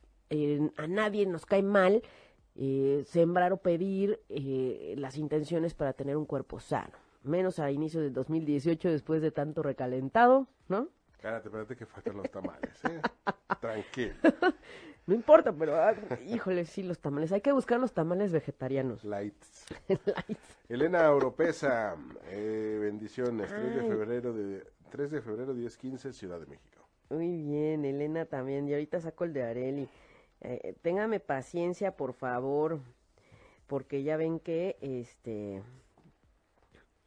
a 0.78 0.88
nadie 0.88 1.26
nos 1.26 1.46
cae 1.46 1.62
mal 1.62 2.02
eh, 2.56 3.04
sembrar 3.08 3.54
o 3.54 3.58
pedir 3.58 4.20
eh, 4.30 4.96
las 4.98 5.18
intenciones 5.18 5.74
para 5.74 5.94
tener 5.94 6.18
un 6.18 6.26
cuerpo 6.26 6.60
sano. 6.60 6.98
Menos 7.24 7.60
a 7.60 7.72
inicio 7.72 8.02
del 8.02 8.14
2018 8.14 8.90
después 8.90 9.22
de 9.22 9.32
tanto 9.32 9.62
recalentado, 9.62 10.48
¿no? 10.68 10.90
Espérate, 11.14 11.48
espérate 11.50 11.76
que 11.76 11.86
faltan 11.86 12.18
los 12.18 12.32
tamales, 12.32 12.84
¿eh? 12.86 13.00
Tranquilo. 13.62 14.16
No 15.06 15.16
importa, 15.16 15.54
pero 15.54 15.76
ah, 15.76 15.94
híjole, 16.28 16.66
sí, 16.66 16.84
los 16.84 17.00
tamales. 17.00 17.32
Hay 17.32 17.42
que 17.42 17.52
buscar 17.52 17.80
los 17.80 17.94
tamales 17.94 18.32
vegetarianos. 18.32 19.04
Lights. 19.04 19.66
Elena 20.70 21.12
Oropesa, 21.12 21.96
eh, 22.30 22.78
bendiciones. 22.82 23.50
3 23.50 23.76
de 23.76 23.82
febrero 23.84 24.34
de 24.34 24.66
3 24.90 25.12
de 25.12 25.22
febrero 25.22 25.56
10-15, 25.56 26.12
Ciudad 26.12 26.40
de 26.40 26.46
México. 26.46 26.88
Muy 27.10 27.36
bien, 27.36 27.86
Elena 27.86 28.26
también. 28.26 28.68
Y 28.68 28.74
ahorita 28.74 29.00
saco 29.00 29.24
el 29.26 29.34
de 29.34 29.44
Areli. 29.44 29.90
Eh, 30.42 30.76
téngame 30.82 31.20
paciencia, 31.20 31.96
por 31.96 32.14
favor, 32.14 32.80
porque 33.68 34.02
ya 34.02 34.18
ven 34.18 34.40
que, 34.40 34.76
este, 34.82 35.62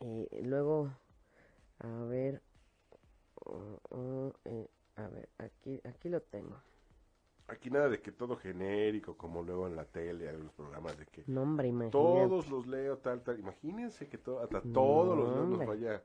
eh, 0.01 0.41
luego, 0.45 0.91
a 1.81 2.05
ver, 2.05 2.43
uh, 3.45 3.97
uh, 3.97 4.33
eh, 4.45 4.69
a 4.97 5.09
ver, 5.09 5.29
aquí, 5.39 5.81
aquí 5.85 6.09
lo 6.09 6.23
tengo. 6.23 6.57
Aquí 7.49 7.71
nada 7.71 7.89
de 7.89 8.01
que 8.01 8.13
todo 8.13 8.37
genérico, 8.37 9.17
como 9.17 9.43
luego 9.43 9.67
en 9.67 9.77
la 9.77 9.85
tele, 9.85 10.31
en 10.31 10.45
los 10.45 10.53
programas 10.53 10.97
de 10.97 11.05
que 11.07 11.25
nombre, 11.27 11.71
todos 11.91 12.49
los 12.49 12.67
leo 12.67 12.99
tal, 12.99 13.21
tal. 13.23 13.39
Imagínense 13.39 14.09
que 14.09 14.17
hasta 14.17 14.63
todos 14.63 15.19
los 15.19 15.35
leo 15.35 15.47
los 15.47 15.67
vaya, 15.67 16.03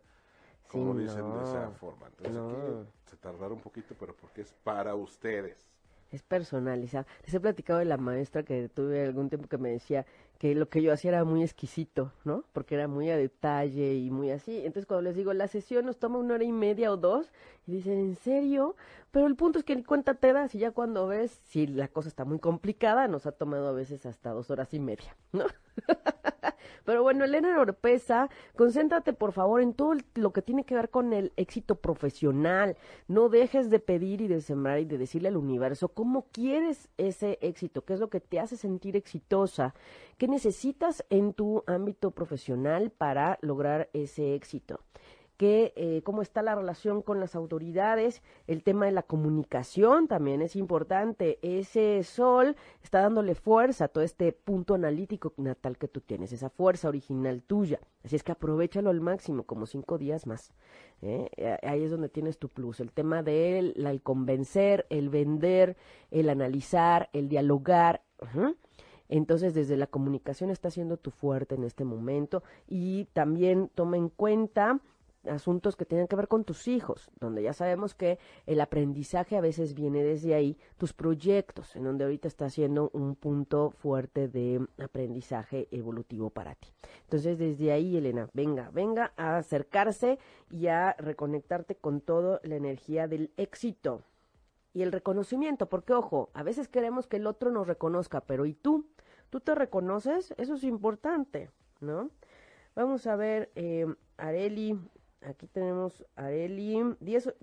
como 0.68 0.96
dicen, 0.96 1.32
de 1.32 1.44
esa 1.44 1.72
forma. 1.72 2.08
Entonces 2.18 2.88
se 3.06 3.16
tardará 3.18 3.54
un 3.54 3.62
poquito, 3.62 3.96
pero 3.98 4.14
porque 4.16 4.42
es 4.42 4.52
para 4.52 4.96
ustedes 4.96 5.70
es 6.12 6.24
personalizado. 6.24 7.06
Les 7.26 7.34
he 7.34 7.40
platicado 7.40 7.80
de 7.80 7.86
la 7.86 7.98
maestra 7.98 8.44
que 8.44 8.70
tuve 8.70 9.06
algún 9.06 9.30
tiempo 9.30 9.48
que 9.48 9.58
me 9.58 9.70
decía 9.70 10.06
que 10.38 10.56
lo 10.56 10.70
que 10.70 10.82
yo 10.82 10.94
hacía 10.94 11.10
era 11.10 11.24
muy 11.26 11.44
exquisito, 11.44 12.14
¿no? 12.24 12.46
Porque 12.54 12.76
era 12.76 12.88
muy 12.88 13.10
a 13.10 13.18
detalle 13.18 13.96
y 13.96 14.10
muy 14.10 14.32
así. 14.32 14.58
Entonces 14.58 14.86
cuando 14.86 15.04
les 15.04 15.16
digo, 15.16 15.34
la 15.34 15.48
sesión 15.48 15.86
nos 15.86 15.98
toma 15.98 16.18
una 16.18 16.36
hora 16.36 16.44
y 16.44 16.52
media 16.52 16.92
o 16.92 16.98
dos, 16.98 17.32
y 17.68 17.74
dicen, 17.74 18.00
¿en 18.00 18.16
serio? 18.16 18.76
Pero 19.12 19.28
el 19.28 19.36
punto 19.36 19.60
es 19.60 19.66
que 19.66 19.76
ni 19.76 19.84
cuenta 19.84 20.14
te 20.14 20.34
das 20.34 20.56
y 20.56 20.60
ya 20.60 20.72
cuando 20.72 21.08
ves, 21.08 21.40
si 21.44 21.68
la 21.68 21.88
cosa 21.88 22.08
está 22.08 22.26
muy 22.26 22.40
complicada, 22.40 23.08
nos 23.08 23.26
ha 23.26 23.32
tomado 23.32 23.68
a 23.68 23.74
veces 23.74 24.06
hasta 24.06 24.32
dos 24.32 24.50
horas 24.50 24.74
y 24.74 24.80
media, 24.80 25.16
¿no? 25.34 25.46
Pero 26.86 27.04
bueno, 27.04 27.26
Elena 27.26 27.60
Oropesa, 27.60 28.30
concéntrate 28.56 29.14
por 29.14 29.32
favor 29.32 29.62
en 29.62 29.74
todo 29.74 29.96
lo 30.16 30.34
que 30.34 30.42
tiene 30.42 30.64
que 30.64 30.76
ver 30.76 30.90
con 30.90 31.14
el 31.14 31.34
éxito 31.36 31.76
profesional. 31.76 32.78
No 33.08 33.30
dejes 33.30 33.70
de 33.70 33.80
pedir 33.80 34.22
y 34.22 34.28
de 34.28 34.42
sembrar 34.42 34.80
y 34.80 34.86
de 34.86 34.98
decirle 34.98 35.28
al 35.28 35.38
universo 35.38 35.90
cómo 35.90 36.28
quieres 36.32 36.90
ese 36.98 37.38
éxito, 37.42 37.86
qué 37.86 37.94
es 37.94 38.00
lo 38.00 38.10
que 38.10 38.20
te 38.20 38.40
hace 38.40 38.58
sentir 38.58 38.96
exitosa, 38.96 39.76
qué 40.18 40.28
necesitas 40.28 41.06
en 41.10 41.34
tu 41.34 41.64
ámbito 41.68 42.12
profesional 42.12 42.90
para 42.90 43.38
lograr 43.42 43.90
ese 43.94 44.34
éxito 44.34 44.80
que 45.40 45.72
eh, 45.78 46.02
cómo 46.04 46.22
está 46.22 46.42
la 46.42 46.54
relación 46.54 47.02
con 47.02 47.22
las 47.22 47.34
autoridades, 47.34 48.22
el 48.46 48.62
tema 48.62 48.88
de 48.88 48.92
la 48.92 49.04
comunicación 49.04 50.10
también 50.10 50.42
es 50.42 50.58
importante. 50.58 51.40
Ese 51.42 52.04
sol 52.04 52.58
está 52.84 53.00
dándole 53.00 53.36
fuerza 53.36 53.86
a 53.86 53.88
todo 53.88 54.04
este 54.04 54.34
punto 54.34 54.74
analítico 54.74 55.34
natal 55.38 55.78
que 55.78 55.88
tú 55.88 56.02
tienes, 56.02 56.34
esa 56.34 56.50
fuerza 56.50 56.90
original 56.90 57.42
tuya. 57.42 57.80
Así 58.04 58.18
es 58.18 58.24
que 58.24 58.34
aprovechalo 58.34 58.90
al 58.90 59.00
máximo, 59.00 59.44
como 59.44 59.66
cinco 59.66 59.98
días 59.98 60.28
más. 60.28 60.52
¿eh? 61.02 61.58
Ahí 61.64 61.84
es 61.84 61.92
donde 61.92 62.10
tienes 62.10 62.38
tu 62.38 62.50
plus. 62.50 62.82
El 62.82 62.92
tema 62.92 63.24
de 63.24 63.60
él, 63.60 63.74
el 63.78 64.02
convencer, 64.02 64.88
el 64.90 65.08
vender, 65.08 65.78
el 66.12 66.28
analizar, 66.28 67.10
el 67.14 67.30
dialogar. 67.30 68.02
Entonces, 69.08 69.54
desde 69.54 69.78
la 69.78 69.88
comunicación 69.88 70.50
está 70.50 70.70
siendo 70.70 70.98
tu 70.98 71.12
fuerte 71.12 71.56
en 71.56 71.64
este 71.64 71.86
momento 71.86 72.44
y 72.68 73.06
también 73.14 73.72
toma 73.74 73.96
en 73.96 74.10
cuenta 74.10 74.82
asuntos 75.28 75.76
que 75.76 75.86
tienen 75.86 76.08
que 76.08 76.16
ver 76.16 76.28
con 76.28 76.44
tus 76.44 76.68
hijos, 76.68 77.10
donde 77.20 77.44
ya 77.44 77.54
sabemos 77.54 77.94
que 77.94 78.20
el 78.46 78.62
aprendizaje 78.62 79.38
a 79.38 79.42
veces 79.42 79.74
viene 79.74 80.04
desde 80.04 80.34
ahí, 80.34 80.58
tus 80.78 80.94
proyectos, 80.94 81.76
en 81.76 81.84
donde 81.84 82.06
ahorita 82.06 82.28
está 82.28 82.50
siendo 82.50 82.90
un 82.94 83.16
punto 83.16 83.72
fuerte 83.72 84.28
de 84.28 84.66
aprendizaje 84.82 85.68
evolutivo 85.72 86.30
para 86.30 86.56
ti. 86.56 86.70
Entonces, 87.04 87.38
desde 87.38 87.72
ahí, 87.72 87.98
Elena, 87.98 88.30
venga, 88.34 88.70
venga 88.72 89.14
a 89.18 89.38
acercarse 89.38 90.20
y 90.50 90.68
a 90.68 90.96
reconectarte 90.98 91.76
con 91.76 92.02
toda 92.02 92.40
la 92.44 92.56
energía 92.56 93.08
del 93.08 93.32
éxito 93.38 94.04
y 94.74 94.84
el 94.84 94.92
reconocimiento, 94.92 95.68
porque 95.68 95.94
ojo, 95.94 96.30
a 96.34 96.44
veces 96.44 96.68
queremos 96.68 97.08
que 97.08 97.18
el 97.18 97.28
otro 97.28 97.52
nos 97.52 97.68
reconozca, 97.68 98.22
pero 98.22 98.46
¿y 98.46 98.54
tú? 98.54 98.88
¿Tú 99.30 99.40
te 99.40 99.56
reconoces? 99.56 100.34
Eso 100.38 100.56
es 100.56 100.64
importante, 100.64 101.50
¿no? 101.82 102.10
Vamos 102.76 103.08
a 103.08 103.16
ver, 103.16 103.52
eh, 103.56 103.86
Areli, 104.18 104.80
Aquí 105.22 105.48
tenemos 105.48 106.06
Areli, 106.16 106.96
10, 107.00 107.36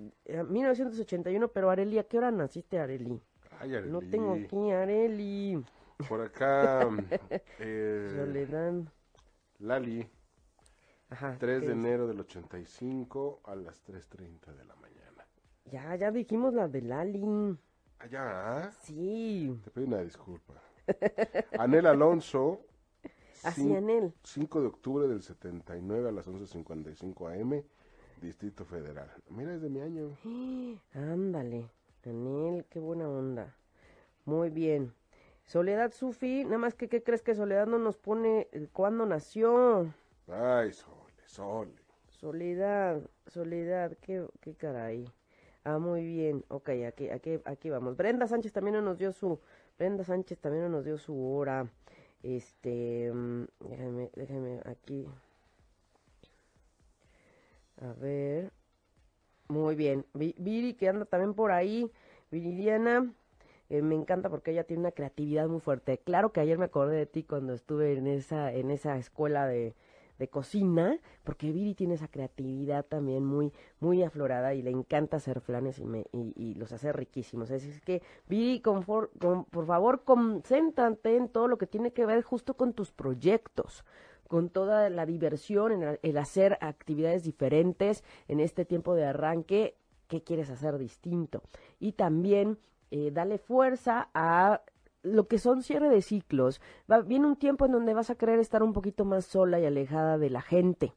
1981, 0.48 1.48
pero 1.48 1.70
Areli, 1.70 1.98
¿a 1.98 2.04
qué 2.04 2.18
hora 2.18 2.30
naciste, 2.30 2.78
Areli? 2.78 3.20
Ay, 3.60 3.74
Areli. 3.74 3.92
No 3.92 4.00
tengo 4.00 4.32
aquí, 4.32 4.70
Areli. 4.70 5.64
Por 6.08 6.20
acá, 6.22 6.88
eh, 7.58 8.12
Soledad. 8.14 8.74
Lali. 9.58 10.06
Ajá, 11.08 11.36
3 11.38 11.60
de 11.62 11.72
enero 11.72 12.06
del 12.06 12.20
85 12.20 13.40
a 13.44 13.54
las 13.54 13.84
3.30 13.86 14.54
de 14.54 14.64
la 14.64 14.74
mañana. 14.76 15.26
Ya, 15.66 15.94
ya 15.96 16.10
dijimos 16.10 16.52
la 16.52 16.68
de 16.68 16.82
Lali. 16.82 17.56
¿Ah, 17.98 18.06
ya? 18.06 18.70
Sí. 18.82 19.58
Te 19.64 19.70
pido 19.70 19.86
una 19.86 20.02
disculpa. 20.02 20.54
Anel 21.58 21.86
Alonso, 21.86 22.60
Él. 23.56 24.12
5 24.22 24.60
de 24.60 24.66
octubre 24.66 25.06
del 25.06 25.22
79 25.22 26.08
a 26.08 26.12
las 26.12 26.26
11.55 26.28 27.40
am, 27.40 27.62
Distrito 28.20 28.64
Federal. 28.64 29.10
Mira, 29.30 29.54
es 29.54 29.62
de 29.62 29.68
mi 29.68 29.80
año. 29.80 30.16
ándale, 30.94 31.70
Anel, 32.04 32.64
qué 32.70 32.78
buena 32.78 33.08
onda. 33.08 33.54
Muy 34.24 34.50
bien. 34.50 34.92
Soledad 35.44 35.92
Sufi, 35.92 36.44
nada 36.44 36.58
más 36.58 36.74
que, 36.74 36.88
¿qué 36.88 37.02
crees 37.02 37.22
que 37.22 37.34
Soledad 37.34 37.66
no 37.66 37.78
nos 37.78 37.96
pone 37.96 38.48
eh, 38.52 38.68
cuándo 38.72 39.06
nació? 39.06 39.92
Ay, 40.28 40.72
Sole, 40.72 41.12
Sole. 41.26 41.72
Soledad, 42.08 43.00
Soledad, 43.26 43.96
qué, 44.00 44.26
qué 44.40 44.54
caray. 44.54 45.06
Ah, 45.62 45.78
muy 45.78 46.04
bien. 46.04 46.44
Ok, 46.48 46.70
aquí, 46.86 47.10
aquí, 47.10 47.40
aquí 47.44 47.70
vamos. 47.70 47.96
Brenda 47.96 48.26
Sánchez 48.26 48.52
también 48.52 48.84
nos 48.84 48.98
dio 48.98 49.12
su, 49.12 49.40
Brenda 49.78 50.04
Sánchez 50.04 50.38
también 50.40 50.70
nos 50.70 50.84
dio 50.84 50.96
su 50.96 51.16
hora. 51.28 51.68
Este, 52.26 53.12
mm, 53.12 53.44
déjame, 53.60 54.10
déjame 54.16 54.60
aquí. 54.64 55.06
A 57.80 57.92
ver. 57.92 58.52
Muy 59.48 59.76
bien. 59.76 60.04
Viri, 60.14 60.74
que 60.74 60.88
anda 60.88 61.04
también 61.04 61.34
por 61.34 61.52
ahí. 61.52 61.90
Viridiana, 62.32 63.12
eh, 63.70 63.82
me 63.82 63.94
encanta 63.94 64.28
porque 64.30 64.50
ella 64.50 64.64
tiene 64.64 64.80
una 64.80 64.92
creatividad 64.92 65.48
muy 65.48 65.60
fuerte. 65.60 65.98
Claro 65.98 66.32
que 66.32 66.40
ayer 66.40 66.58
me 66.58 66.64
acordé 66.66 66.96
de 66.96 67.06
ti 67.06 67.22
cuando 67.22 67.54
estuve 67.54 67.92
en 67.92 68.08
esa, 68.08 68.52
en 68.52 68.70
esa 68.72 68.98
escuela 68.98 69.46
de, 69.46 69.74
de 70.18 70.28
cocina, 70.28 70.98
porque 71.24 71.52
Viri 71.52 71.74
tiene 71.74 71.94
esa 71.94 72.08
creatividad 72.08 72.84
también 72.84 73.24
muy, 73.24 73.52
muy 73.80 74.02
aflorada 74.02 74.54
y 74.54 74.62
le 74.62 74.70
encanta 74.70 75.18
hacer 75.18 75.40
flanes 75.40 75.78
y, 75.78 75.84
me, 75.84 76.06
y, 76.12 76.54
los 76.54 76.72
hace 76.72 76.92
riquísimos. 76.92 77.50
Es 77.50 77.80
que, 77.82 78.02
Viri, 78.28 78.60
por 78.60 79.66
favor, 79.66 80.04
concéntrate 80.04 81.16
en 81.16 81.28
todo 81.28 81.48
lo 81.48 81.58
que 81.58 81.66
tiene 81.66 81.92
que 81.92 82.06
ver 82.06 82.22
justo 82.22 82.54
con 82.54 82.72
tus 82.72 82.92
proyectos 82.92 83.84
con 84.26 84.48
toda 84.48 84.90
la 84.90 85.06
diversión, 85.06 85.70
en 85.70 85.98
el 86.02 86.18
hacer 86.18 86.58
actividades 86.60 87.22
diferentes 87.22 88.02
en 88.28 88.40
este 88.40 88.64
tiempo 88.64 88.94
de 88.94 89.04
arranque, 89.04 89.76
¿qué 90.08 90.22
quieres 90.22 90.50
hacer 90.50 90.78
distinto? 90.78 91.42
Y 91.78 91.92
también 91.92 92.58
eh, 92.90 93.10
dale 93.12 93.38
fuerza 93.38 94.08
a 94.14 94.62
lo 95.06 95.28
que 95.28 95.38
son 95.38 95.62
cierre 95.62 95.88
de 95.88 96.02
ciclos, 96.02 96.60
va, 96.90 97.00
viene 97.00 97.26
un 97.26 97.36
tiempo 97.36 97.66
en 97.66 97.72
donde 97.72 97.94
vas 97.94 98.10
a 98.10 98.16
querer 98.16 98.38
estar 98.40 98.62
un 98.62 98.72
poquito 98.72 99.04
más 99.04 99.24
sola 99.24 99.60
y 99.60 99.64
alejada 99.64 100.18
de 100.18 100.30
la 100.30 100.42
gente, 100.42 100.92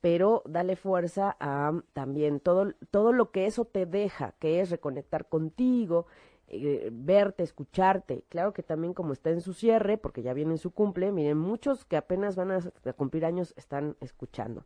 pero 0.00 0.42
dale 0.46 0.76
fuerza 0.76 1.36
a 1.40 1.72
también 1.92 2.40
todo, 2.40 2.72
todo 2.90 3.12
lo 3.12 3.30
que 3.30 3.46
eso 3.46 3.64
te 3.64 3.86
deja, 3.86 4.32
que 4.38 4.60
es 4.60 4.70
reconectar 4.70 5.28
contigo, 5.28 6.06
eh, 6.48 6.90
verte, 6.92 7.42
escucharte. 7.42 8.24
Claro 8.28 8.52
que 8.52 8.62
también 8.62 8.92
como 8.92 9.12
está 9.12 9.30
en 9.30 9.40
su 9.40 9.54
cierre, 9.54 9.96
porque 9.96 10.22
ya 10.22 10.34
viene 10.34 10.58
su 10.58 10.72
cumple, 10.72 11.10
miren, 11.10 11.38
muchos 11.38 11.84
que 11.84 11.96
apenas 11.96 12.36
van 12.36 12.50
a, 12.52 12.60
cumplir 12.92 13.24
años 13.24 13.54
están 13.56 13.96
escuchando. 14.00 14.64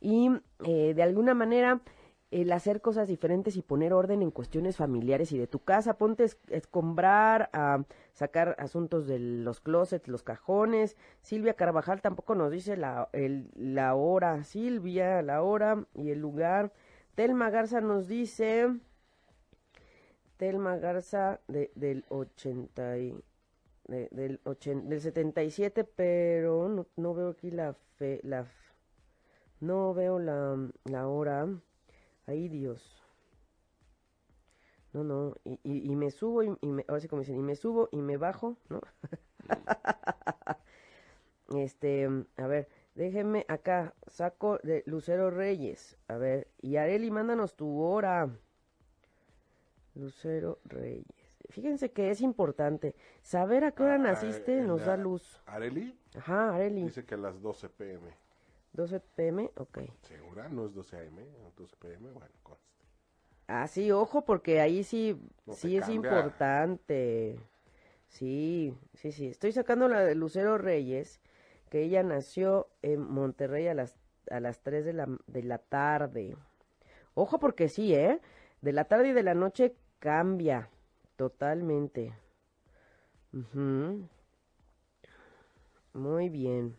Y 0.00 0.30
eh, 0.64 0.94
de 0.94 1.02
alguna 1.02 1.34
manera 1.34 1.80
el 2.32 2.50
hacer 2.50 2.80
cosas 2.80 3.08
diferentes 3.08 3.56
y 3.56 3.62
poner 3.62 3.92
orden 3.92 4.22
en 4.22 4.30
cuestiones 4.30 4.78
familiares 4.78 5.32
y 5.32 5.38
de 5.38 5.46
tu 5.46 5.60
casa. 5.60 5.98
Ponte 5.98 6.24
a 6.24 6.56
escombrar, 6.56 7.50
a 7.52 7.84
sacar 8.14 8.56
asuntos 8.58 9.06
de 9.06 9.18
los 9.18 9.60
closets, 9.60 10.08
los 10.08 10.22
cajones. 10.22 10.96
Silvia 11.20 11.54
Carvajal 11.54 12.00
tampoco 12.00 12.34
nos 12.34 12.50
dice 12.50 12.76
la, 12.78 13.10
la 13.54 13.94
hora. 13.94 14.44
Silvia, 14.44 15.20
la 15.20 15.42
hora 15.42 15.86
y 15.94 16.10
el 16.10 16.20
lugar. 16.20 16.72
Telma 17.14 17.50
Garza 17.50 17.82
nos 17.82 18.08
dice. 18.08 18.68
Telma 20.38 20.78
Garza 20.78 21.40
de, 21.48 21.70
del 21.74 22.06
80 22.08 22.98
y, 22.98 23.14
del, 23.86 24.40
80, 24.44 24.88
del 24.88 25.00
77, 25.00 25.84
pero 25.84 26.68
no, 26.68 26.86
no 26.96 27.14
veo 27.14 27.28
aquí 27.28 27.50
la 27.50 27.74
fe, 27.98 28.20
la 28.24 28.46
no 29.60 29.94
veo 29.94 30.18
la, 30.18 30.58
la 30.84 31.06
hora. 31.06 31.46
Ay, 32.32 32.48
Dios. 32.48 32.82
No, 34.94 35.04
no, 35.04 35.34
y, 35.44 35.60
y, 35.62 35.94
me 35.96 36.10
subo 36.10 36.42
y, 36.42 36.56
me, 36.62 36.82
ahora 36.88 36.98
sí 36.98 37.06
como 37.06 37.20
dicen, 37.20 37.36
y 37.36 37.42
me 37.42 37.56
subo 37.56 37.90
y 37.92 37.98
me 37.98 38.16
bajo, 38.16 38.56
¿no? 38.70 38.80
este, 41.58 42.08
a 42.38 42.46
ver, 42.46 42.70
déjenme 42.94 43.44
acá, 43.48 43.94
saco 44.06 44.58
de 44.62 44.82
Lucero 44.86 45.30
Reyes, 45.30 45.98
a 46.08 46.16
ver, 46.16 46.48
y 46.62 46.76
Areli, 46.76 47.10
mándanos 47.10 47.54
tu 47.54 47.82
hora. 47.82 48.30
Lucero 49.94 50.58
Reyes, 50.64 51.38
fíjense 51.50 51.92
que 51.92 52.10
es 52.10 52.22
importante. 52.22 52.94
Saber 53.20 53.64
a 53.64 53.72
qué 53.72 53.82
hora 53.82 53.96
ah, 53.96 53.98
naciste 53.98 54.62
nos 54.62 54.86
da 54.86 54.96
luz. 54.96 55.38
¿Areli? 55.44 55.94
Ajá, 56.16 56.54
Areli. 56.54 56.84
Dice 56.84 57.04
que 57.04 57.14
a 57.14 57.18
las 57.18 57.42
12 57.42 57.68
pm. 57.68 58.21
12 58.72 59.00
pm, 59.00 59.50
ok. 59.56 59.78
¿Segura? 60.02 60.48
¿No 60.48 60.66
es 60.66 60.74
12 60.74 60.96
am? 60.96 61.16
12 61.56 61.76
pm, 61.76 62.10
bueno, 62.10 62.34
conste. 62.42 62.72
Ah, 63.46 63.66
sí, 63.66 63.90
ojo, 63.92 64.24
porque 64.24 64.60
ahí 64.60 64.82
sí, 64.82 65.20
sí 65.50 65.76
es 65.76 65.88
importante. 65.88 67.38
Sí, 68.08 68.74
sí, 68.94 69.12
sí. 69.12 69.26
Estoy 69.26 69.52
sacando 69.52 69.88
la 69.88 70.00
de 70.00 70.14
Lucero 70.14 70.58
Reyes, 70.58 71.20
que 71.70 71.82
ella 71.82 72.02
nació 72.02 72.68
en 72.82 73.00
Monterrey 73.00 73.68
a 73.68 73.74
las, 73.74 73.96
a 74.30 74.40
las 74.40 74.62
3 74.62 74.84
de 74.84 74.92
la, 74.92 75.06
de 75.26 75.42
la 75.42 75.58
tarde. 75.58 76.36
Ojo, 77.14 77.38
porque 77.38 77.68
sí, 77.68 77.94
¿eh? 77.94 78.20
De 78.60 78.72
la 78.72 78.84
tarde 78.84 79.08
y 79.08 79.12
de 79.12 79.22
la 79.22 79.34
noche 79.34 79.74
cambia 79.98 80.70
totalmente. 81.16 82.14
Muy 85.92 86.28
bien. 86.28 86.76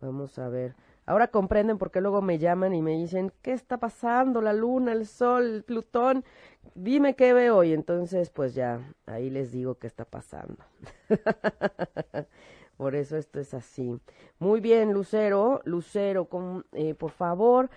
Vamos 0.00 0.38
a 0.38 0.48
ver. 0.48 0.74
Ahora 1.06 1.28
comprenden 1.28 1.78
por 1.78 1.90
qué 1.90 2.00
luego 2.00 2.22
me 2.22 2.38
llaman 2.38 2.74
y 2.74 2.80
me 2.82 2.92
dicen, 2.92 3.32
¿qué 3.42 3.52
está 3.52 3.78
pasando? 3.78 4.40
La 4.40 4.52
luna, 4.52 4.92
el 4.92 5.06
sol, 5.06 5.44
el 5.44 5.62
Plutón. 5.62 6.24
Dime 6.74 7.14
qué 7.14 7.32
veo. 7.34 7.62
Y 7.64 7.72
entonces, 7.74 8.30
pues 8.30 8.54
ya, 8.54 8.80
ahí 9.06 9.28
les 9.30 9.52
digo 9.52 9.76
qué 9.78 9.86
está 9.86 10.04
pasando. 10.06 10.56
por 12.76 12.94
eso 12.94 13.16
esto 13.16 13.38
es 13.40 13.52
así. 13.54 14.00
Muy 14.38 14.60
bien, 14.60 14.92
Lucero. 14.92 15.60
Lucero, 15.64 16.28
eh, 16.72 16.94
por 16.94 17.10
favor, 17.10 17.70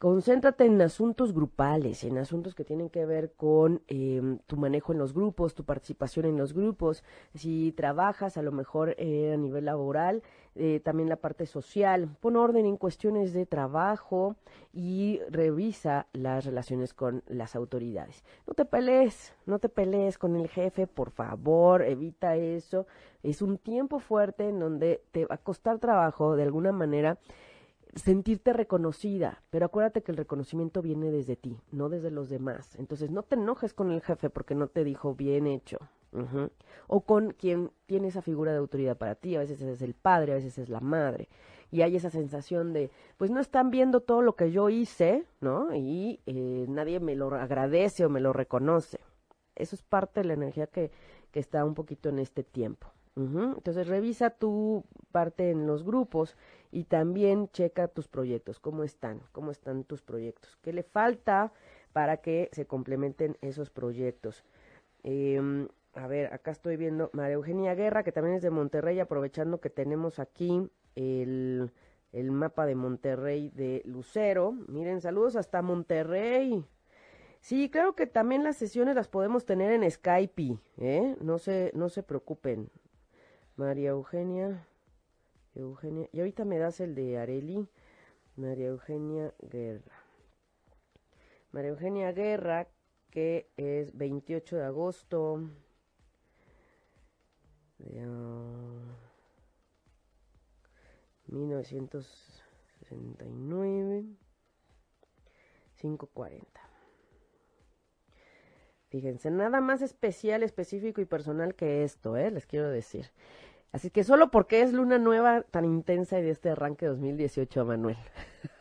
Concéntrate 0.00 0.64
en 0.64 0.80
asuntos 0.80 1.34
grupales, 1.34 2.04
en 2.04 2.16
asuntos 2.16 2.54
que 2.54 2.64
tienen 2.64 2.88
que 2.88 3.04
ver 3.04 3.34
con 3.34 3.82
em, 3.86 4.38
tu 4.46 4.56
manejo 4.56 4.94
en 4.94 4.98
los 4.98 5.12
grupos, 5.12 5.54
tu 5.54 5.64
participación 5.64 6.24
en 6.24 6.38
los 6.38 6.54
grupos. 6.54 7.04
Si 7.34 7.72
trabajas 7.72 8.38
a 8.38 8.42
lo 8.42 8.50
mejor 8.50 8.94
eh, 8.96 9.34
a 9.34 9.36
nivel 9.36 9.66
laboral, 9.66 10.22
eh, 10.54 10.80
también 10.82 11.10
la 11.10 11.16
parte 11.16 11.44
social. 11.44 12.08
Pon 12.18 12.36
orden 12.36 12.64
en 12.64 12.78
cuestiones 12.78 13.34
de 13.34 13.44
trabajo 13.44 14.36
y 14.72 15.20
revisa 15.28 16.06
las 16.14 16.46
relaciones 16.46 16.94
con 16.94 17.22
las 17.26 17.54
autoridades. 17.54 18.24
No 18.46 18.54
te 18.54 18.64
pelees, 18.64 19.34
no 19.44 19.58
te 19.58 19.68
pelees 19.68 20.16
con 20.16 20.34
el 20.34 20.48
jefe, 20.48 20.86
por 20.86 21.10
favor, 21.10 21.82
evita 21.82 22.36
eso. 22.36 22.86
Es 23.22 23.42
un 23.42 23.58
tiempo 23.58 23.98
fuerte 23.98 24.48
en 24.48 24.60
donde 24.60 25.02
te 25.12 25.26
va 25.26 25.34
a 25.34 25.38
costar 25.44 25.78
trabajo 25.78 26.36
de 26.36 26.44
alguna 26.44 26.72
manera 26.72 27.18
sentirte 27.94 28.52
reconocida, 28.52 29.42
pero 29.50 29.66
acuérdate 29.66 30.02
que 30.02 30.12
el 30.12 30.18
reconocimiento 30.18 30.82
viene 30.82 31.10
desde 31.10 31.36
ti, 31.36 31.58
no 31.72 31.88
desde 31.88 32.10
los 32.10 32.28
demás. 32.28 32.74
Entonces 32.76 33.10
no 33.10 33.22
te 33.22 33.34
enojes 33.34 33.74
con 33.74 33.90
el 33.90 34.00
jefe 34.00 34.30
porque 34.30 34.54
no 34.54 34.68
te 34.68 34.84
dijo 34.84 35.14
bien 35.14 35.46
hecho. 35.46 35.78
O 36.88 37.02
con 37.02 37.30
quien 37.32 37.70
tiene 37.86 38.08
esa 38.08 38.20
figura 38.20 38.50
de 38.50 38.58
autoridad 38.58 38.96
para 38.96 39.14
ti, 39.14 39.36
a 39.36 39.40
veces 39.40 39.60
es 39.62 39.80
el 39.80 39.94
padre, 39.94 40.32
a 40.32 40.36
veces 40.36 40.58
es 40.58 40.68
la 40.68 40.80
madre. 40.80 41.28
Y 41.70 41.82
hay 41.82 41.94
esa 41.94 42.10
sensación 42.10 42.72
de, 42.72 42.90
pues 43.16 43.30
no 43.30 43.38
están 43.38 43.70
viendo 43.70 44.00
todo 44.00 44.20
lo 44.20 44.34
que 44.34 44.50
yo 44.50 44.70
hice, 44.70 45.24
¿no? 45.40 45.72
Y 45.72 46.20
eh, 46.26 46.66
nadie 46.68 46.98
me 46.98 47.14
lo 47.14 47.32
agradece 47.36 48.04
o 48.04 48.10
me 48.10 48.20
lo 48.20 48.32
reconoce. 48.32 48.98
Eso 49.54 49.76
es 49.76 49.82
parte 49.82 50.20
de 50.20 50.26
la 50.26 50.34
energía 50.34 50.66
que, 50.66 50.90
que 51.30 51.38
está 51.38 51.64
un 51.64 51.74
poquito 51.74 52.08
en 52.08 52.18
este 52.18 52.42
tiempo. 52.42 52.88
Entonces 53.16 53.86
revisa 53.86 54.30
tu 54.30 54.84
parte 55.12 55.50
en 55.50 55.66
los 55.66 55.84
grupos 55.84 56.36
y 56.70 56.84
también 56.84 57.48
checa 57.48 57.88
tus 57.88 58.08
proyectos, 58.08 58.60
cómo 58.60 58.84
están, 58.84 59.20
cómo 59.32 59.50
están 59.50 59.84
tus 59.84 60.02
proyectos, 60.02 60.56
qué 60.62 60.72
le 60.72 60.82
falta 60.82 61.52
para 61.92 62.18
que 62.18 62.48
se 62.52 62.66
complementen 62.66 63.36
esos 63.40 63.70
proyectos. 63.70 64.44
Em, 65.02 65.68
a 65.94 66.06
ver, 66.06 66.32
acá 66.32 66.52
estoy 66.52 66.76
viendo 66.76 67.10
María 67.12 67.34
Eugenia 67.34 67.74
Guerra, 67.74 68.04
que 68.04 68.12
también 68.12 68.36
es 68.36 68.42
de 68.42 68.50
Monterrey, 68.50 69.00
aprovechando 69.00 69.60
que 69.60 69.70
tenemos 69.70 70.18
aquí 70.18 70.70
el, 70.94 71.72
el 72.12 72.30
mapa 72.30 72.66
de 72.66 72.76
Monterrey 72.76 73.50
de 73.50 73.82
Lucero. 73.84 74.52
Miren, 74.68 75.00
saludos 75.00 75.36
hasta 75.36 75.62
Monterrey. 75.62 76.64
Sí, 77.40 77.70
claro 77.70 77.94
que 77.94 78.06
también 78.06 78.44
las 78.44 78.56
sesiones 78.56 78.94
las 78.94 79.08
podemos 79.08 79.46
tener 79.46 79.72
en 79.72 79.90
Skype, 79.90 80.58
¿eh? 80.78 81.16
No 81.20 81.38
se, 81.38 81.72
no 81.74 81.88
se 81.88 82.02
preocupen. 82.02 82.70
María 83.56 83.90
Eugenia, 83.90 84.66
Eugenia, 85.54 86.08
y 86.12 86.20
ahorita 86.20 86.44
me 86.44 86.58
das 86.58 86.80
el 86.80 86.94
de 86.94 87.18
Areli, 87.18 87.66
María 88.36 88.68
Eugenia 88.68 89.34
Guerra. 89.40 90.04
María 91.52 91.70
Eugenia 91.70 92.12
Guerra, 92.12 92.68
que 93.10 93.50
es 93.56 93.96
28 93.96 94.56
de 94.56 94.64
agosto 94.64 95.40
de 97.78 98.06
1969, 101.26 104.04
540. 105.76 106.70
Fíjense, 108.90 109.30
nada 109.30 109.60
más 109.60 109.82
especial, 109.82 110.42
específico 110.42 111.00
y 111.00 111.04
personal 111.04 111.54
que 111.54 111.84
esto, 111.84 112.16
¿eh? 112.16 112.32
les 112.32 112.46
quiero 112.46 112.70
decir. 112.70 113.12
Así 113.72 113.90
que 113.90 114.02
solo 114.02 114.30
porque 114.30 114.62
es 114.62 114.72
luna 114.72 114.98
nueva 114.98 115.42
tan 115.42 115.64
intensa 115.64 116.18
y 116.18 116.22
de 116.22 116.30
este 116.30 116.50
arranque 116.50 116.86
2018, 116.86 117.64
Manuel. 117.64 117.96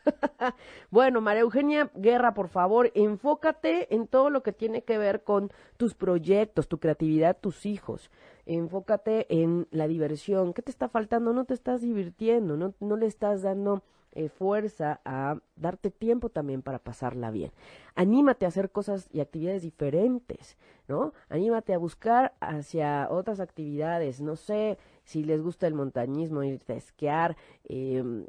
bueno, 0.91 1.20
María 1.20 1.41
Eugenia 1.41 1.89
Guerra, 1.95 2.34
por 2.34 2.47
favor, 2.47 2.91
enfócate 2.93 3.93
en 3.93 4.07
todo 4.07 4.30
lo 4.30 4.43
que 4.43 4.53
tiene 4.53 4.84
que 4.84 4.97
ver 4.97 5.24
con 5.24 5.51
tus 5.78 5.95
proyectos, 5.95 6.68
tu 6.68 6.80
creatividad, 6.80 7.38
tus 7.39 7.66
hijos. 7.66 8.12
Enfócate 8.45 9.26
en 9.30 9.68
la 9.72 9.88
diversión. 9.88 10.53
¿Qué 10.53 10.62
te 10.62 10.72
está 10.72 10.89
faltando? 10.89 11.34
No 11.34 11.45
te 11.45 11.53
estás 11.53 11.82
divirtiendo, 11.82 12.57
no, 12.57 12.95
le 12.95 13.05
estás 13.05 13.41
dando 13.41 13.84
eh, 14.12 14.30
fuerza 14.30 15.01
a 15.05 15.38
darte 15.55 15.91
tiempo 15.91 16.30
también 16.30 16.62
para 16.62 16.80
pasarla 16.80 17.32
bien. 17.32 17.51
Anímate 17.95 18.45
a 18.45 18.49
hacer 18.49 18.72
cosas 18.72 19.07
y 19.12 19.22
actividades 19.22 19.62
diferentes, 19.62 20.57
¿no? 20.88 21.14
Anímate 21.30 21.74
a 21.74 21.78
buscar 21.78 22.34
hacia 22.39 23.07
otras 23.12 23.39
actividades, 23.39 24.20
no 24.22 24.36
sé 24.36 24.78
si 25.10 25.24
les 25.24 25.41
gusta 25.41 25.66
el 25.66 25.74
montañismo, 25.74 26.43
irte 26.43 26.74
a 26.74 26.76
esquiar, 26.76 27.36
em, 27.64 28.28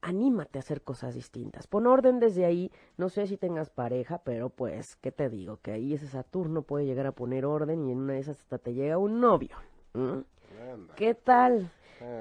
anímate 0.00 0.58
a 0.58 0.60
hacer 0.60 0.80
cosas 0.80 1.14
distintas. 1.14 1.66
Pon 1.66 1.86
orden 1.86 2.20
desde 2.20 2.46
ahí, 2.46 2.72
no 2.96 3.10
sé 3.10 3.26
si 3.26 3.36
tengas 3.36 3.68
pareja, 3.68 4.22
pero 4.24 4.48
pues, 4.48 4.96
¿qué 4.96 5.12
te 5.12 5.28
digo? 5.28 5.58
Que 5.60 5.72
ahí 5.72 5.92
ese 5.92 6.06
Saturno 6.06 6.62
puede 6.62 6.86
llegar 6.86 7.06
a 7.06 7.12
poner 7.12 7.44
orden 7.44 7.84
y 7.84 7.92
en 7.92 7.98
una 7.98 8.14
de 8.14 8.20
esas 8.20 8.40
hasta 8.40 8.56
te 8.56 8.72
llega 8.72 8.96
un 8.96 9.20
novio. 9.20 9.56
¿Qué 10.96 11.14
tal? 11.14 11.70
Ah. 12.00 12.20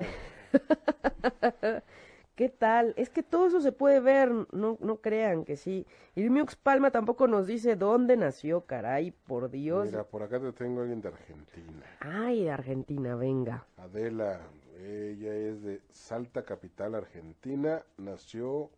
¿Qué 2.36 2.50
tal? 2.50 2.96
Es 2.98 3.12
que 3.12 3.22
todo 3.22 3.46
eso 3.46 3.62
se 3.62 3.72
puede 3.72 4.00
ver, 4.00 4.32
no, 4.52 4.78
no 4.80 4.98
crean 5.02 5.46
que 5.46 5.56
sí. 5.56 5.86
Irmiux 6.16 6.56
Palma 6.56 6.90
tampoco 6.90 7.28
nos 7.28 7.46
dice 7.46 7.76
dónde 7.76 8.18
nació, 8.18 8.62
caray, 8.62 9.12
por 9.12 9.52
Dios. 9.52 9.86
Mira, 9.86 10.04
por 10.04 10.24
acá 10.24 10.40
te 10.40 10.52
tengo 10.52 10.82
alguien 10.82 11.00
de 11.00 11.10
Argentina. 11.10 11.84
Ay, 12.00 12.46
de 12.46 12.52
Argentina, 12.52 13.16
venga. 13.16 13.68
Adela, 13.78 14.42
ella 14.80 15.36
es 15.36 15.62
de 15.62 15.82
Salta 15.92 16.44
Capital, 16.44 16.96
Argentina. 16.96 17.84
Nació 17.98 18.72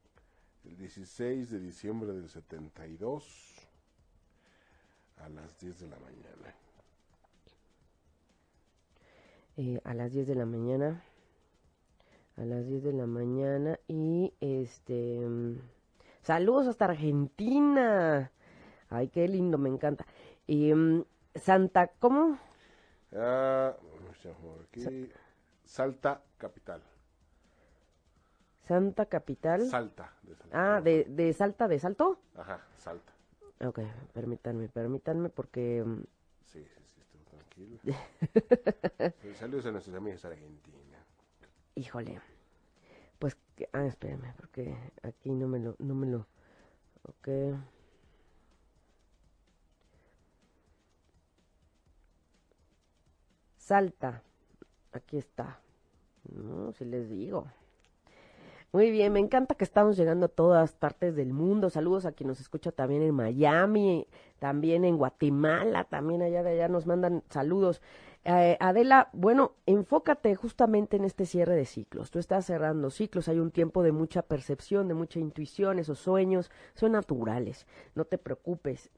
el 0.65 0.75
16 0.75 1.49
de 1.49 1.59
diciembre 1.59 2.11
del 2.11 2.27
72 2.27 3.69
a 5.17 5.29
las 5.29 5.57
10 5.59 5.79
de 5.79 5.87
la 5.87 5.99
mañana. 5.99 6.55
Eh, 9.55 9.79
a 9.85 9.93
las 9.93 10.11
10 10.11 10.27
de 10.27 10.35
la 10.35 10.45
mañana 10.45 11.01
a 12.37 12.43
las 12.43 12.67
10 12.67 12.83
de 12.83 12.93
la 12.93 13.05
mañana 13.05 13.79
y 13.87 14.33
este 14.39 15.21
saludos 16.21 16.67
hasta 16.67 16.85
Argentina. 16.85 18.31
Ay, 18.89 19.07
qué 19.09 19.27
lindo, 19.27 19.57
me 19.57 19.69
encanta. 19.69 20.05
Y 20.47 20.73
mm, 20.73 21.03
Santa, 21.35 21.87
¿cómo? 21.99 22.37
Ah, 23.13 23.75
aquí. 24.63 25.09
Salta 25.63 26.21
Capital. 26.37 26.81
Santa 28.67 29.05
Capital. 29.05 29.61
Salta. 29.67 30.13
De 30.23 30.35
Salta. 30.35 30.75
Ah, 30.75 30.81
de, 30.81 31.05
de 31.05 31.33
Salta, 31.33 31.67
de 31.67 31.79
Salto. 31.79 32.19
Ajá, 32.35 32.61
Salta. 32.77 33.13
Ok, 33.61 33.79
permítanme, 34.13 34.67
permítanme 34.69 35.29
porque... 35.29 35.83
Mm, 35.85 36.03
sí, 36.45 36.65
sí, 36.65 36.83
sí, 36.85 37.01
estoy 37.01 37.21
tranquilo. 37.21 37.79
Saludos 39.39 39.65
a 39.67 39.71
nuestros 39.71 39.95
amigos 39.95 40.25
argentinos. 40.25 40.84
Híjole. 41.75 42.21
Pues, 43.19 43.37
ah, 43.73 43.85
espérame, 43.85 44.33
porque 44.37 44.75
aquí 45.03 45.31
no 45.31 45.47
me 45.47 45.59
lo, 45.59 45.75
no 45.79 45.95
me 45.95 46.07
lo, 46.07 46.27
ok. 47.03 47.29
Salta, 53.57 54.21
aquí 54.91 55.17
está. 55.17 55.59
No, 56.31 56.71
si 56.73 56.85
les 56.85 57.09
digo. 57.09 57.47
Muy 58.71 58.91
bien, 58.91 59.13
me 59.13 59.19
encanta 59.19 59.55
que 59.55 59.63
estamos 59.63 59.95
llegando 59.95 60.25
a 60.25 60.29
todas 60.29 60.73
partes 60.75 61.15
del 61.15 61.33
mundo. 61.33 61.69
Saludos 61.69 62.05
a 62.05 62.11
quien 62.11 62.27
nos 62.27 62.41
escucha 62.41 62.71
también 62.71 63.01
en 63.03 63.15
Miami, 63.15 64.05
también 64.39 64.83
en 64.83 64.97
Guatemala, 64.97 65.85
también 65.85 66.21
allá 66.21 66.43
de 66.43 66.51
allá 66.51 66.67
nos 66.67 66.85
mandan 66.85 67.23
saludos. 67.29 67.81
Eh, 68.27 68.57
Adela, 68.59 69.09
bueno, 69.13 69.51
enfócate 69.67 70.33
justamente 70.33 70.97
en 70.97 71.05
este 71.05 71.27
cierre 71.27 71.55
de 71.55 71.65
ciclos. 71.65 72.09
Tú 72.09 72.17
estás 72.17 72.47
cerrando 72.47 72.89
ciclos, 72.89 73.27
hay 73.27 73.37
un 73.37 73.51
tiempo 73.51 73.83
de 73.83 73.91
mucha 73.91 74.23
percepción, 74.23 74.87
de 74.87 74.95
mucha 74.95 75.19
intuición, 75.19 75.77
esos 75.77 75.99
sueños 75.99 76.49
son 76.73 76.93
naturales, 76.93 77.67
no 77.93 78.05
te 78.05 78.17
preocupes. 78.17 78.89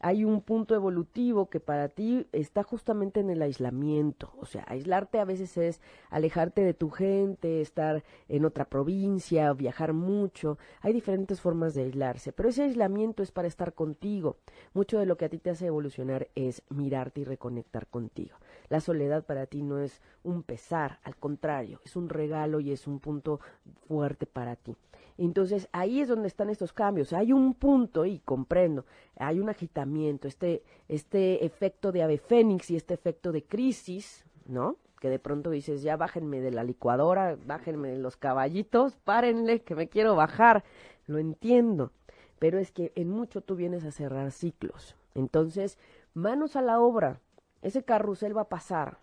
Hay 0.00 0.24
un 0.24 0.40
punto 0.40 0.74
evolutivo 0.74 1.50
que 1.50 1.60
para 1.60 1.90
ti 1.90 2.26
está 2.32 2.62
justamente 2.62 3.20
en 3.20 3.28
el 3.28 3.42
aislamiento, 3.42 4.32
o 4.40 4.46
sea, 4.46 4.64
aislarte 4.68 5.18
a 5.18 5.26
veces 5.26 5.58
es 5.58 5.82
alejarte 6.08 6.62
de 6.62 6.72
tu 6.72 6.88
gente, 6.88 7.60
estar 7.60 8.04
en 8.28 8.46
otra 8.46 8.64
provincia, 8.64 9.52
viajar 9.52 9.92
mucho, 9.92 10.56
hay 10.80 10.94
diferentes 10.94 11.42
formas 11.42 11.74
de 11.74 11.82
aislarse, 11.82 12.32
pero 12.32 12.48
ese 12.48 12.62
aislamiento 12.62 13.22
es 13.22 13.32
para 13.32 13.48
estar 13.48 13.74
contigo. 13.74 14.38
Mucho 14.72 14.98
de 14.98 15.04
lo 15.04 15.18
que 15.18 15.26
a 15.26 15.28
ti 15.28 15.36
te 15.36 15.50
hace 15.50 15.66
evolucionar 15.66 16.28
es 16.34 16.62
mirarte 16.70 17.20
y 17.20 17.24
reconectar 17.24 17.86
contigo. 17.86 18.36
La 18.68 18.80
soledad 18.80 19.24
para 19.24 19.46
ti 19.46 19.62
no 19.62 19.78
es 19.78 20.00
un 20.22 20.42
pesar, 20.42 20.98
al 21.04 21.16
contrario, 21.16 21.80
es 21.84 21.96
un 21.96 22.08
regalo 22.08 22.60
y 22.60 22.72
es 22.72 22.86
un 22.86 23.00
punto 23.00 23.40
fuerte 23.86 24.26
para 24.26 24.56
ti. 24.56 24.76
Entonces 25.18 25.68
ahí 25.72 26.00
es 26.00 26.08
donde 26.08 26.28
están 26.28 26.50
estos 26.50 26.72
cambios. 26.72 27.12
Hay 27.12 27.32
un 27.32 27.54
punto, 27.54 28.04
y 28.04 28.18
comprendo, 28.18 28.84
hay 29.16 29.40
un 29.40 29.48
agitamiento, 29.48 30.28
este, 30.28 30.62
este 30.88 31.44
efecto 31.44 31.92
de 31.92 32.02
ave 32.02 32.18
fénix 32.18 32.70
y 32.70 32.76
este 32.76 32.94
efecto 32.94 33.32
de 33.32 33.44
crisis, 33.44 34.26
¿no? 34.46 34.76
Que 35.00 35.10
de 35.10 35.18
pronto 35.18 35.50
dices, 35.50 35.82
ya 35.82 35.96
bájenme 35.96 36.40
de 36.40 36.50
la 36.50 36.64
licuadora, 36.64 37.36
bájenme 37.46 37.90
de 37.90 37.98
los 37.98 38.16
caballitos, 38.16 38.96
párenle, 38.96 39.62
que 39.62 39.74
me 39.74 39.88
quiero 39.88 40.16
bajar. 40.16 40.64
Lo 41.06 41.18
entiendo, 41.18 41.92
pero 42.38 42.58
es 42.58 42.72
que 42.72 42.92
en 42.96 43.10
mucho 43.10 43.40
tú 43.40 43.56
vienes 43.56 43.84
a 43.84 43.92
cerrar 43.92 44.32
ciclos. 44.32 44.96
Entonces, 45.14 45.78
manos 46.14 46.56
a 46.56 46.62
la 46.62 46.80
obra, 46.80 47.20
ese 47.66 47.82
carrusel 47.82 48.36
va 48.36 48.42
a 48.42 48.48
pasar, 48.48 48.98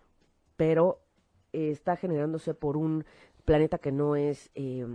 pero 0.56 1.02
eh, 1.52 1.70
está 1.70 1.98
generándose 1.98 2.54
por 2.54 2.78
un 2.78 3.04
planeta 3.44 3.78
que 3.78 3.92
no 3.92 4.16
es 4.16 4.52
eh, 4.56 4.88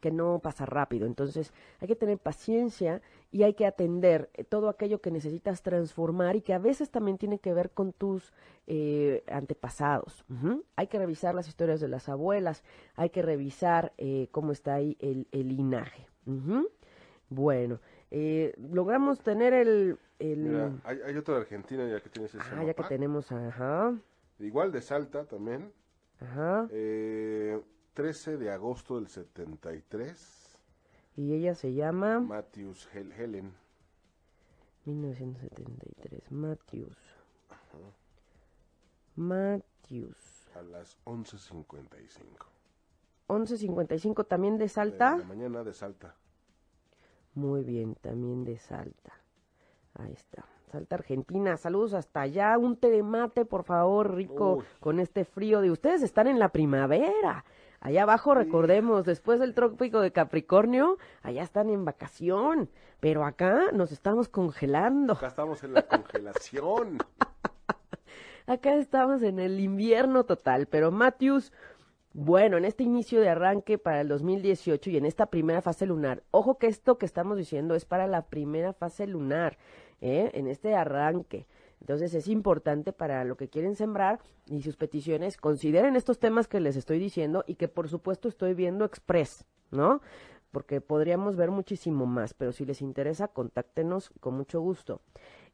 que 0.00 0.10
no 0.10 0.38
pasa 0.38 0.64
rápido. 0.64 1.06
Entonces 1.06 1.52
hay 1.80 1.88
que 1.88 1.96
tener 1.96 2.16
paciencia 2.16 3.02
y 3.30 3.42
hay 3.42 3.52
que 3.52 3.66
atender 3.66 4.30
eh, 4.32 4.44
todo 4.44 4.70
aquello 4.70 5.02
que 5.02 5.10
necesitas 5.10 5.62
transformar 5.62 6.34
y 6.34 6.40
que 6.40 6.54
a 6.54 6.58
veces 6.58 6.90
también 6.90 7.18
tiene 7.18 7.38
que 7.38 7.52
ver 7.52 7.70
con 7.70 7.92
tus 7.92 8.32
antepasados. 9.26 10.24
Hay 10.76 10.86
que 10.86 10.98
revisar 10.98 11.34
las 11.34 11.48
historias 11.48 11.80
de 11.80 11.88
las 11.88 12.08
abuelas, 12.08 12.62
hay 12.94 13.10
que 13.10 13.20
revisar 13.20 13.92
cómo 14.30 14.52
está 14.52 14.74
ahí 14.74 14.96
el, 15.00 15.26
linaje. 15.32 16.06
Bueno, 17.28 17.80
logramos 18.56 19.18
tener 19.22 19.54
el, 19.54 19.98
hay, 20.84 21.16
otro 21.16 21.34
de 21.34 21.40
Argentina 21.40 21.88
ya 21.88 22.00
que 22.00 22.10
tienes 22.10 22.34
ese 22.34 22.44
Ah, 22.52 22.64
ya 22.64 22.74
que 22.74 22.82
tenemos, 22.84 23.32
ajá. 23.32 23.94
Igual 24.38 24.72
de 24.72 24.82
Salta 24.82 25.24
también. 25.24 25.72
Ajá. 26.20 26.68
Eh, 26.70 27.60
13 27.94 28.36
de 28.36 28.50
agosto 28.50 28.96
del 28.96 29.08
73. 29.08 30.58
Y 31.16 31.34
ella 31.34 31.54
se 31.54 31.72
llama... 31.72 32.20
Matthews 32.20 32.88
Helen. 32.94 33.52
1973, 34.84 36.30
Matthews. 36.30 36.96
Ajá. 37.48 37.78
Matthews. 39.16 40.48
A 40.54 40.62
las 40.62 40.98
11.55. 41.04 42.46
11.55 43.28 44.26
también 44.26 44.58
de 44.58 44.68
Salta. 44.68 45.12
De 45.12 45.18
la 45.18 45.24
mañana 45.24 45.62
de 45.62 45.72
Salta. 45.72 46.14
Muy 47.34 47.62
bien, 47.62 47.94
también 47.94 48.44
de 48.44 48.58
Salta. 48.58 49.19
Ahí 49.94 50.12
está. 50.12 50.44
Salta 50.70 50.94
Argentina, 50.94 51.56
saludos 51.56 51.94
hasta 51.94 52.20
allá, 52.20 52.56
un 52.56 52.76
té 52.76 52.90
de 52.90 53.02
mate, 53.02 53.44
por 53.44 53.64
favor, 53.64 54.14
rico, 54.14 54.62
con 54.78 55.00
este 55.00 55.24
frío 55.24 55.60
de 55.60 55.72
ustedes 55.72 56.02
están 56.02 56.28
en 56.28 56.38
la 56.38 56.50
primavera. 56.50 57.44
Allá 57.80 58.02
abajo, 58.02 58.34
recordemos, 58.34 59.04
después 59.04 59.40
del 59.40 59.54
trópico 59.54 60.00
de 60.00 60.12
Capricornio, 60.12 60.98
allá 61.22 61.42
están 61.42 61.70
en 61.70 61.84
vacación, 61.84 62.70
pero 63.00 63.24
acá 63.24 63.72
nos 63.72 63.90
estamos 63.90 64.28
congelando. 64.28 65.14
Acá 65.14 65.28
estamos 65.28 65.64
en 65.64 65.74
la 65.74 65.82
congelación. 65.82 66.98
acá 68.46 68.74
estamos 68.74 69.22
en 69.22 69.40
el 69.40 69.58
invierno 69.58 70.24
total, 70.24 70.66
pero 70.66 70.92
Matthews, 70.92 71.52
bueno, 72.12 72.56
en 72.56 72.64
este 72.64 72.82
inicio 72.82 73.20
de 73.20 73.28
arranque 73.28 73.78
para 73.78 74.00
el 74.00 74.08
2018 74.08 74.90
y 74.90 74.96
en 74.96 75.06
esta 75.06 75.26
primera 75.26 75.62
fase 75.62 75.86
lunar, 75.86 76.24
ojo 76.32 76.58
que 76.58 76.66
esto 76.66 76.98
que 76.98 77.06
estamos 77.06 77.38
diciendo 77.38 77.76
es 77.76 77.84
para 77.84 78.08
la 78.08 78.26
primera 78.26 78.72
fase 78.72 79.06
lunar, 79.06 79.58
¿eh? 80.00 80.30
en 80.34 80.48
este 80.48 80.74
arranque. 80.74 81.46
Entonces 81.80 82.12
es 82.14 82.26
importante 82.28 82.92
para 82.92 83.24
lo 83.24 83.36
que 83.36 83.48
quieren 83.48 83.76
sembrar 83.76 84.20
y 84.46 84.62
sus 84.62 84.76
peticiones, 84.76 85.36
consideren 85.36 85.94
estos 85.94 86.18
temas 86.18 86.48
que 86.48 86.60
les 86.60 86.76
estoy 86.76 86.98
diciendo 86.98 87.44
y 87.46 87.54
que 87.54 87.68
por 87.68 87.88
supuesto 87.88 88.28
estoy 88.28 88.54
viendo 88.54 88.84
express, 88.84 89.44
¿no? 89.70 90.00
Porque 90.50 90.80
podríamos 90.80 91.36
ver 91.36 91.52
muchísimo 91.52 92.06
más, 92.06 92.34
pero 92.34 92.50
si 92.50 92.64
les 92.66 92.82
interesa, 92.82 93.28
contáctenos 93.28 94.10
con 94.18 94.34
mucho 94.34 94.60
gusto. 94.60 95.00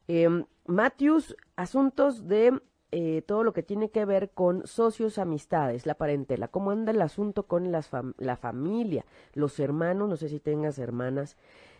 Eh, 0.08 0.44
Matthews, 0.66 1.36
asuntos 1.54 2.26
de 2.26 2.58
eh, 2.98 3.20
todo 3.20 3.44
lo 3.44 3.52
que 3.52 3.62
tiene 3.62 3.90
que 3.90 4.06
ver 4.06 4.30
con 4.30 4.66
socios, 4.66 5.18
amistades, 5.18 5.84
la 5.84 5.96
parentela, 5.96 6.48
cómo 6.48 6.70
anda 6.70 6.92
el 6.92 7.02
asunto 7.02 7.42
con 7.42 7.70
las 7.70 7.90
la 8.16 8.38
familia, 8.38 9.04
los 9.34 9.60
hermanos, 9.60 10.08
no 10.08 10.16
sé 10.16 10.30
si 10.30 10.40
tengas 10.40 10.78
hermanas, 10.78 11.36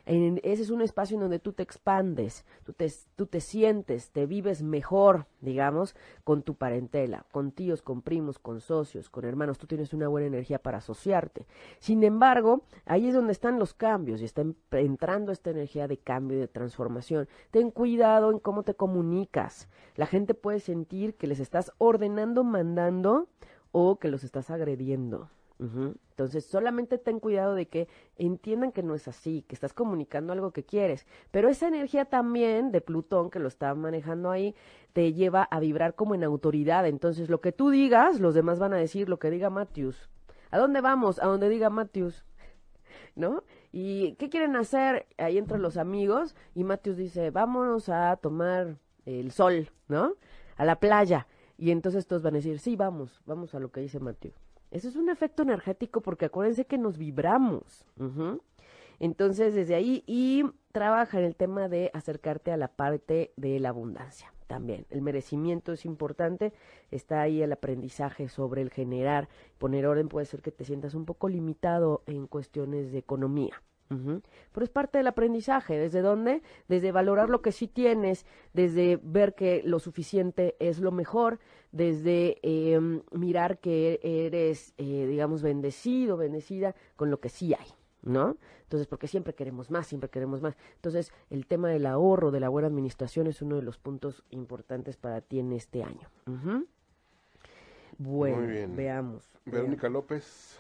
ese 0.07 0.63
es 0.63 0.71
un 0.71 0.83
espacio 0.83 1.17
en 1.17 1.23
donde 1.23 1.41
tú 1.41 1.53
te 1.53 1.65
expandes, 1.65 2.45
tú 2.65 2.73
te, 2.73 2.91
tú 3.17 3.27
te 3.27 3.41
sientes, 3.41 4.11
te 4.11 4.27
vives 4.27 4.63
mejor, 4.63 5.27
digamos, 5.41 5.97
con 6.23 6.43
tu 6.43 6.55
parentela, 6.55 7.27
con 7.33 7.51
tíos, 7.51 7.83
con 7.83 8.03
primos, 8.03 8.39
con 8.39 8.61
socios, 8.61 9.11
con 9.11 9.25
hermanos, 9.25 9.59
tú 9.59 9.67
tienes 9.67 9.93
una 9.93 10.07
buena 10.07 10.29
energía 10.29 10.61
para 10.61 10.79
asociarte. 10.79 11.47
Sin 11.81 12.05
embargo, 12.05 12.63
ahí 12.85 13.09
es 13.09 13.15
donde 13.15 13.33
están 13.33 13.59
los 13.59 13.75
cambios 13.75 14.23
y 14.23 14.25
está 14.25 14.45
entrando 14.71 15.33
esta 15.33 15.51
energía 15.51 15.89
de 15.89 15.99
cambio 15.99 16.37
y 16.37 16.41
de 16.41 16.49
transformación. 16.49 17.29
Ten 17.51 17.73
cuidado 17.73 18.31
en 18.31 18.39
cómo 18.39 18.63
te 18.63 18.75
comunicas. 18.75 19.69
La 19.97 20.07
gente 20.07 20.35
puede 20.35 20.61
sentir 20.61 21.15
que 21.15 21.27
les 21.27 21.41
estás 21.41 21.73
ordenando, 21.79 22.45
mandando 22.45 23.29
o 23.73 23.99
que 23.99 24.09
los 24.09 24.23
estás 24.23 24.51
agrediendo. 24.51 25.31
Entonces, 25.59 26.45
solamente 26.45 26.99
ten 26.99 27.19
cuidado 27.19 27.55
de 27.55 27.67
que 27.67 27.89
entiendan 28.17 28.73
que 28.73 28.83
no 28.83 28.95
es 28.95 29.09
así, 29.09 29.43
que 29.49 29.55
estás 29.55 29.73
comunicando 29.73 30.33
algo 30.33 30.53
que 30.53 30.65
quieres. 30.65 31.07
Pero 31.31 31.49
esa 31.49 31.69
energía 31.69 32.05
también 32.05 32.73
de 32.73 32.81
Plutón, 32.81 33.31
que 33.31 33.39
lo 33.39 33.49
está 33.49 33.75
manejando 33.75 34.31
ahí, 34.31 34.55
te 34.93 35.13
lleva 35.13 35.45
a 35.45 35.61
vibrar 35.61 35.95
como 35.95 36.15
en 36.15 36.25
autoridad. 36.25 36.87
Entonces, 36.87 37.31
lo 37.31 37.41
que 37.41 37.53
tú 37.53 37.71
digas, 37.71 38.21
los 38.21 38.35
demás 38.35 38.59
van 38.59 38.75
a 38.75 38.79
decir 38.79 39.09
lo 39.09 39.19
que 39.19 39.31
diga 39.31 39.51
Matthews. 39.51 40.11
¿A 40.51 40.59
dónde 40.59 40.81
vamos? 40.81 41.19
A 41.21 41.27
donde 41.27 41.49
diga 41.49 41.71
Matthews. 41.71 42.25
¿No? 43.15 43.43
¿Y 43.73 44.13
qué 44.15 44.29
quieren 44.29 44.57
hacer 44.57 45.07
ahí 45.17 45.39
entre 45.39 45.59
los 45.59 45.77
amigos? 45.77 46.35
Y 46.55 46.65
Matthews 46.65 46.99
dice, 46.99 47.31
vámonos 47.31 47.89
a 47.89 48.17
tomar 48.17 48.77
el 49.07 49.33
sol, 49.33 49.71
¿no? 49.89 50.15
A 50.57 50.65
la 50.65 50.81
playa. 50.81 51.27
Y 51.59 51.71
entonces 51.71 52.07
todos 52.07 52.23
van 52.23 52.35
a 52.35 52.39
decir, 52.39 52.59
sí, 52.59 52.77
vamos, 52.77 53.23
vamos 53.25 53.55
a 53.55 53.59
lo 53.59 53.71
que 53.71 53.81
dice 53.81 54.01
Matthews. 54.01 54.46
Eso 54.71 54.89
es 54.89 54.97
un 54.97 55.09
efecto 55.09 55.43
energético 55.43 56.01
porque 56.01 56.27
acuérdense 56.27 56.65
que 56.65 56.79
nos 56.79 56.99
vibramos. 56.99 57.85
Entonces, 58.99 59.55
desde 59.55 59.75
ahí, 59.75 60.03
y 60.07 60.45
trabaja 60.73 61.19
en 61.19 61.25
el 61.25 61.37
tema 61.37 61.69
de 61.69 61.91
acercarte 61.95 62.53
a 62.53 62.57
la 62.57 62.69
parte 62.69 63.33
de 63.37 63.61
la 63.61 63.71
abundancia 63.71 64.33
también. 64.47 64.87
El 64.91 65.03
merecimiento 65.03 65.73
es 65.73 65.85
importante, 65.85 66.53
está 66.91 67.21
ahí 67.21 67.43
el 67.43 67.53
aprendizaje 67.53 68.29
sobre 68.29 68.63
el 68.63 68.71
generar, 68.71 69.29
poner 69.59 69.87
orden, 69.87 70.09
puede 70.09 70.27
ser 70.27 70.41
que 70.41 70.53
te 70.53 70.65
sientas 70.65 70.95
un 70.95 71.05
poco 71.05 71.29
limitado 71.29 72.03
en 72.07 72.27
cuestiones 72.27 72.93
de 72.93 72.99
economía. 72.99 73.63
Pero 73.89 74.65
es 74.65 74.71
parte 74.71 74.99
del 74.99 75.07
aprendizaje. 75.07 75.79
¿Desde 75.79 76.01
dónde? 76.01 76.43
Desde 76.69 76.93
valorar 76.93 77.31
lo 77.31 77.43
que 77.43 77.53
sí 77.53 77.69
tienes, 77.69 78.27
desde 78.53 78.99
ver 79.03 79.35
que 79.35 79.63
lo 79.65 79.79
suficiente 79.79 80.57
es 80.59 80.81
lo 80.81 80.91
mejor, 80.91 81.39
desde 81.73 82.39
em, 82.43 83.03
mirar 83.13 83.59
que 83.59 84.01
eres, 84.03 84.75
eh, 84.79 85.07
digamos, 85.07 85.43
bendecido, 85.43 86.17
bendecida 86.17 86.75
con 86.97 87.11
lo 87.11 87.21
que 87.21 87.29
sí 87.29 87.55
hay, 87.55 87.69
¿no? 88.03 88.37
Entonces, 88.63 88.89
porque 88.89 89.07
siempre 89.07 89.35
queremos 89.35 89.71
más, 89.71 89.87
siempre 89.87 90.11
queremos 90.11 90.43
más. 90.43 90.57
Entonces, 90.75 91.13
el 91.31 91.47
tema 91.47 91.69
del 91.69 91.87
ahorro, 91.87 92.33
de 92.33 92.41
la 92.41 92.49
buena 92.49 92.67
administración 92.67 93.29
es 93.29 93.41
uno 93.41 93.57
de 93.57 93.63
los 93.63 93.79
puntos 93.79 94.25
importantes 94.31 94.97
para 94.97 95.21
ti 95.21 95.39
en 95.39 95.53
este 95.53 95.85
año. 95.85 96.09
Bueno, 97.99 98.75
veamos. 98.75 99.31
Verónica 99.45 99.89
López. 99.89 100.59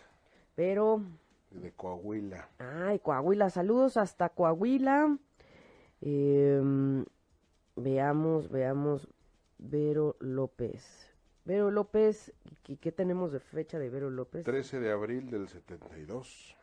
Pero 0.55 1.03
de 1.51 1.73
Coahuila. 1.73 2.49
Ay, 2.59 2.99
Coahuila, 2.99 3.51
saludos 3.51 3.97
hasta 3.97 4.29
Coahuila. 4.29 5.19
Em, 6.01 7.05
veamos, 7.77 8.51
veamos, 8.51 9.09
Vero 9.59 10.17
López. 10.21 11.11
Vero 11.45 11.71
López, 11.71 12.33
¿qué, 12.81 12.93
tenemos 12.93 13.33
de 13.33 13.41
fecha 13.41 13.79
de 13.79 13.89
Vero 13.89 14.11
López? 14.11 14.45
13 14.45 14.81
de 14.81 14.91
abril 14.91 15.31
del 15.31 15.49
72. 15.49 16.57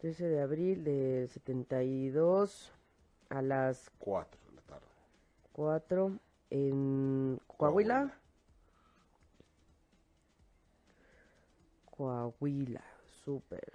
13 0.00 0.28
de 0.28 0.40
abril 0.40 0.84
del 0.84 1.28
72 1.28 2.72
a 3.28 3.42
las 3.42 3.90
4 3.98 4.40
de 4.48 4.54
la 4.54 4.62
tarde. 4.62 4.86
4 5.52 6.18
en 6.50 7.40
Coahuila. 7.56 8.16
Coahuila, 11.90 12.82
súper. 13.24 13.72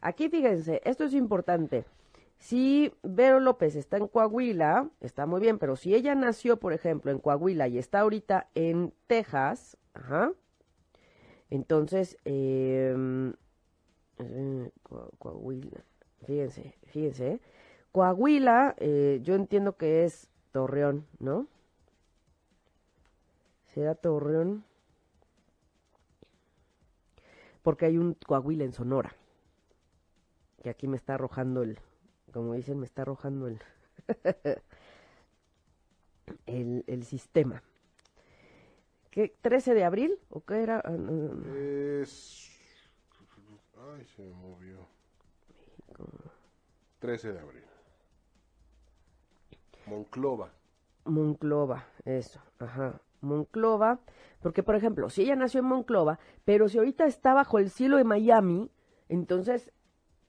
Aquí 0.00 0.28
fíjense, 0.28 0.80
esto 0.84 1.04
es 1.04 1.14
importante. 1.14 1.84
Si 2.38 2.92
Vero 3.02 3.40
López 3.40 3.74
está 3.74 3.96
en 3.96 4.06
Coahuila, 4.06 4.88
está 5.00 5.26
muy 5.26 5.40
bien, 5.40 5.58
pero 5.58 5.76
si 5.76 5.94
ella 5.94 6.14
nació, 6.14 6.58
por 6.58 6.72
ejemplo, 6.72 7.10
en 7.10 7.18
Coahuila 7.18 7.66
y 7.68 7.78
está 7.78 8.00
ahorita 8.00 8.48
en 8.54 8.94
Texas, 9.08 9.76
ajá, 9.94 10.32
entonces, 11.50 12.16
em, 12.24 13.32
eh, 14.18 14.70
Coahuila, 15.18 15.84
fíjense, 16.26 16.74
fíjense, 16.86 17.32
¿eh? 17.32 17.40
Coahuila, 17.92 18.74
eh, 18.78 19.20
yo 19.22 19.34
entiendo 19.34 19.76
que 19.76 20.04
es 20.04 20.28
Torreón, 20.52 21.06
¿no? 21.18 21.48
¿Será 23.64 23.94
Torreón? 23.94 24.64
Porque 27.62 27.86
hay 27.86 27.98
un 27.98 28.14
Coahuila 28.14 28.64
en 28.64 28.72
Sonora, 28.72 29.16
que 30.62 30.70
aquí 30.70 30.88
me 30.88 30.96
está 30.96 31.14
arrojando 31.14 31.62
el, 31.62 31.78
como 32.32 32.54
dicen, 32.54 32.78
me 32.78 32.86
está 32.86 33.02
arrojando 33.02 33.48
el, 33.48 33.60
el, 36.86 37.02
sistema. 37.04 37.62
¿Qué? 39.10 39.34
¿13 39.42 39.74
de 39.74 39.84
abril? 39.84 40.18
¿O 40.30 40.44
qué 40.44 40.62
era? 40.62 40.82
Ah, 40.84 40.96
es... 41.56 42.50
Ay, 43.96 44.04
se 44.04 44.22
me 44.22 44.34
movió. 44.34 44.86
13 46.98 47.32
de 47.32 47.40
abril. 47.40 47.64
Monclova. 49.86 50.50
Monclova, 51.04 51.86
eso, 52.04 52.40
ajá. 52.58 53.00
Monclova, 53.20 54.00
porque 54.40 54.62
por 54.62 54.76
ejemplo, 54.76 55.10
si 55.10 55.22
ella 55.22 55.36
nació 55.36 55.60
en 55.60 55.66
Monclova, 55.66 56.18
pero 56.44 56.68
si 56.68 56.78
ahorita 56.78 57.06
está 57.06 57.34
bajo 57.34 57.58
el 57.58 57.70
cielo 57.70 57.96
de 57.96 58.04
Miami, 58.04 58.70
entonces 59.08 59.72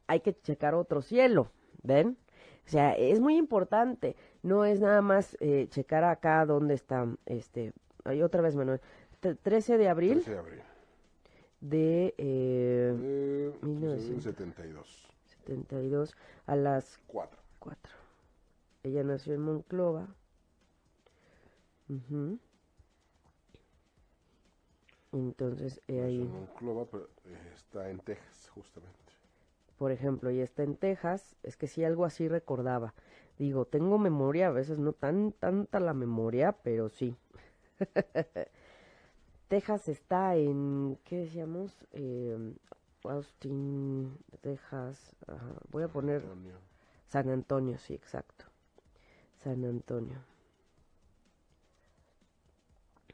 hay 0.10 0.22
que 0.22 0.34
checar 0.34 0.74
otro 0.74 1.03
cielo, 1.03 1.51
¿Ven? 1.84 2.18
O 2.66 2.70
sea, 2.70 2.93
es 2.93 3.20
muy 3.20 3.38
importante. 3.38 4.16
No 4.41 4.66
es 4.66 4.80
nada 4.80 5.01
más 5.01 5.38
eh, 5.39 5.68
checar 5.70 6.03
acá 6.03 6.45
dónde 6.45 6.74
está. 6.74 7.07
Este, 7.28 7.74
hay 8.03 8.24
otra 8.24 8.41
vez, 8.41 8.55
Manuel. 8.55 8.82
13 9.20 9.78
de 9.78 9.88
abril. 9.88 10.14
13 10.14 10.32
de 10.32 10.38
abril. 10.38 10.62
De, 11.62 12.16
eh, 12.18 13.53
1972. 13.62 15.07
72 15.45 16.16
a 16.47 16.55
las 16.55 16.99
4. 17.07 17.39
4. 17.60 17.93
Ella 18.84 19.03
nació 19.03 19.36
en 19.36 19.41
Monclova. 19.41 20.07
Entonces, 25.12 25.82
eh, 25.88 26.01
ahí. 26.01 26.20
Monclova, 26.20 26.86
pero 26.86 27.10
eh, 27.26 27.53
está 27.55 27.89
en 27.89 27.99
Texas, 27.99 28.49
justamente 28.49 29.09
por 29.80 29.94
ejemplo, 29.94 30.30
y 30.30 30.42
está 30.42 30.64
en 30.64 30.76
Texas, 30.76 31.38
es 31.42 31.56
que 31.56 31.68
sí 31.68 31.86
algo 31.86 32.04
así 32.04 32.28
recordaba. 32.28 32.94
Digo, 33.38 33.66
tengo 33.66 33.98
memoria, 33.98 34.48
a 34.48 34.52
veces 34.52 34.78
no 34.78 34.92
tan 34.92 35.32
tanta 35.32 35.80
la 35.80 35.94
memoria, 35.94 36.52
pero 36.52 36.90
sí. 36.90 37.16
Texas 39.48 39.88
está 39.88 40.36
en, 40.36 41.00
¿qué 41.06 41.20
decíamos? 41.20 41.88
Eh, 41.94 42.38
Austin, 43.06 44.18
Texas. 44.42 45.16
Voy 45.72 45.84
a 45.84 45.88
poner 45.88 46.26
San 47.08 47.30
Antonio, 47.30 47.78
sí, 47.78 47.94
exacto. 47.94 48.44
San 49.38 49.64
Antonio. 49.64 50.18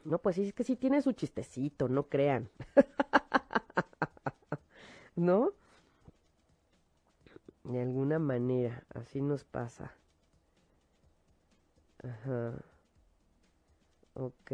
No, 0.03 0.18
pues 0.18 0.36
sí, 0.36 0.47
es 0.47 0.53
que 0.53 0.63
sí 0.63 0.76
tiene 0.76 1.03
su 1.03 1.11
chistecito, 1.11 1.88
no 1.88 2.09
crean. 2.09 2.49
¿No? 5.16 5.53
De 7.66 7.82
alguna 7.82 8.18
manera, 8.18 8.86
así 8.93 9.20
nos 9.20 9.43
pasa. 9.43 9.91
Ajá. 12.03 12.63
Ok. 14.16 14.51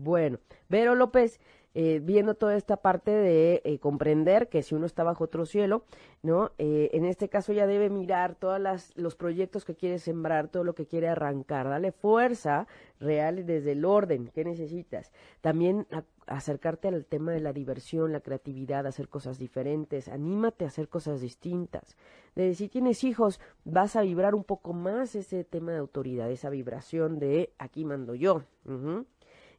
Bueno, 0.00 0.38
Vero 0.68 0.94
López, 0.94 1.40
eh, 1.74 2.00
viendo 2.00 2.36
toda 2.36 2.56
esta 2.56 2.76
parte 2.76 3.10
de 3.10 3.62
eh, 3.64 3.80
comprender 3.80 4.48
que 4.48 4.62
si 4.62 4.76
uno 4.76 4.86
está 4.86 5.02
bajo 5.02 5.24
otro 5.24 5.44
cielo, 5.44 5.82
¿no? 6.22 6.52
Eh, 6.58 6.90
en 6.92 7.04
este 7.04 7.28
caso 7.28 7.52
ya 7.52 7.66
debe 7.66 7.90
mirar 7.90 8.36
todos 8.36 8.60
los 8.94 9.16
proyectos 9.16 9.64
que 9.64 9.74
quiere 9.74 9.98
sembrar, 9.98 10.48
todo 10.48 10.62
lo 10.62 10.76
que 10.76 10.86
quiere 10.86 11.08
arrancar, 11.08 11.68
dale 11.68 11.90
fuerza 11.90 12.68
real 13.00 13.44
desde 13.44 13.72
el 13.72 13.84
orden 13.84 14.28
que 14.28 14.44
necesitas. 14.44 15.12
También 15.40 15.88
acercarte 16.28 16.86
al 16.86 17.04
tema 17.04 17.32
de 17.32 17.40
la 17.40 17.52
diversión, 17.52 18.12
la 18.12 18.20
creatividad, 18.20 18.86
hacer 18.86 19.08
cosas 19.08 19.36
diferentes, 19.36 20.06
anímate 20.06 20.64
a 20.64 20.68
hacer 20.68 20.88
cosas 20.88 21.20
distintas. 21.20 21.96
De 22.36 22.54
si 22.54 22.68
tienes 22.68 23.02
hijos, 23.02 23.40
vas 23.64 23.96
a 23.96 24.02
vibrar 24.02 24.36
un 24.36 24.44
poco 24.44 24.74
más 24.74 25.16
ese 25.16 25.42
tema 25.42 25.72
de 25.72 25.78
autoridad, 25.78 26.30
esa 26.30 26.50
vibración 26.50 27.18
de 27.18 27.52
aquí 27.58 27.84
mando 27.84 28.14
yo. 28.14 28.44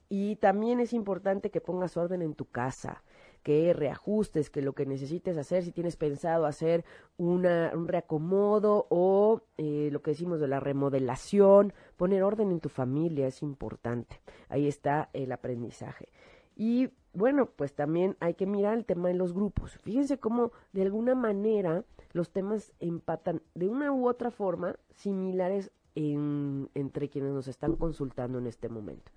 Y 0.10 0.38
también 0.38 0.80
es 0.80 0.91
importante 0.93 1.51
que 1.51 1.62
pongas 1.62 1.95
orden 1.95 2.24
en 2.24 2.34
tu 2.34 2.45
casa, 2.45 3.03
que 3.43 3.74
reajustes, 3.74 4.49
que 4.49 4.64
lo 4.64 4.74
que 4.74 4.88
necesites 4.88 5.38
hacer, 5.38 5.64
si 5.64 5.72
tienes 5.72 5.95
pensado 5.95 6.47
hacer 6.47 6.84
una, 7.18 7.72
un 7.76 7.88
reacomodo 7.88 8.88
o 8.89 9.43
eh, 9.57 9.89
lo 9.91 10.01
que 10.01 10.12
decimos 10.12 10.39
de 10.39 10.47
la 10.47 10.60
remodelación, 10.60 11.74
poner 11.95 12.24
orden 12.24 12.49
en 12.49 12.60
tu 12.60 12.70
familia 12.70 13.28
es 13.28 13.43
importante. 13.43 14.20
Ahí 14.49 14.68
está 14.68 15.10
el 15.14 15.32
aprendizaje. 15.32 16.10
Y 16.55 16.89
bueno, 17.14 17.51
pues 17.55 17.74
también 17.74 18.18
hay 18.20 18.34
que 18.34 18.47
mirar 18.47 18.78
el 18.78 18.86
tema 18.86 19.10
de 19.10 19.14
los 19.14 19.34
grupos. 19.34 19.78
Fíjense 19.78 20.18
cómo 20.20 20.51
de 20.74 20.82
alguna 20.82 21.14
manera 21.14 21.86
los 22.14 22.32
temas 22.32 22.74
empatan 22.80 23.43
de 23.53 23.70
una 23.70 23.91
u 23.91 24.07
otra 24.07 24.32
forma 24.32 24.76
similares 24.95 25.72
entre 25.95 27.10
quienes 27.10 27.32
nos 27.32 27.47
están 27.47 27.76
consultando 27.76 28.39
en 28.39 28.47
este 28.47 28.70
momento 28.70 29.12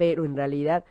pero 0.00 0.24
en 0.24 0.34
realidad 0.34 0.86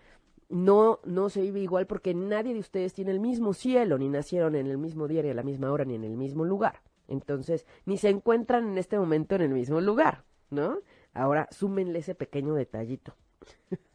no, 0.49 0.99
no 1.03 1.29
se 1.29 1.41
vive 1.41 1.61
igual 1.61 1.87
porque 1.87 2.13
nadie 2.13 2.53
de 2.53 2.59
ustedes 2.59 2.93
tiene 2.93 3.09
el 3.09 3.19
mismo 3.19 3.55
cielo, 3.55 3.97
ni 3.97 4.07
nacieron 4.07 4.53
en 4.53 4.67
el 4.67 4.77
mismo 4.77 5.07
día, 5.07 5.23
ni 5.23 5.29
a 5.29 5.33
la 5.33 5.41
misma 5.41 5.71
hora, 5.71 5.83
ni 5.83 5.95
en 5.95 6.03
el 6.03 6.15
mismo 6.15 6.45
lugar. 6.45 6.83
Entonces, 7.07 7.65
ni 7.87 7.97
se 7.97 8.09
encuentran 8.09 8.69
en 8.69 8.77
este 8.77 8.99
momento 8.99 9.33
en 9.33 9.41
el 9.41 9.49
mismo 9.49 9.81
lugar, 9.81 10.25
¿no? 10.51 10.77
Ahora, 11.15 11.47
súmenle 11.49 11.97
ese 11.97 12.13
pequeño 12.13 12.53
detallito. 12.53 13.15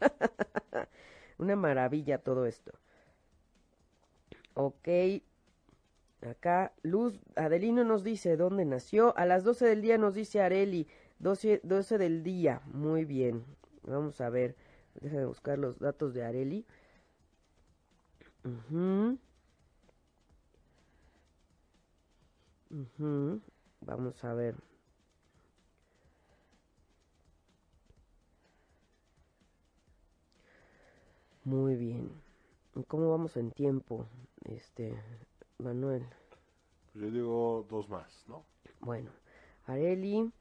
Una 1.39 1.55
maravilla 1.55 2.19
todo 2.19 2.45
esto. 2.45 2.73
Ok. 4.55 4.89
Acá, 6.29 6.73
Luz 6.83 7.21
Adelino 7.37 7.85
nos 7.85 8.03
dice 8.03 8.37
dónde 8.37 8.65
nació. 8.65 9.17
A 9.17 9.27
las 9.27 9.45
12 9.45 9.65
del 9.65 9.81
día 9.81 9.97
nos 9.97 10.15
dice 10.15 10.41
Areli. 10.41 10.89
12, 11.21 11.61
12 11.63 11.99
del 11.99 12.25
día. 12.25 12.63
Muy 12.73 13.05
bien. 13.05 13.45
Vamos 13.85 14.21
a 14.21 14.29
ver. 14.29 14.57
Déjame 15.01 15.27
buscar 15.27 15.59
los 15.59 15.79
datos 15.79 16.15
de 16.15 16.25
Areli. 16.25 16.67
Vamos 23.81 24.25
a 24.25 24.35
ver. 24.35 24.55
Muy 31.45 31.77
bien. 31.77 32.11
¿Cómo 32.89 33.11
vamos 33.11 33.37
en 33.37 33.51
tiempo, 33.53 34.07
este, 34.45 35.01
Manuel? 35.59 36.05
Yo 36.95 37.11
digo 37.11 37.67
dos 37.69 37.89
más, 37.89 38.25
¿no? 38.27 38.45
Bueno, 38.81 39.11
Areli, 39.67 40.33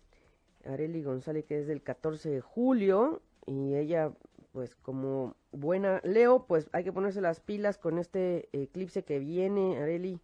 Areli 0.66 1.04
González, 1.04 1.46
que 1.46 1.60
es 1.60 1.68
del 1.68 1.84
14 1.84 2.30
de 2.30 2.42
julio, 2.42 3.22
y 3.46 3.76
ella 3.76 4.14
pues 4.54 4.76
como 4.76 5.36
buena 5.52 6.00
Leo, 6.04 6.46
pues 6.46 6.70
hay 6.72 6.84
que 6.84 6.94
ponerse 6.94 7.22
las 7.22 7.40
pilas 7.40 7.78
con 7.80 7.98
este 7.98 8.50
eclipse 8.54 9.04
que 9.04 9.20
viene, 9.20 9.80
Areli. 9.80 10.22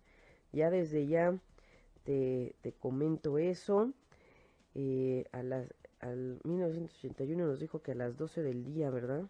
Ya 0.53 0.69
desde 0.69 1.07
ya 1.07 1.37
te, 2.03 2.55
te 2.61 2.71
comento 2.71 3.39
eso. 3.39 3.91
Eh, 4.75 5.25
a 5.31 5.41
las, 5.41 5.73
al 5.99 6.39
1981 6.43 7.45
nos 7.45 7.59
dijo 7.59 7.81
que 7.81 7.91
a 7.91 7.95
las 7.95 8.17
12 8.17 8.43
del 8.43 8.63
día, 8.63 8.91
¿verdad? 8.91 9.23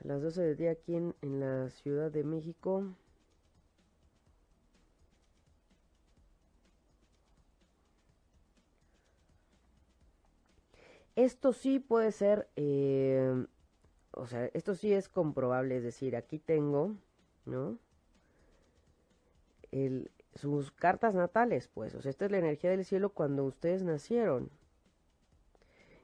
A 0.00 0.06
las 0.06 0.22
12 0.22 0.42
del 0.42 0.56
día 0.56 0.70
aquí 0.70 0.94
en, 0.94 1.16
en 1.20 1.40
la 1.40 1.70
Ciudad 1.70 2.12
de 2.12 2.22
México. 2.22 2.94
Esto 11.16 11.52
sí 11.52 11.78
puede 11.78 12.12
ser, 12.12 12.48
eh, 12.56 13.46
o 14.12 14.26
sea, 14.26 14.46
esto 14.54 14.74
sí 14.74 14.92
es 14.92 15.08
comprobable, 15.08 15.76
es 15.76 15.82
decir, 15.82 16.16
aquí 16.16 16.38
tengo, 16.38 16.96
¿no? 17.44 17.78
El, 19.70 20.10
sus 20.34 20.70
cartas 20.70 21.14
natales, 21.14 21.68
pues, 21.68 21.94
o 21.94 22.02
sea, 22.02 22.10
esta 22.10 22.24
es 22.24 22.30
la 22.30 22.38
energía 22.38 22.70
del 22.70 22.84
cielo 22.84 23.10
cuando 23.10 23.44
ustedes 23.44 23.82
nacieron. 23.82 24.50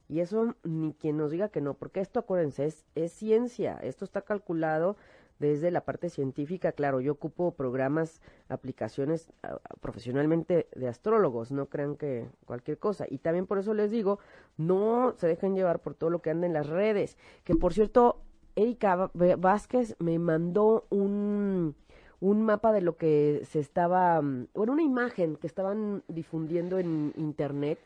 Y 0.09 0.21
eso 0.21 0.57
ni 0.65 0.93
quien 0.95 1.17
nos 1.17 1.31
diga 1.31 1.51
que 1.51 1.61
no, 1.61 1.75
porque 1.75 2.01
esto, 2.01 2.21
acuérdense, 2.21 2.67
es, 2.67 2.85
es 2.97 3.13
ciencia, 3.13 3.79
esto 3.83 4.05
está 4.05 4.23
calculado 4.23 4.97
desde 5.41 5.71
la 5.71 5.81
parte 5.81 6.11
científica, 6.11 6.73
claro, 6.73 7.01
yo 7.01 7.13
ocupo 7.13 7.53
programas, 7.53 8.21
aplicaciones 8.49 9.33
profesionalmente 9.81 10.69
de 10.77 10.87
astrólogos, 10.87 11.51
no 11.51 11.67
crean 11.67 11.97
que 11.97 12.29
cualquier 12.45 12.79
cosa. 12.79 13.07
Y 13.09 13.19
también 13.19 13.47
por 13.47 13.59
eso 13.59 13.73
les 13.75 13.91
digo, 13.91 14.21
no 14.59 15.15
se 15.17 15.27
dejen 15.27 15.57
llevar 15.57 15.81
por 15.81 15.95
todo 15.95 16.11
lo 16.11 16.21
que 16.21 16.31
anda 16.31 16.47
en 16.47 16.53
las 16.53 16.69
redes. 16.69 17.17
Que 17.43 17.57
por 17.57 17.73
cierto, 17.73 18.21
Erika 18.55 19.11
Vázquez 19.15 19.97
me 19.99 20.19
mandó 20.19 20.87
un, 20.91 21.75
un 22.21 22.43
mapa 22.43 22.73
de 22.73 22.83
lo 22.83 22.97
que 22.97 23.43
se 23.51 23.61
estaba, 23.61 24.21
mm, 24.21 24.49
bueno, 24.55 24.73
una 24.73 24.83
imagen 24.83 25.37
que 25.37 25.47
estaban 25.47 26.05
difundiendo 26.09 26.79
en 26.79 27.13
internet 27.17 27.79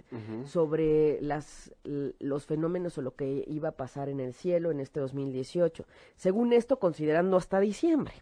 sobre 0.45 1.21
las, 1.23 1.73
los 1.85 2.47
fenómenos 2.47 2.99
o 2.99 3.03
lo 3.03 3.15
que 3.15 3.45
iba 3.47 3.71
a 3.71 3.77
pasar 3.77 4.09
en 4.09 4.21
el 4.21 4.35
cielo 4.35 4.71
en 4.71 4.81
este 4.81 5.01
2018. 5.01 5.85
Según 6.17 6.53
esto, 6.53 6.79
considerando 6.79 7.37
hasta 7.37 7.61
diciembre. 7.61 8.15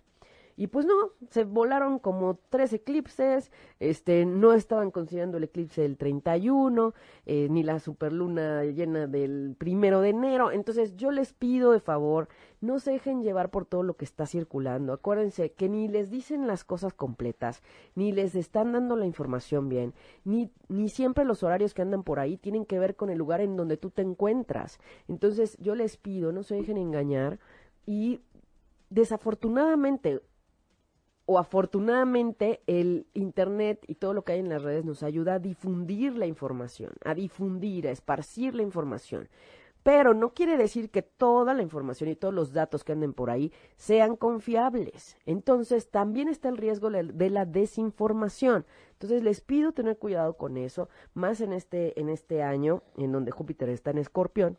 Y 0.62 0.68
pues 0.68 0.86
no, 0.86 0.94
se 1.28 1.42
volaron 1.42 1.98
como 1.98 2.38
tres 2.48 2.72
eclipses, 2.72 3.50
este, 3.80 4.24
no 4.24 4.52
estaban 4.52 4.92
considerando 4.92 5.38
el 5.38 5.42
eclipse 5.42 5.82
del 5.82 5.96
31, 5.96 6.94
eh, 7.26 7.48
ni 7.50 7.64
la 7.64 7.80
superluna 7.80 8.62
llena 8.66 9.08
del 9.08 9.56
primero 9.58 10.00
de 10.00 10.10
enero. 10.10 10.52
Entonces 10.52 10.94
yo 10.94 11.10
les 11.10 11.32
pido 11.32 11.72
de 11.72 11.80
favor, 11.80 12.28
no 12.60 12.78
se 12.78 12.92
dejen 12.92 13.24
llevar 13.24 13.50
por 13.50 13.66
todo 13.66 13.82
lo 13.82 13.96
que 13.96 14.04
está 14.04 14.24
circulando. 14.24 14.92
Acuérdense 14.92 15.50
que 15.50 15.68
ni 15.68 15.88
les 15.88 16.10
dicen 16.10 16.46
las 16.46 16.62
cosas 16.62 16.94
completas, 16.94 17.60
ni 17.96 18.12
les 18.12 18.36
están 18.36 18.70
dando 18.70 18.94
la 18.94 19.06
información 19.06 19.68
bien, 19.68 19.94
ni, 20.22 20.48
ni 20.68 20.88
siempre 20.88 21.24
los 21.24 21.42
horarios 21.42 21.74
que 21.74 21.82
andan 21.82 22.04
por 22.04 22.20
ahí 22.20 22.36
tienen 22.36 22.66
que 22.66 22.78
ver 22.78 22.94
con 22.94 23.10
el 23.10 23.18
lugar 23.18 23.40
en 23.40 23.56
donde 23.56 23.78
tú 23.78 23.90
te 23.90 24.02
encuentras. 24.02 24.78
Entonces 25.08 25.58
yo 25.58 25.74
les 25.74 25.96
pido, 25.96 26.30
no 26.30 26.44
se 26.44 26.54
dejen 26.54 26.76
engañar 26.76 27.40
y 27.84 28.20
desafortunadamente 28.90 30.20
o 31.26 31.38
afortunadamente 31.38 32.62
el 32.66 33.06
Internet 33.14 33.84
y 33.86 33.94
todo 33.94 34.12
lo 34.12 34.22
que 34.22 34.32
hay 34.32 34.40
en 34.40 34.48
las 34.48 34.62
redes 34.62 34.84
nos 34.84 35.02
ayuda 35.02 35.34
a 35.34 35.38
difundir 35.38 36.16
la 36.16 36.26
información, 36.26 36.92
a 37.04 37.14
difundir, 37.14 37.86
a 37.86 37.90
esparcir 37.90 38.54
la 38.54 38.62
información. 38.62 39.28
Pero 39.82 40.14
no 40.14 40.32
quiere 40.32 40.56
decir 40.56 40.90
que 40.90 41.02
toda 41.02 41.54
la 41.54 41.62
información 41.62 42.08
y 42.08 42.14
todos 42.14 42.32
los 42.32 42.52
datos 42.52 42.84
que 42.84 42.92
anden 42.92 43.12
por 43.12 43.30
ahí 43.30 43.52
sean 43.76 44.14
confiables. 44.14 45.16
Entonces 45.26 45.90
también 45.90 46.28
está 46.28 46.48
el 46.48 46.56
riesgo 46.56 46.88
de 46.90 47.30
la 47.30 47.46
desinformación. 47.46 48.64
Entonces 48.92 49.24
les 49.24 49.40
pido 49.40 49.72
tener 49.72 49.98
cuidado 49.98 50.36
con 50.36 50.56
eso, 50.56 50.88
más 51.14 51.40
en 51.40 51.52
este, 51.52 51.98
en 52.00 52.08
este 52.08 52.42
año 52.44 52.82
en 52.96 53.10
donde 53.10 53.32
Júpiter 53.32 53.68
está 53.70 53.90
en 53.90 53.98
escorpión 53.98 54.56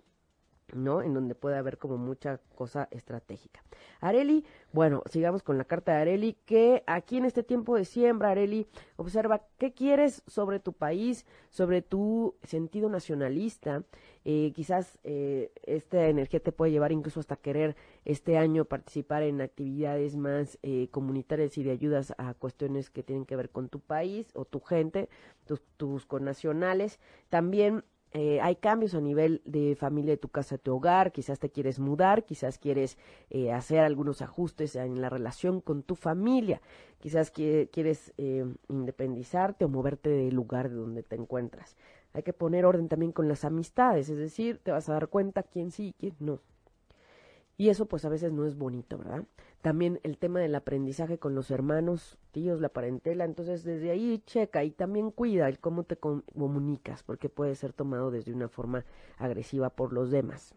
¿no? 0.71 1.01
En 1.01 1.13
donde 1.13 1.35
puede 1.35 1.57
haber 1.57 1.77
como 1.77 1.97
mucha 1.97 2.39
cosa 2.55 2.87
estratégica. 2.91 3.63
Areli, 3.99 4.45
bueno, 4.71 5.03
sigamos 5.09 5.43
con 5.43 5.57
la 5.57 5.65
carta 5.65 5.93
de 5.93 6.01
Areli, 6.01 6.37
que 6.45 6.83
aquí 6.87 7.17
en 7.17 7.25
este 7.25 7.43
tiempo 7.43 7.75
de 7.75 7.85
siembra, 7.85 8.29
Areli, 8.31 8.67
observa 8.95 9.43
qué 9.57 9.73
quieres 9.73 10.23
sobre 10.27 10.59
tu 10.59 10.73
país, 10.73 11.25
sobre 11.49 11.81
tu 11.81 12.35
sentido 12.43 12.89
nacionalista. 12.89 13.83
Eh, 14.25 14.53
quizás 14.55 14.99
eh, 15.03 15.51
esta 15.63 16.07
energía 16.07 16.39
te 16.39 16.53
puede 16.53 16.71
llevar 16.71 16.91
incluso 16.91 17.19
hasta 17.19 17.35
querer 17.35 17.75
este 18.05 18.37
año 18.37 18.65
participar 18.65 19.23
en 19.23 19.41
actividades 19.41 20.15
más 20.15 20.57
eh, 20.63 20.87
comunitarias 20.91 21.57
y 21.57 21.63
de 21.63 21.71
ayudas 21.71 22.13
a 22.17 22.33
cuestiones 22.33 22.89
que 22.89 23.03
tienen 23.03 23.25
que 23.25 23.35
ver 23.35 23.49
con 23.49 23.69
tu 23.69 23.79
país 23.79 24.31
o 24.33 24.45
tu 24.45 24.59
gente, 24.61 25.09
tus, 25.45 25.61
tus 25.77 26.05
connacionales. 26.05 26.99
También 27.29 27.83
eh, 28.13 28.39
hay 28.41 28.57
cambios 28.57 28.93
a 28.93 29.01
nivel 29.01 29.41
de 29.43 29.75
familia 29.75 30.11
de 30.11 30.17
tu 30.17 30.29
casa, 30.29 30.55
de 30.55 30.59
tu 30.59 30.75
hogar, 30.75 31.11
quizás 31.11 31.39
te 31.39 31.49
quieres 31.49 31.79
mudar, 31.79 32.25
quizás 32.25 32.59
quieres 32.59 32.97
eh, 33.31 33.51
hacer 33.51 33.79
algunos 33.79 34.21
ajustes 34.21 34.75
en 34.75 35.01
la 35.01 35.09
relación 35.09 35.61
con 35.61 35.81
tu 35.81 35.95
familia, 35.95 36.61
quizás 36.99 37.31
quieres 37.31 38.13
eh, 38.17 38.45
independizarte 38.69 39.65
o 39.65 39.69
moverte 39.69 40.09
del 40.09 40.35
lugar 40.35 40.69
de 40.69 40.75
donde 40.75 41.01
te 41.01 41.15
encuentras. 41.15 41.75
Hay 42.13 42.21
que 42.21 42.33
poner 42.33 42.65
orden 42.65 42.87
también 42.87 43.11
con 43.11 43.27
las 43.27 43.45
amistades, 43.45 44.09
es 44.09 44.17
decir, 44.17 44.59
te 44.61 44.71
vas 44.71 44.87
a 44.89 44.93
dar 44.93 45.07
cuenta 45.07 45.41
quién 45.41 45.71
sí 45.71 45.87
y 45.87 45.93
quién 45.93 46.15
no. 46.19 46.39
Y 47.57 47.69
eso 47.69 47.85
pues 47.85 48.03
a 48.05 48.09
veces 48.09 48.31
no 48.31 48.45
es 48.45 48.55
bonito, 48.55 48.97
¿verdad? 48.97 49.25
También 49.61 49.99
el 50.03 50.17
tema 50.17 50.39
del 50.39 50.55
aprendizaje 50.55 51.19
con 51.19 51.35
los 51.35 51.51
hermanos, 51.51 52.17
tíos, 52.31 52.59
la 52.59 52.69
parentela, 52.69 53.25
entonces 53.25 53.63
desde 53.63 53.91
ahí 53.91 54.21
checa 54.25 54.63
y 54.63 54.71
también 54.71 55.11
cuida 55.11 55.47
el 55.47 55.59
cómo 55.59 55.83
te 55.83 55.95
comunicas, 55.95 57.03
porque 57.03 57.29
puede 57.29 57.55
ser 57.55 57.71
tomado 57.71 58.11
desde 58.11 58.33
una 58.33 58.49
forma 58.49 58.85
agresiva 59.17 59.69
por 59.69 59.93
los 59.93 60.09
demás. 60.09 60.55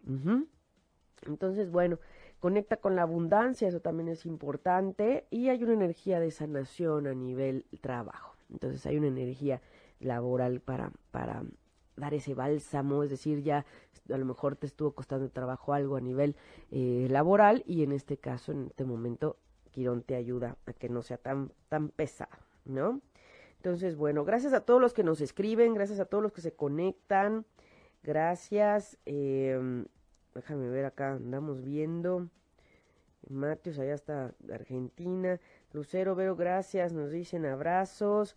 Entonces, 1.27 1.71
bueno, 1.71 1.99
conecta 2.41 2.79
con 2.79 2.97
la 2.97 3.03
abundancia, 3.03 3.69
eso 3.69 3.81
también 3.81 4.09
es 4.09 4.27
importante, 4.27 5.27
y 5.31 5.51
hay 5.51 5.63
una 5.63 5.75
energía 5.75 6.19
de 6.19 6.31
sanación 6.31 7.07
a 7.07 7.15
nivel 7.15 7.67
trabajo. 7.81 8.35
Entonces 8.51 8.87
hay 8.87 8.97
una 8.97 9.09
energía 9.09 9.61
laboral 10.01 10.61
para, 10.61 10.93
para 11.11 11.45
dar 11.97 12.15
ese 12.15 12.35
bálsamo, 12.35 13.03
es 13.03 13.11
decir, 13.11 13.43
ya 13.43 13.65
a 14.13 14.19
lo 14.19 14.25
mejor 14.25 14.57
te 14.57 14.67
estuvo 14.67 14.93
costando 14.93 15.29
trabajo 15.31 15.73
algo 15.73 15.97
a 15.97 16.01
nivel 16.01 16.37
eh, 16.71 17.07
laboral 17.11 17.63
y 17.67 17.83
en 17.83 17.93
este 17.93 18.17
caso, 18.17 18.53
en 18.53 18.67
este 18.67 18.85
momento, 18.85 19.37
Quirón 19.71 20.03
te 20.03 20.15
ayuda 20.15 20.57
a 20.67 20.73
que 20.73 20.89
no 20.89 21.03
sea 21.03 21.19
tan, 21.19 21.53
tan 21.69 21.89
pesado, 21.89 22.37
¿no? 22.65 23.01
Entonces, 23.57 23.97
bueno, 23.97 24.25
gracias 24.25 24.53
a 24.53 24.61
todos 24.61 24.81
los 24.81 24.95
que 24.95 25.03
nos 25.03 25.21
escriben, 25.21 25.75
gracias 25.75 26.01
a 26.01 26.05
todos 26.05 26.23
los 26.23 26.33
que 26.33 26.41
se 26.41 26.53
conectan, 26.53 27.45
gracias. 28.03 28.97
Eh, 29.07 29.85
déjame 30.35 30.69
ver 30.69 30.85
acá, 30.85 31.13
andamos 31.13 31.63
viendo. 31.63 32.29
Matios, 33.29 33.79
allá 33.79 33.95
está 33.95 34.35
Argentina. 34.53 35.41
Lucero, 35.73 36.15
Vero, 36.15 36.37
gracias, 36.37 36.93
nos 36.93 37.11
dicen 37.11 37.45
abrazos. 37.45 38.37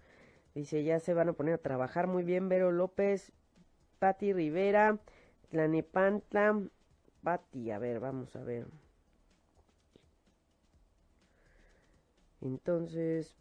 Dice, 0.55 0.83
ya 0.83 0.99
se 0.99 1.13
van 1.13 1.29
a 1.29 1.33
poner 1.33 1.53
a 1.55 1.57
trabajar 1.59 2.07
muy 2.07 2.23
bien, 2.23 2.49
Vero 2.49 2.71
López. 2.71 3.31
Patti 3.99 4.33
Rivera, 4.33 4.97
Tlanepantla, 5.49 6.61
Patti, 7.23 7.71
a 7.71 7.79
ver, 7.79 7.99
vamos 7.99 8.35
a 8.35 8.43
ver. 8.43 8.65
Entonces, 12.41 13.35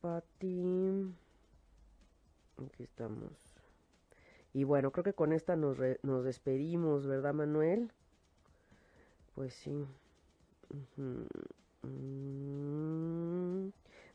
Patti, 0.00 0.62
aquí 2.64 2.82
estamos. 2.82 3.32
Y 4.54 4.64
bueno, 4.64 4.92
creo 4.92 5.04
que 5.04 5.14
con 5.14 5.32
esta 5.32 5.56
nos, 5.56 5.78
nos 6.02 6.24
despedimos, 6.24 7.06
¿verdad, 7.06 7.34
Manuel? 7.34 7.92
Pues 9.34 9.52
sí. 9.54 9.86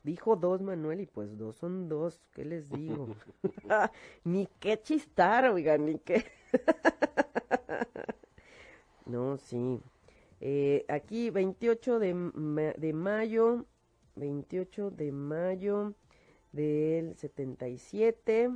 Dijo 0.03 0.35
dos, 0.35 0.61
Manuel, 0.61 1.01
y 1.01 1.05
pues 1.05 1.37
dos 1.37 1.57
son 1.57 1.89
dos. 1.89 2.21
¿Qué 2.33 2.45
les 2.45 2.69
digo? 2.69 3.09
ni 4.23 4.47
qué 4.59 4.81
chistar, 4.81 5.49
oigan, 5.49 5.85
ni 5.85 5.99
qué. 5.99 6.25
no, 9.05 9.37
sí. 9.37 9.81
Eh, 10.41 10.85
aquí, 10.87 11.29
28 11.29 11.99
de, 11.99 12.73
de 12.77 12.93
mayo, 12.93 13.65
28 14.15 14.91
de 14.91 15.11
mayo 15.11 15.93
del 16.53 17.15
77. 17.17 18.49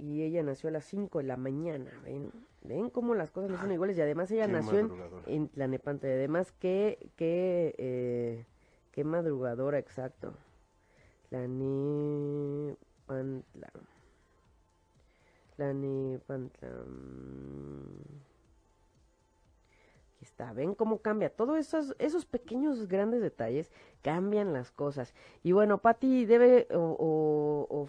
Y 0.00 0.22
ella 0.22 0.42
nació 0.42 0.68
a 0.68 0.72
las 0.72 0.84
5 0.84 1.18
de 1.18 1.24
la 1.24 1.36
mañana, 1.36 1.90
¿ven? 2.04 2.30
¿Ven 2.62 2.90
cómo 2.90 3.14
las 3.14 3.30
cosas 3.30 3.50
no 3.50 3.58
son 3.58 3.72
iguales? 3.72 3.96
Y 3.96 4.00
además 4.00 4.30
ella 4.30 4.46
nació 4.46 4.80
en, 4.80 4.92
en 5.26 5.48
Tlanepante. 5.48 6.12
Además 6.12 6.52
que, 6.52 7.10
que 7.16 7.74
eh, 7.78 8.44
Qué 8.98 9.04
madrugadora, 9.04 9.78
exacto. 9.78 10.34
La 11.30 11.46
Nepantla. 11.46 12.80
La 15.56 15.72
Nepantla. 15.72 16.68
Aquí 20.16 20.24
está, 20.24 20.52
ven 20.52 20.74
cómo 20.74 20.98
cambia. 20.98 21.30
Todos 21.30 21.58
esos, 21.58 21.94
esos 22.00 22.26
pequeños 22.26 22.88
grandes 22.88 23.22
detalles 23.22 23.70
cambian 24.02 24.52
las 24.52 24.72
cosas. 24.72 25.14
Y 25.44 25.52
bueno, 25.52 25.78
Patti 25.78 26.26
debe, 26.26 26.66
o, 26.74 27.88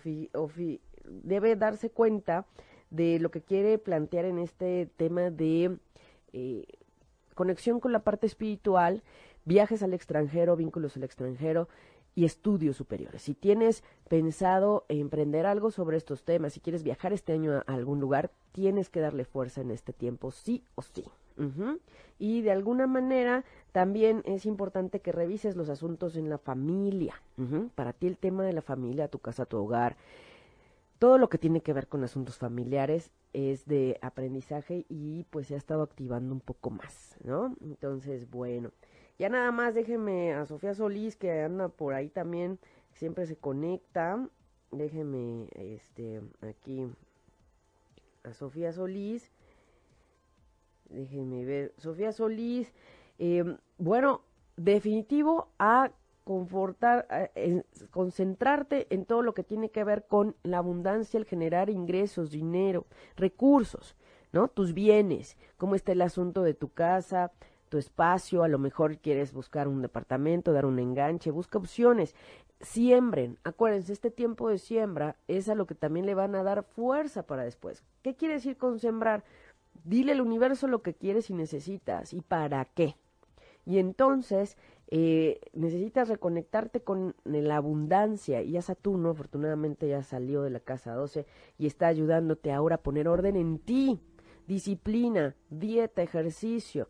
debe 1.05 1.55
darse 1.55 1.89
cuenta 1.89 2.45
de 2.91 3.17
lo 3.17 3.31
que 3.31 3.41
quiere 3.41 3.79
plantear 3.79 4.25
en 4.25 4.37
este 4.37 4.85
tema 4.95 5.31
de 5.31 5.75
eh, 6.33 6.67
conexión 7.33 7.79
con 7.79 7.93
la 7.93 8.03
parte 8.03 8.27
espiritual 8.27 9.01
viajes 9.45 9.83
al 9.83 9.93
extranjero, 9.93 10.55
vínculos 10.55 10.95
al 10.97 11.03
extranjero 11.03 11.67
y 12.15 12.25
estudios 12.25 12.75
superiores. 12.75 13.21
Si 13.21 13.33
tienes 13.33 13.83
pensado 14.09 14.85
emprender 14.89 15.45
algo 15.45 15.71
sobre 15.71 15.97
estos 15.97 16.23
temas, 16.23 16.53
si 16.53 16.59
quieres 16.59 16.83
viajar 16.83 17.13
este 17.13 17.33
año 17.33 17.53
a 17.53 17.73
algún 17.73 17.99
lugar, 17.99 18.31
tienes 18.51 18.89
que 18.89 18.99
darle 18.99 19.25
fuerza 19.25 19.61
en 19.61 19.71
este 19.71 19.93
tiempo, 19.93 20.31
sí 20.31 20.63
o 20.75 20.81
sí. 20.81 21.05
Y 22.17 22.41
de 22.41 22.51
alguna 22.51 22.85
manera 22.85 23.45
también 23.71 24.23
es 24.25 24.45
importante 24.45 24.99
que 24.99 25.13
revises 25.13 25.55
los 25.55 25.69
asuntos 25.69 26.17
en 26.17 26.29
la 26.29 26.37
familia. 26.37 27.21
Para 27.75 27.93
ti 27.93 28.07
el 28.07 28.17
tema 28.17 28.43
de 28.43 28.51
la 28.51 28.61
familia, 28.61 29.07
tu 29.07 29.19
casa, 29.19 29.45
tu 29.45 29.57
hogar, 29.57 29.95
todo 30.97 31.17
lo 31.17 31.29
que 31.29 31.37
tiene 31.37 31.61
que 31.61 31.71
ver 31.71 31.87
con 31.87 32.03
asuntos 32.03 32.37
familiares 32.37 33.11
es 33.31 33.65
de 33.65 33.97
aprendizaje 34.01 34.85
y 34.89 35.23
pues 35.29 35.47
se 35.47 35.53
ha 35.53 35.57
estado 35.57 35.83
activando 35.83 36.33
un 36.33 36.41
poco 36.41 36.71
más, 36.71 37.15
¿no? 37.23 37.55
Entonces, 37.61 38.29
bueno, 38.29 38.71
ya 39.19 39.27
nada 39.29 39.51
más 39.51 39.75
déjeme 39.75 40.33
a 40.33 40.45
Sofía 40.45 40.73
Solís 40.73 41.17
que 41.17 41.41
anda 41.41 41.67
por 41.67 41.93
ahí 41.93 42.09
también, 42.09 42.57
siempre 42.93 43.25
se 43.25 43.35
conecta. 43.35 44.27
Déjeme, 44.71 45.49
este, 45.55 46.21
aquí 46.41 46.87
a 48.23 48.33
Sofía 48.33 48.71
Solís. 48.71 49.29
Déjenme 50.89 51.43
ver. 51.43 51.73
Sofía 51.77 52.13
Solís, 52.13 52.73
eh, 53.17 53.43
bueno, 53.77 54.21
definitivo 54.55 55.49
a 55.59 55.91
confortar, 56.23 57.31
concentrarte 57.91 58.87
en 58.91 59.05
todo 59.05 59.21
lo 59.21 59.33
que 59.33 59.43
tiene 59.43 59.69
que 59.69 59.83
ver 59.83 60.05
con 60.05 60.35
la 60.43 60.59
abundancia, 60.59 61.17
el 61.17 61.25
generar 61.25 61.69
ingresos, 61.69 62.31
dinero, 62.31 62.85
recursos, 63.15 63.95
¿no? 64.31 64.47
Tus 64.47 64.73
bienes, 64.73 65.37
cómo 65.57 65.75
está 65.75 65.91
el 65.91 66.01
asunto 66.01 66.43
de 66.43 66.53
tu 66.53 66.69
casa, 66.69 67.31
tu 67.69 67.77
espacio, 67.77 68.43
a 68.43 68.47
lo 68.47 68.59
mejor 68.59 68.97
quieres 68.97 69.33
buscar 69.33 69.67
un 69.67 69.81
departamento, 69.81 70.51
dar 70.51 70.65
un 70.65 70.79
enganche, 70.79 71.31
busca 71.31 71.57
opciones. 71.57 72.15
Siembren, 72.59 73.37
acuérdense, 73.43 73.93
este 73.93 74.11
tiempo 74.11 74.49
de 74.49 74.57
siembra 74.57 75.15
es 75.27 75.47
a 75.47 75.55
lo 75.55 75.65
que 75.65 75.75
también 75.75 76.05
le 76.05 76.15
van 76.15 76.35
a 76.35 76.43
dar 76.43 76.63
fuerza 76.63 77.23
para 77.23 77.43
después. 77.43 77.83
¿Qué 78.01 78.15
quiere 78.15 78.33
decir 78.33 78.57
con 78.57 78.79
sembrar? 78.79 79.23
Dile 79.85 80.11
al 80.11 80.21
universo 80.21 80.67
lo 80.67 80.81
que 80.81 80.93
quieres 80.93 81.29
y 81.29 81.33
necesitas 81.33 82.13
y 82.13 82.21
para 82.21 82.65
qué. 82.65 82.95
Y 83.65 83.77
entonces 83.77 84.57
eh, 84.91 85.39
necesitas 85.53 86.09
reconectarte 86.09 86.81
con 86.81 87.15
la 87.23 87.57
abundancia. 87.57 88.41
Y 88.41 88.51
ya 88.51 88.61
Saturno, 88.61 89.11
afortunadamente, 89.11 89.87
ya 89.87 90.01
salió 90.01 90.41
de 90.41 90.49
la 90.49 90.59
casa 90.59 90.93
12 90.93 91.25
y 91.57 91.67
está 91.67 91.87
ayudándote 91.87 92.51
ahora 92.51 92.75
a 92.75 92.81
poner 92.81 93.07
orden 93.07 93.35
en 93.35 93.59
ti. 93.59 93.99
Disciplina, 94.47 95.35
dieta, 95.51 96.01
ejercicio, 96.01 96.89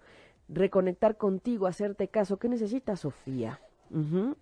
reconectar 0.50 1.18
contigo, 1.18 1.68
hacerte 1.68 2.08
caso. 2.08 2.38
¿Qué 2.38 2.50
necesitas, 2.50 3.02
Sofía? 3.02 3.60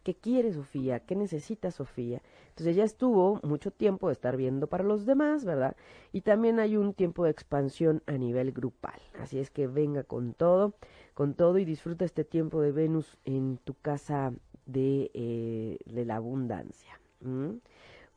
¿Qué 0.03 0.14
quiere 0.16 0.51
Sofía? 0.51 0.99
¿Qué 0.99 1.16
necesita 1.16 1.72
Sofía? 1.72 2.22
Entonces 2.49 2.76
ya 2.76 2.84
estuvo 2.84 3.39
mucho 3.43 3.72
tiempo 3.72 4.08
de 4.08 4.14
estar 4.14 4.36
viendo 4.36 4.68
para 4.68 4.84
los 4.84 5.05
demás, 5.05 5.45
¿verdad? 5.45 5.78
Y 6.12 6.22
también 6.22 6.60
hay 6.60 6.76
un 6.76 6.93
tiempo 6.93 7.24
de 7.24 7.32
expansión 7.32 8.03
a 8.08 8.14
nivel 8.14 8.51
grupal. 8.51 8.99
Así 9.20 9.39
es 9.39 9.49
que 9.49 9.68
venga 9.68 10.03
con 10.03 10.34
todo, 10.34 10.74
con 11.14 11.34
todo 11.34 11.60
y 11.60 11.66
disfruta 11.66 12.03
este 12.03 12.26
tiempo 12.26 12.62
de 12.62 12.74
Venus 12.74 13.18
en 13.24 13.58
tu 13.64 13.74
casa 13.76 14.34
de, 14.66 15.12
eh, 15.14 15.78
de 15.86 16.05
la 16.05 16.18
abundancia. 16.18 16.99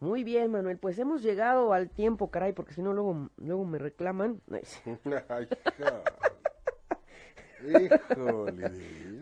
Muy 0.01 0.25
bien, 0.25 0.51
Manuel. 0.51 0.79
Pues 0.79 0.99
hemos 0.99 1.23
llegado 1.23 1.73
al 1.73 1.91
tiempo, 1.91 2.31
caray, 2.31 2.55
porque 2.55 2.73
si 2.73 2.83
no 2.83 2.93
luego, 2.93 3.31
luego 3.37 3.65
me 3.65 3.79
reclaman. 3.79 4.41
Híjole. 7.67 8.71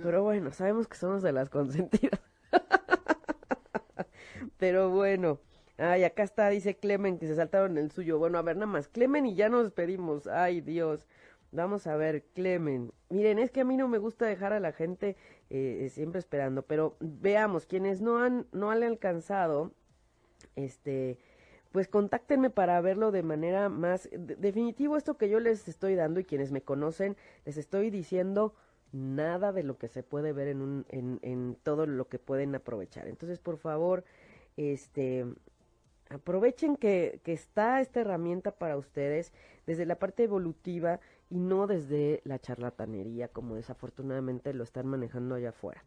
Pero 0.03 0.22
bueno, 0.22 0.53
sabemos 0.53 0.86
que 0.86 0.97
somos 0.97 1.22
de 1.22 1.32
las 1.32 1.51
consentidas. 1.51 2.20
Pero 4.59 4.91
bueno. 4.91 5.41
Ay, 5.80 6.03
acá 6.03 6.24
está, 6.24 6.49
dice 6.49 6.76
Clemen, 6.76 7.18
que 7.18 7.28
se 7.28 7.36
saltaron 7.36 7.78
el 7.78 7.93
suyo. 7.93 8.18
Bueno, 8.18 8.39
a 8.39 8.43
ver, 8.43 8.57
nada 8.57 8.66
más. 8.66 8.89
Clemen 8.89 9.26
y 9.26 9.36
ya 9.36 9.49
nos 9.49 9.62
despedimos. 9.62 10.26
Ay, 10.26 10.61
Dios. 10.61 11.07
Vamos 11.53 11.86
a 11.86 11.97
ver, 11.97 12.24
Clemen. 12.34 12.93
Miren, 13.09 13.39
es 13.39 13.51
que 13.51 13.61
a 13.61 13.64
mí 13.64 13.76
no 13.76 13.89
me 13.89 13.99
gusta 13.99 14.26
dejar 14.26 14.53
a 14.53 14.61
la 14.61 14.72
gente 14.72 15.16
eh, 15.51 15.89
siempre 15.91 16.18
esperando, 16.18 16.62
pero 16.62 16.97
veamos, 17.01 17.64
quienes 17.64 18.03
no 18.03 18.18
han, 18.18 18.47
no 18.53 18.70
han 18.70 18.82
alcanzado, 18.82 19.72
este, 20.57 21.18
pues 21.73 21.89
contáctenme 21.89 22.51
para 22.51 22.81
verlo 22.81 23.11
de 23.11 23.23
manera 23.23 23.69
más 23.69 24.09
definitivo 24.12 24.97
esto 24.97 25.16
que 25.16 25.29
yo 25.29 25.41
les 25.41 25.69
estoy 25.69 25.95
dando 25.95 26.21
y 26.21 26.25
quienes 26.25 26.51
me 26.51 26.62
conocen 26.62 27.16
les 27.45 27.57
estoy 27.57 27.91
diciendo 27.91 28.55
nada 28.93 29.53
de 29.53 29.62
lo 29.62 29.77
que 29.79 29.89
se 29.89 30.03
puede 30.03 30.33
ver 30.33 30.49
en, 30.49 30.62
un, 30.62 30.87
en, 30.91 31.57
todo 31.62 31.87
lo 31.87 32.09
que 32.09 32.19
pueden 32.19 32.55
aprovechar. 32.55 33.07
Entonces, 33.07 33.39
por 33.39 33.59
favor, 33.59 34.05
este 34.57 35.27
aprovechen 36.11 36.77
que, 36.77 37.21
que 37.23 37.35
está 37.35 37.83
esta 37.83 38.01
herramienta 38.01 38.53
para 38.53 38.79
ustedes 38.79 39.35
desde 39.66 39.85
la 39.85 39.99
parte 39.99 40.23
evolutiva 40.23 41.01
y 41.29 41.39
no 41.39 41.66
desde 41.66 42.23
la 42.25 42.39
charlatanería 42.39 43.29
como 43.29 43.57
desafortunadamente 43.57 44.55
lo 44.55 44.64
están 44.64 44.87
manejando 44.87 45.35
allá 45.35 45.51
afuera. 45.51 45.85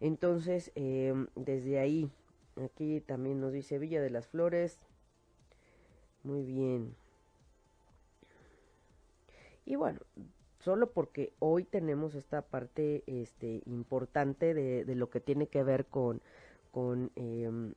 Entonces, 0.00 0.72
eh, 0.74 1.12
desde 1.34 1.78
ahí, 1.78 2.10
aquí 2.62 3.00
también 3.00 3.40
nos 3.40 3.52
dice 3.52 3.78
Villa 3.78 4.00
de 4.00 4.10
las 4.10 4.26
Flores, 4.26 4.78
muy 6.22 6.42
bien. 6.42 6.94
Y 9.64 9.76
bueno, 9.76 10.00
solo 10.60 10.90
porque 10.90 11.32
hoy 11.38 11.64
tenemos 11.64 12.14
esta 12.14 12.42
parte 12.42 13.04
este, 13.06 13.62
importante 13.66 14.54
de, 14.54 14.84
de 14.84 14.94
lo 14.94 15.10
que 15.10 15.20
tiene 15.20 15.46
que 15.46 15.62
ver 15.62 15.86
con, 15.86 16.20
con 16.70 17.10
em, 17.16 17.74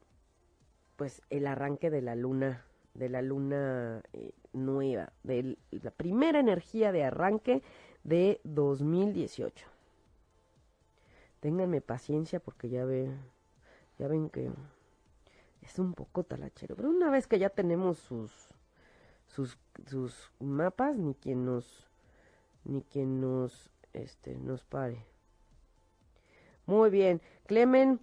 pues 0.96 1.22
el 1.30 1.48
arranque 1.48 1.89
de 1.89 2.02
la 2.02 2.16
luna, 2.16 2.64
de 2.94 3.10
la 3.10 3.22
luna 3.22 4.04
eh, 4.14 4.32
nueva, 4.54 5.12
de 5.24 5.58
la 5.72 5.92
primera 5.92 6.39
energía 6.39 6.92
de 6.92 7.04
arranque 7.04 7.64
de 8.04 8.39
2018. 8.44 9.66
Ténganme 11.39 11.82
paciencia 11.82 12.39
porque 12.39 12.70
ya 12.70 12.86
ve, 12.86 13.10
ya 13.98 14.08
ven 14.08 14.30
que 14.30 14.52
es 15.62 15.80
un 15.80 15.93
poco 15.93 16.24
talachero. 16.24 16.76
Pero 16.76 16.89
una 16.89 17.09
vez 17.09 17.28
que 17.28 17.39
ya 17.39 17.49
tenemos 17.49 17.97
sus, 17.99 18.32
sus, 19.28 19.57
sus 19.88 20.32
mapas, 20.39 20.97
ni 20.97 21.14
quien 21.16 21.45
nos, 21.45 21.88
ni 22.64 22.82
quien 22.82 23.22
nos, 23.22 23.72
este, 23.93 24.36
nos 24.38 24.64
pare. 24.64 25.05
Muy 26.66 26.89
bien. 26.89 27.22
Clemen, 27.45 27.99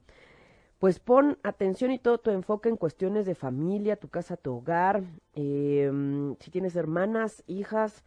pues 0.79 1.01
pon 1.01 1.39
atención 1.43 1.91
y 1.91 1.99
todo 1.99 2.19
tu 2.19 2.31
enfoque 2.31 2.69
en 2.69 2.77
cuestiones 2.77 3.27
de 3.27 3.35
familia, 3.35 3.97
tu 3.97 4.09
casa, 4.09 4.37
tu 4.37 4.55
hogar. 4.55 5.03
Em, 5.35 6.37
si 6.41 6.51
tienes 6.51 6.77
hermanas, 6.77 7.43
hijas 7.47 8.05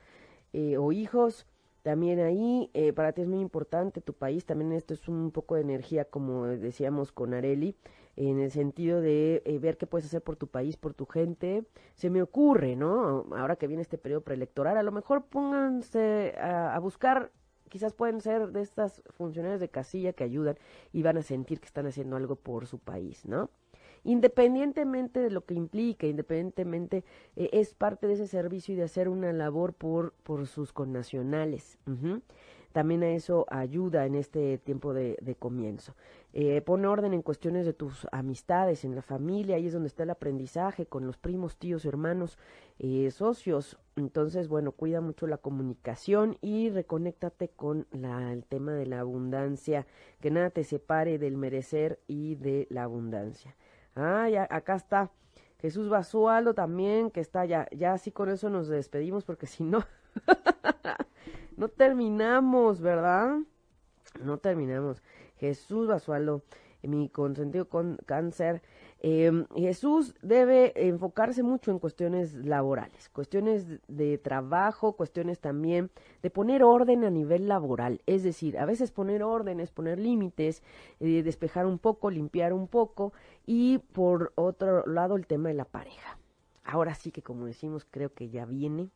eh, 0.53 0.77
o 0.77 0.91
hijos, 0.91 1.45
también 1.83 2.19
ahí, 2.19 2.69
eh, 2.73 2.93
para 2.93 3.11
ti 3.11 3.21
es 3.21 3.27
muy 3.27 3.39
importante 3.39 4.01
tu 4.01 4.13
país, 4.13 4.45
también 4.45 4.71
esto 4.71 4.93
es 4.93 5.07
un 5.07 5.31
poco 5.31 5.55
de 5.55 5.61
energía, 5.61 6.05
como 6.05 6.45
decíamos 6.45 7.11
con 7.11 7.33
Areli, 7.33 7.75
en 8.29 8.39
el 8.39 8.51
sentido 8.51 9.01
de 9.01 9.41
eh, 9.45 9.59
ver 9.59 9.77
qué 9.77 9.87
puedes 9.87 10.05
hacer 10.05 10.21
por 10.21 10.35
tu 10.35 10.47
país, 10.47 10.77
por 10.77 10.93
tu 10.93 11.05
gente. 11.05 11.63
Se 11.95 12.09
me 12.09 12.21
ocurre, 12.21 12.75
¿no? 12.75 13.25
Ahora 13.35 13.55
que 13.55 13.67
viene 13.67 13.81
este 13.81 13.97
periodo 13.97 14.21
preelectoral, 14.21 14.77
a 14.77 14.83
lo 14.83 14.91
mejor 14.91 15.25
pónganse 15.25 16.35
a, 16.39 16.77
buscar 16.79 17.31
quizás 17.69 17.93
pueden 17.93 18.19
ser 18.21 18.49
de 18.49 18.61
estas 18.61 19.01
funcionarios 19.11 19.61
de 19.61 19.69
casilla 19.69 20.13
que 20.13 20.23
ayudan 20.23 20.57
y 20.91 21.03
van 21.03 21.17
a 21.17 21.21
sentir 21.21 21.59
que 21.59 21.67
están 21.67 21.87
haciendo 21.87 22.17
algo 22.17 22.35
por 22.35 22.67
su 22.67 22.79
país, 22.79 23.25
¿no? 23.25 23.49
independientemente 24.03 25.19
de 25.19 25.29
lo 25.29 25.45
que 25.45 25.53
implique, 25.53 26.07
independientemente 26.07 27.03
eh, 27.35 27.49
es 27.53 27.75
parte 27.75 28.07
de 28.07 28.13
ese 28.13 28.25
servicio 28.25 28.73
y 28.73 28.77
de 28.77 28.83
hacer 28.83 29.07
una 29.07 29.31
labor 29.31 29.73
por, 29.73 30.13
por 30.23 30.47
sus 30.47 30.73
connacionales. 30.73 31.77
También 32.71 33.03
a 33.03 33.09
eso 33.09 33.45
ayuda 33.49 34.05
en 34.05 34.15
este 34.15 34.57
tiempo 34.57 34.93
de, 34.93 35.35
comienzo. 35.39 35.95
Eh, 36.33 36.61
pone 36.61 36.87
orden 36.87 37.13
en 37.13 37.21
cuestiones 37.21 37.65
de 37.65 37.73
tus 37.73 38.07
amistades, 38.11 38.85
en 38.85 38.95
la 38.95 39.01
familia, 39.01 39.57
ahí 39.57 39.67
es 39.67 39.73
donde 39.73 39.87
está 39.87 40.03
el 40.03 40.09
aprendizaje, 40.09 40.85
con 40.85 41.05
los 41.05 41.17
primos, 41.17 41.57
tíos, 41.57 41.85
hermanos, 41.85 42.37
eh, 42.79 43.11
socios. 43.11 43.77
Entonces, 43.95 44.47
bueno, 44.47 44.71
cuida 44.71 45.01
mucho 45.01 45.27
la 45.27 45.37
comunicación 45.37 46.37
y 46.41 46.69
reconéctate 46.69 47.49
con 47.49 47.87
la, 47.91 48.31
el 48.31 48.45
tema 48.45 48.73
de 48.73 48.85
la 48.85 49.01
abundancia, 49.01 49.85
que 50.21 50.31
nada 50.31 50.49
te 50.49 50.63
separe 50.63 51.17
del 51.17 51.37
merecer 51.37 51.99
y 52.07 52.35
de 52.35 52.67
la 52.69 52.83
abundancia. 52.83 53.55
Ah, 53.95 54.29
ya, 54.29 54.47
acá 54.49 54.75
está. 54.75 55.11
Jesús 55.59 55.89
Basualdo 55.89 56.53
también, 56.53 57.11
que 57.11 57.19
está 57.19 57.45
ya. 57.45 57.67
Ya 57.71 57.93
así 57.93 58.11
con 58.11 58.29
eso 58.29 58.49
nos 58.49 58.67
despedimos 58.67 59.25
porque 59.25 59.45
si 59.45 59.63
no, 59.63 59.83
no 61.61 61.69
terminamos, 61.69 62.81
¿verdad? 62.81 63.37
No 64.19 64.39
terminamos. 64.39 65.03
Jesús 65.37 65.87
Basualdo, 65.87 66.41
mi 66.81 67.07
consentido 67.07 67.69
con 67.69 67.99
cáncer. 68.07 68.63
Em, 68.99 69.45
Jesús 69.55 70.15
debe 70.23 70.73
enfocarse 70.87 71.43
mucho 71.43 71.69
en 71.69 71.77
cuestiones 71.77 72.33
laborales, 72.33 73.09
cuestiones 73.09 73.79
de 73.87 74.17
trabajo, 74.17 74.93
cuestiones 74.93 75.39
también 75.39 75.91
de 76.23 76.31
poner 76.31 76.63
orden 76.63 77.03
a 77.03 77.11
nivel 77.11 77.47
laboral. 77.47 78.01
Es 78.07 78.23
decir, 78.23 78.57
a 78.57 78.65
veces 78.65 78.91
poner 78.91 79.21
órdenes, 79.21 79.69
poner 79.69 79.99
límites, 79.99 80.63
eh, 80.99 81.21
despejar 81.21 81.67
un 81.67 81.77
poco, 81.77 82.09
limpiar 82.09 82.53
un 82.53 82.67
poco 82.67 83.13
y 83.45 83.77
por 83.77 84.33
otro 84.33 84.83
lado 84.87 85.15
el 85.15 85.27
tema 85.27 85.49
de 85.49 85.55
la 85.55 85.65
pareja. 85.65 86.17
Ahora 86.63 86.95
sí 86.95 87.11
que 87.11 87.21
como 87.21 87.45
decimos 87.45 87.85
creo 87.85 88.11
que 88.15 88.29
ya 88.29 88.45
viene 88.45 88.89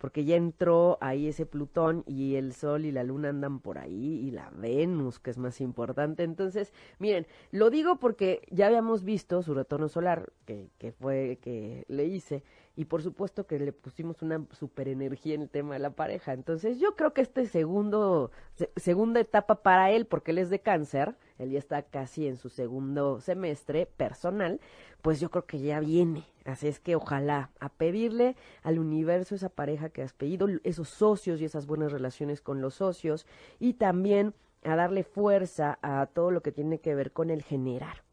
porque 0.00 0.24
ya 0.24 0.36
entró 0.36 0.96
ahí 1.02 1.28
ese 1.28 1.44
Plutón 1.44 2.04
y 2.06 2.36
el 2.36 2.54
Sol 2.54 2.86
y 2.86 2.90
la 2.90 3.04
Luna 3.04 3.28
andan 3.28 3.60
por 3.60 3.76
ahí 3.76 4.26
y 4.26 4.30
la 4.30 4.48
Venus, 4.48 5.18
que 5.18 5.30
es 5.30 5.36
más 5.36 5.60
importante. 5.60 6.22
Entonces, 6.22 6.72
miren, 6.98 7.26
lo 7.50 7.68
digo 7.68 7.96
porque 7.96 8.40
ya 8.50 8.68
habíamos 8.68 9.04
visto 9.04 9.42
su 9.42 9.52
retorno 9.52 9.90
solar, 9.90 10.32
que, 10.46 10.70
que 10.78 10.92
fue 10.92 11.38
que 11.42 11.84
le 11.88 12.06
hice, 12.06 12.42
y 12.76 12.86
por 12.86 13.02
supuesto 13.02 13.46
que 13.46 13.58
le 13.58 13.72
pusimos 13.72 14.22
una 14.22 14.42
super 14.52 14.88
energía 14.88 15.34
en 15.34 15.42
el 15.42 15.50
tema 15.50 15.74
de 15.74 15.80
la 15.80 15.90
pareja. 15.90 16.32
Entonces, 16.32 16.80
yo 16.80 16.96
creo 16.96 17.12
que 17.12 17.20
este 17.20 17.44
segundo, 17.44 18.30
segunda 18.76 19.20
etapa 19.20 19.56
para 19.56 19.90
él, 19.90 20.06
porque 20.06 20.30
él 20.30 20.38
es 20.38 20.48
de 20.48 20.60
cáncer, 20.60 21.14
él 21.36 21.50
ya 21.50 21.58
está 21.58 21.82
casi 21.82 22.26
en 22.26 22.38
su 22.38 22.48
segundo 22.48 23.20
semestre 23.20 23.84
personal, 23.84 24.60
pues 25.02 25.20
yo 25.20 25.30
creo 25.30 25.44
que 25.44 25.58
ya 25.58 25.78
viene. 25.80 26.24
Es 26.62 26.80
que 26.80 26.96
ojalá 26.96 27.50
a 27.60 27.68
pedirle 27.68 28.36
al 28.62 28.78
universo 28.78 29.34
esa 29.34 29.48
pareja 29.48 29.90
que 29.90 30.02
has 30.02 30.12
pedido, 30.12 30.48
esos 30.64 30.88
socios 30.88 31.40
y 31.40 31.44
esas 31.44 31.66
buenas 31.66 31.92
relaciones 31.92 32.40
con 32.40 32.60
los 32.60 32.74
socios 32.74 33.26
y 33.58 33.74
también 33.74 34.34
a 34.64 34.76
darle 34.76 35.04
fuerza 35.04 35.78
a 35.82 36.06
todo 36.06 36.30
lo 36.30 36.42
que 36.42 36.52
tiene 36.52 36.80
que 36.80 36.94
ver 36.94 37.12
con 37.12 37.30
el 37.30 37.42
generar. 37.42 38.04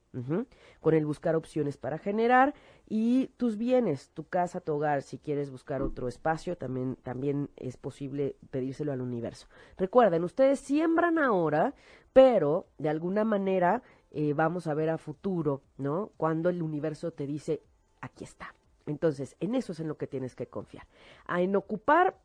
con 0.82 0.96
el 0.96 1.06
buscar 1.06 1.36
opciones 1.36 1.78
para 1.78 2.00
generar 2.00 2.56
y 2.88 3.28
tus 3.38 3.56
bienes, 3.56 4.10
tu 4.16 4.24
casa, 4.24 4.62
tu 4.62 4.74
hogar, 4.74 5.04
si 5.04 5.20
quieres 5.20 5.52
buscar 5.52 5.84
otro 5.84 6.08
espacio, 6.08 6.58
también, 6.58 6.96
también 7.04 7.52
es 7.56 7.78
posible 7.78 8.36
pedírselo 8.50 8.94
al 8.94 9.02
universo. 9.02 9.48
Recuerden, 9.78 10.24
ustedes 10.24 10.60
siembran 10.60 11.20
ahora, 11.20 11.76
pero 12.14 12.66
de 12.80 12.90
alguna 12.90 13.26
manera 13.26 13.84
eh, 14.10 14.34
vamos 14.34 14.66
a 14.66 14.74
ver 14.74 14.90
a 14.90 14.98
futuro, 14.98 15.62
¿no? 15.78 16.12
Cuando 16.18 16.50
el 16.50 16.64
universo 16.64 17.12
te 17.12 17.28
dice, 17.28 17.62
aquí 18.02 18.24
está. 18.24 18.54
Entonces, 18.86 19.36
en 19.40 19.56
eso 19.56 19.74
es 19.74 19.80
en 19.80 19.88
lo 19.88 19.98
que 19.98 20.08
tienes 20.08 20.36
que 20.36 20.48
confiar. 20.48 20.88
A 21.26 21.42
en 21.42 21.56
ocupar 21.56 22.18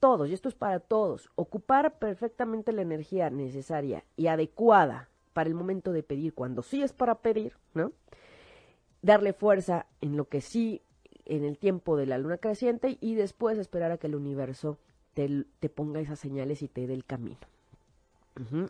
todos, 0.00 0.28
y 0.28 0.32
esto 0.32 0.48
es 0.48 0.54
para 0.54 0.80
todos, 0.80 1.30
ocupar 1.34 1.98
perfectamente 1.98 2.72
la 2.72 2.82
energía 2.82 3.30
necesaria 3.30 4.04
y 4.16 4.28
adecuada 4.28 5.08
para 5.32 5.48
el 5.48 5.54
momento 5.54 5.92
de 5.92 6.02
pedir, 6.02 6.34
cuando 6.34 6.62
sí 6.62 6.82
es 6.82 6.92
para 6.92 7.16
pedir, 7.16 7.54
¿no? 7.74 7.92
Darle 9.02 9.32
fuerza 9.32 9.86
en 10.00 10.16
lo 10.16 10.28
que 10.28 10.40
sí, 10.40 10.82
en 11.24 11.44
el 11.44 11.58
tiempo 11.58 11.96
de 11.96 12.06
la 12.06 12.18
luna 12.18 12.38
creciente 12.38 12.96
y 13.00 13.14
después 13.14 13.58
esperar 13.58 13.90
a 13.92 13.98
que 13.98 14.06
el 14.06 14.14
universo 14.16 14.78
te 15.14 15.68
ponga 15.68 16.00
esas 16.00 16.18
señales 16.18 16.62
y 16.62 16.68
te 16.68 16.86
dé 16.86 16.94
el 16.94 17.04
camino. 17.04 17.38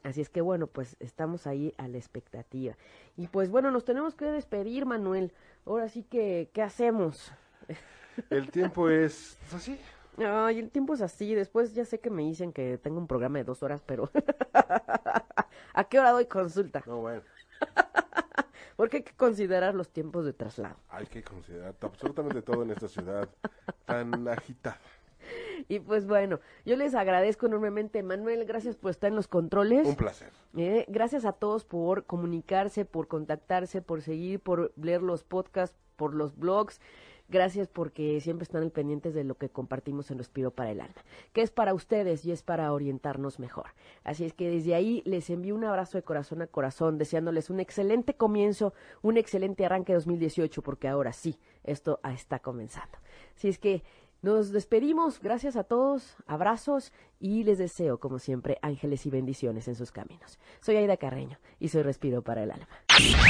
Así 0.02 0.20
es 0.20 0.30
que 0.30 0.40
bueno, 0.40 0.66
pues 0.66 0.96
estamos 1.00 1.46
ahí 1.46 1.74
a 1.78 1.88
la 1.88 1.98
expectativa. 1.98 2.76
Y 3.16 3.28
pues 3.28 3.50
bueno, 3.50 3.70
nos 3.70 3.84
tenemos 3.84 4.14
que 4.14 4.26
despedir, 4.26 4.86
Manuel. 4.86 5.32
Ahora 5.66 5.88
sí 5.88 6.02
que, 6.02 6.50
¿qué 6.52 6.62
hacemos? 6.62 7.32
El 8.30 8.50
tiempo 8.50 8.88
es 8.88 9.38
así. 9.54 9.78
Ay, 10.18 10.58
el 10.58 10.70
tiempo 10.70 10.94
es 10.94 11.00
así. 11.00 11.34
Después 11.34 11.74
ya 11.74 11.84
sé 11.84 12.00
que 12.00 12.10
me 12.10 12.22
dicen 12.22 12.52
que 12.52 12.78
tengo 12.78 12.98
un 12.98 13.06
programa 13.06 13.38
de 13.38 13.44
dos 13.44 13.62
horas, 13.62 13.82
pero 13.86 14.10
¿a 15.74 15.84
qué 15.84 16.00
hora 16.00 16.10
doy 16.10 16.26
consulta? 16.26 16.82
No, 16.86 16.98
bueno. 16.98 17.22
Porque 18.76 18.98
hay 18.98 19.02
que 19.02 19.14
considerar 19.14 19.74
los 19.74 19.90
tiempos 19.90 20.24
de 20.24 20.32
traslado. 20.32 20.76
Hay 20.88 21.06
que 21.06 21.22
considerar 21.22 21.74
absolutamente 21.80 22.42
todo 22.42 22.62
en 22.62 22.70
esta 22.70 22.88
ciudad 22.88 23.28
tan 23.84 24.28
agitada. 24.28 24.78
Y 25.68 25.80
pues 25.80 26.06
bueno, 26.06 26.40
yo 26.64 26.76
les 26.76 26.94
agradezco 26.94 27.46
enormemente, 27.46 28.02
Manuel, 28.02 28.44
gracias 28.44 28.76
por 28.76 28.90
estar 28.90 29.08
en 29.08 29.16
los 29.16 29.28
controles. 29.28 29.86
Un 29.86 29.96
placer. 29.96 30.30
Eh, 30.56 30.84
gracias 30.88 31.24
a 31.24 31.32
todos 31.32 31.64
por 31.64 32.04
comunicarse, 32.04 32.84
por 32.84 33.08
contactarse, 33.08 33.82
por 33.82 34.02
seguir, 34.02 34.40
por 34.40 34.72
leer 34.76 35.02
los 35.02 35.24
podcasts, 35.24 35.76
por 35.96 36.14
los 36.14 36.36
blogs. 36.36 36.80
Gracias 37.30 37.68
porque 37.68 38.22
siempre 38.22 38.44
están 38.44 38.62
al 38.62 38.70
pendientes 38.70 39.12
de 39.12 39.22
lo 39.22 39.36
que 39.36 39.50
compartimos 39.50 40.10
en 40.10 40.16
Respiro 40.16 40.50
para 40.50 40.70
el 40.70 40.80
Alma, 40.80 40.94
que 41.34 41.42
es 41.42 41.50
para 41.50 41.74
ustedes 41.74 42.24
y 42.24 42.32
es 42.32 42.42
para 42.42 42.72
orientarnos 42.72 43.38
mejor. 43.38 43.66
Así 44.02 44.24
es 44.24 44.32
que 44.32 44.48
desde 44.48 44.74
ahí 44.74 45.02
les 45.04 45.28
envío 45.28 45.54
un 45.54 45.64
abrazo 45.64 45.98
de 45.98 46.04
corazón 46.04 46.40
a 46.40 46.46
corazón, 46.46 46.96
deseándoles 46.96 47.50
un 47.50 47.60
excelente 47.60 48.14
comienzo, 48.14 48.72
un 49.02 49.18
excelente 49.18 49.66
arranque 49.66 49.92
2018, 49.92 50.62
porque 50.62 50.88
ahora 50.88 51.12
sí, 51.12 51.38
esto 51.64 52.00
está 52.02 52.38
comenzando. 52.38 52.96
Así 53.36 53.48
es 53.48 53.58
que 53.58 53.82
nos 54.20 54.50
despedimos, 54.50 55.20
gracias 55.20 55.56
a 55.56 55.64
todos, 55.64 56.16
abrazos 56.26 56.92
y 57.20 57.44
les 57.44 57.58
deseo, 57.58 57.98
como 57.98 58.18
siempre, 58.18 58.58
ángeles 58.62 59.06
y 59.06 59.10
bendiciones 59.10 59.68
en 59.68 59.76
sus 59.76 59.92
caminos. 59.92 60.38
Soy 60.60 60.76
Aida 60.76 60.96
Carreño 60.96 61.38
y 61.60 61.68
soy 61.68 61.82
Respiro 61.82 62.22
para 62.22 62.42
el 62.42 62.50
Alma. 62.50 62.68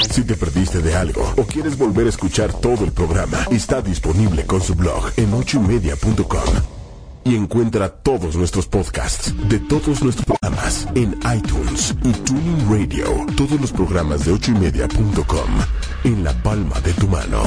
Si 0.09 0.23
te 0.25 0.35
perdiste 0.35 0.81
de 0.81 0.95
algo 0.95 1.21
o 1.37 1.43
quieres 1.43 1.77
volver 1.77 2.07
a 2.07 2.09
escuchar 2.09 2.53
todo 2.53 2.85
el 2.85 2.91
programa, 2.91 3.37
está 3.51 3.81
disponible 3.81 4.45
con 4.45 4.61
su 4.61 4.75
blog 4.75 5.11
en 5.17 5.33
ochoymedia.com. 5.33 6.79
Y 7.25 7.35
encuentra 7.35 7.89
todos 8.01 8.35
nuestros 8.35 8.65
podcasts 8.65 9.35
de 9.47 9.59
todos 9.59 10.01
nuestros 10.01 10.25
programas 10.25 10.87
en 10.95 11.19
iTunes 11.35 11.93
y 12.03 12.13
Tuning 12.13 12.67
Radio. 12.69 13.05
Todos 13.35 13.59
los 13.61 13.71
programas 13.71 14.25
de 14.25 14.31
ochoymedia.com 14.31 15.49
en 16.05 16.23
la 16.23 16.33
palma 16.41 16.79
de 16.79 16.93
tu 16.93 17.07
mano. 17.07 17.43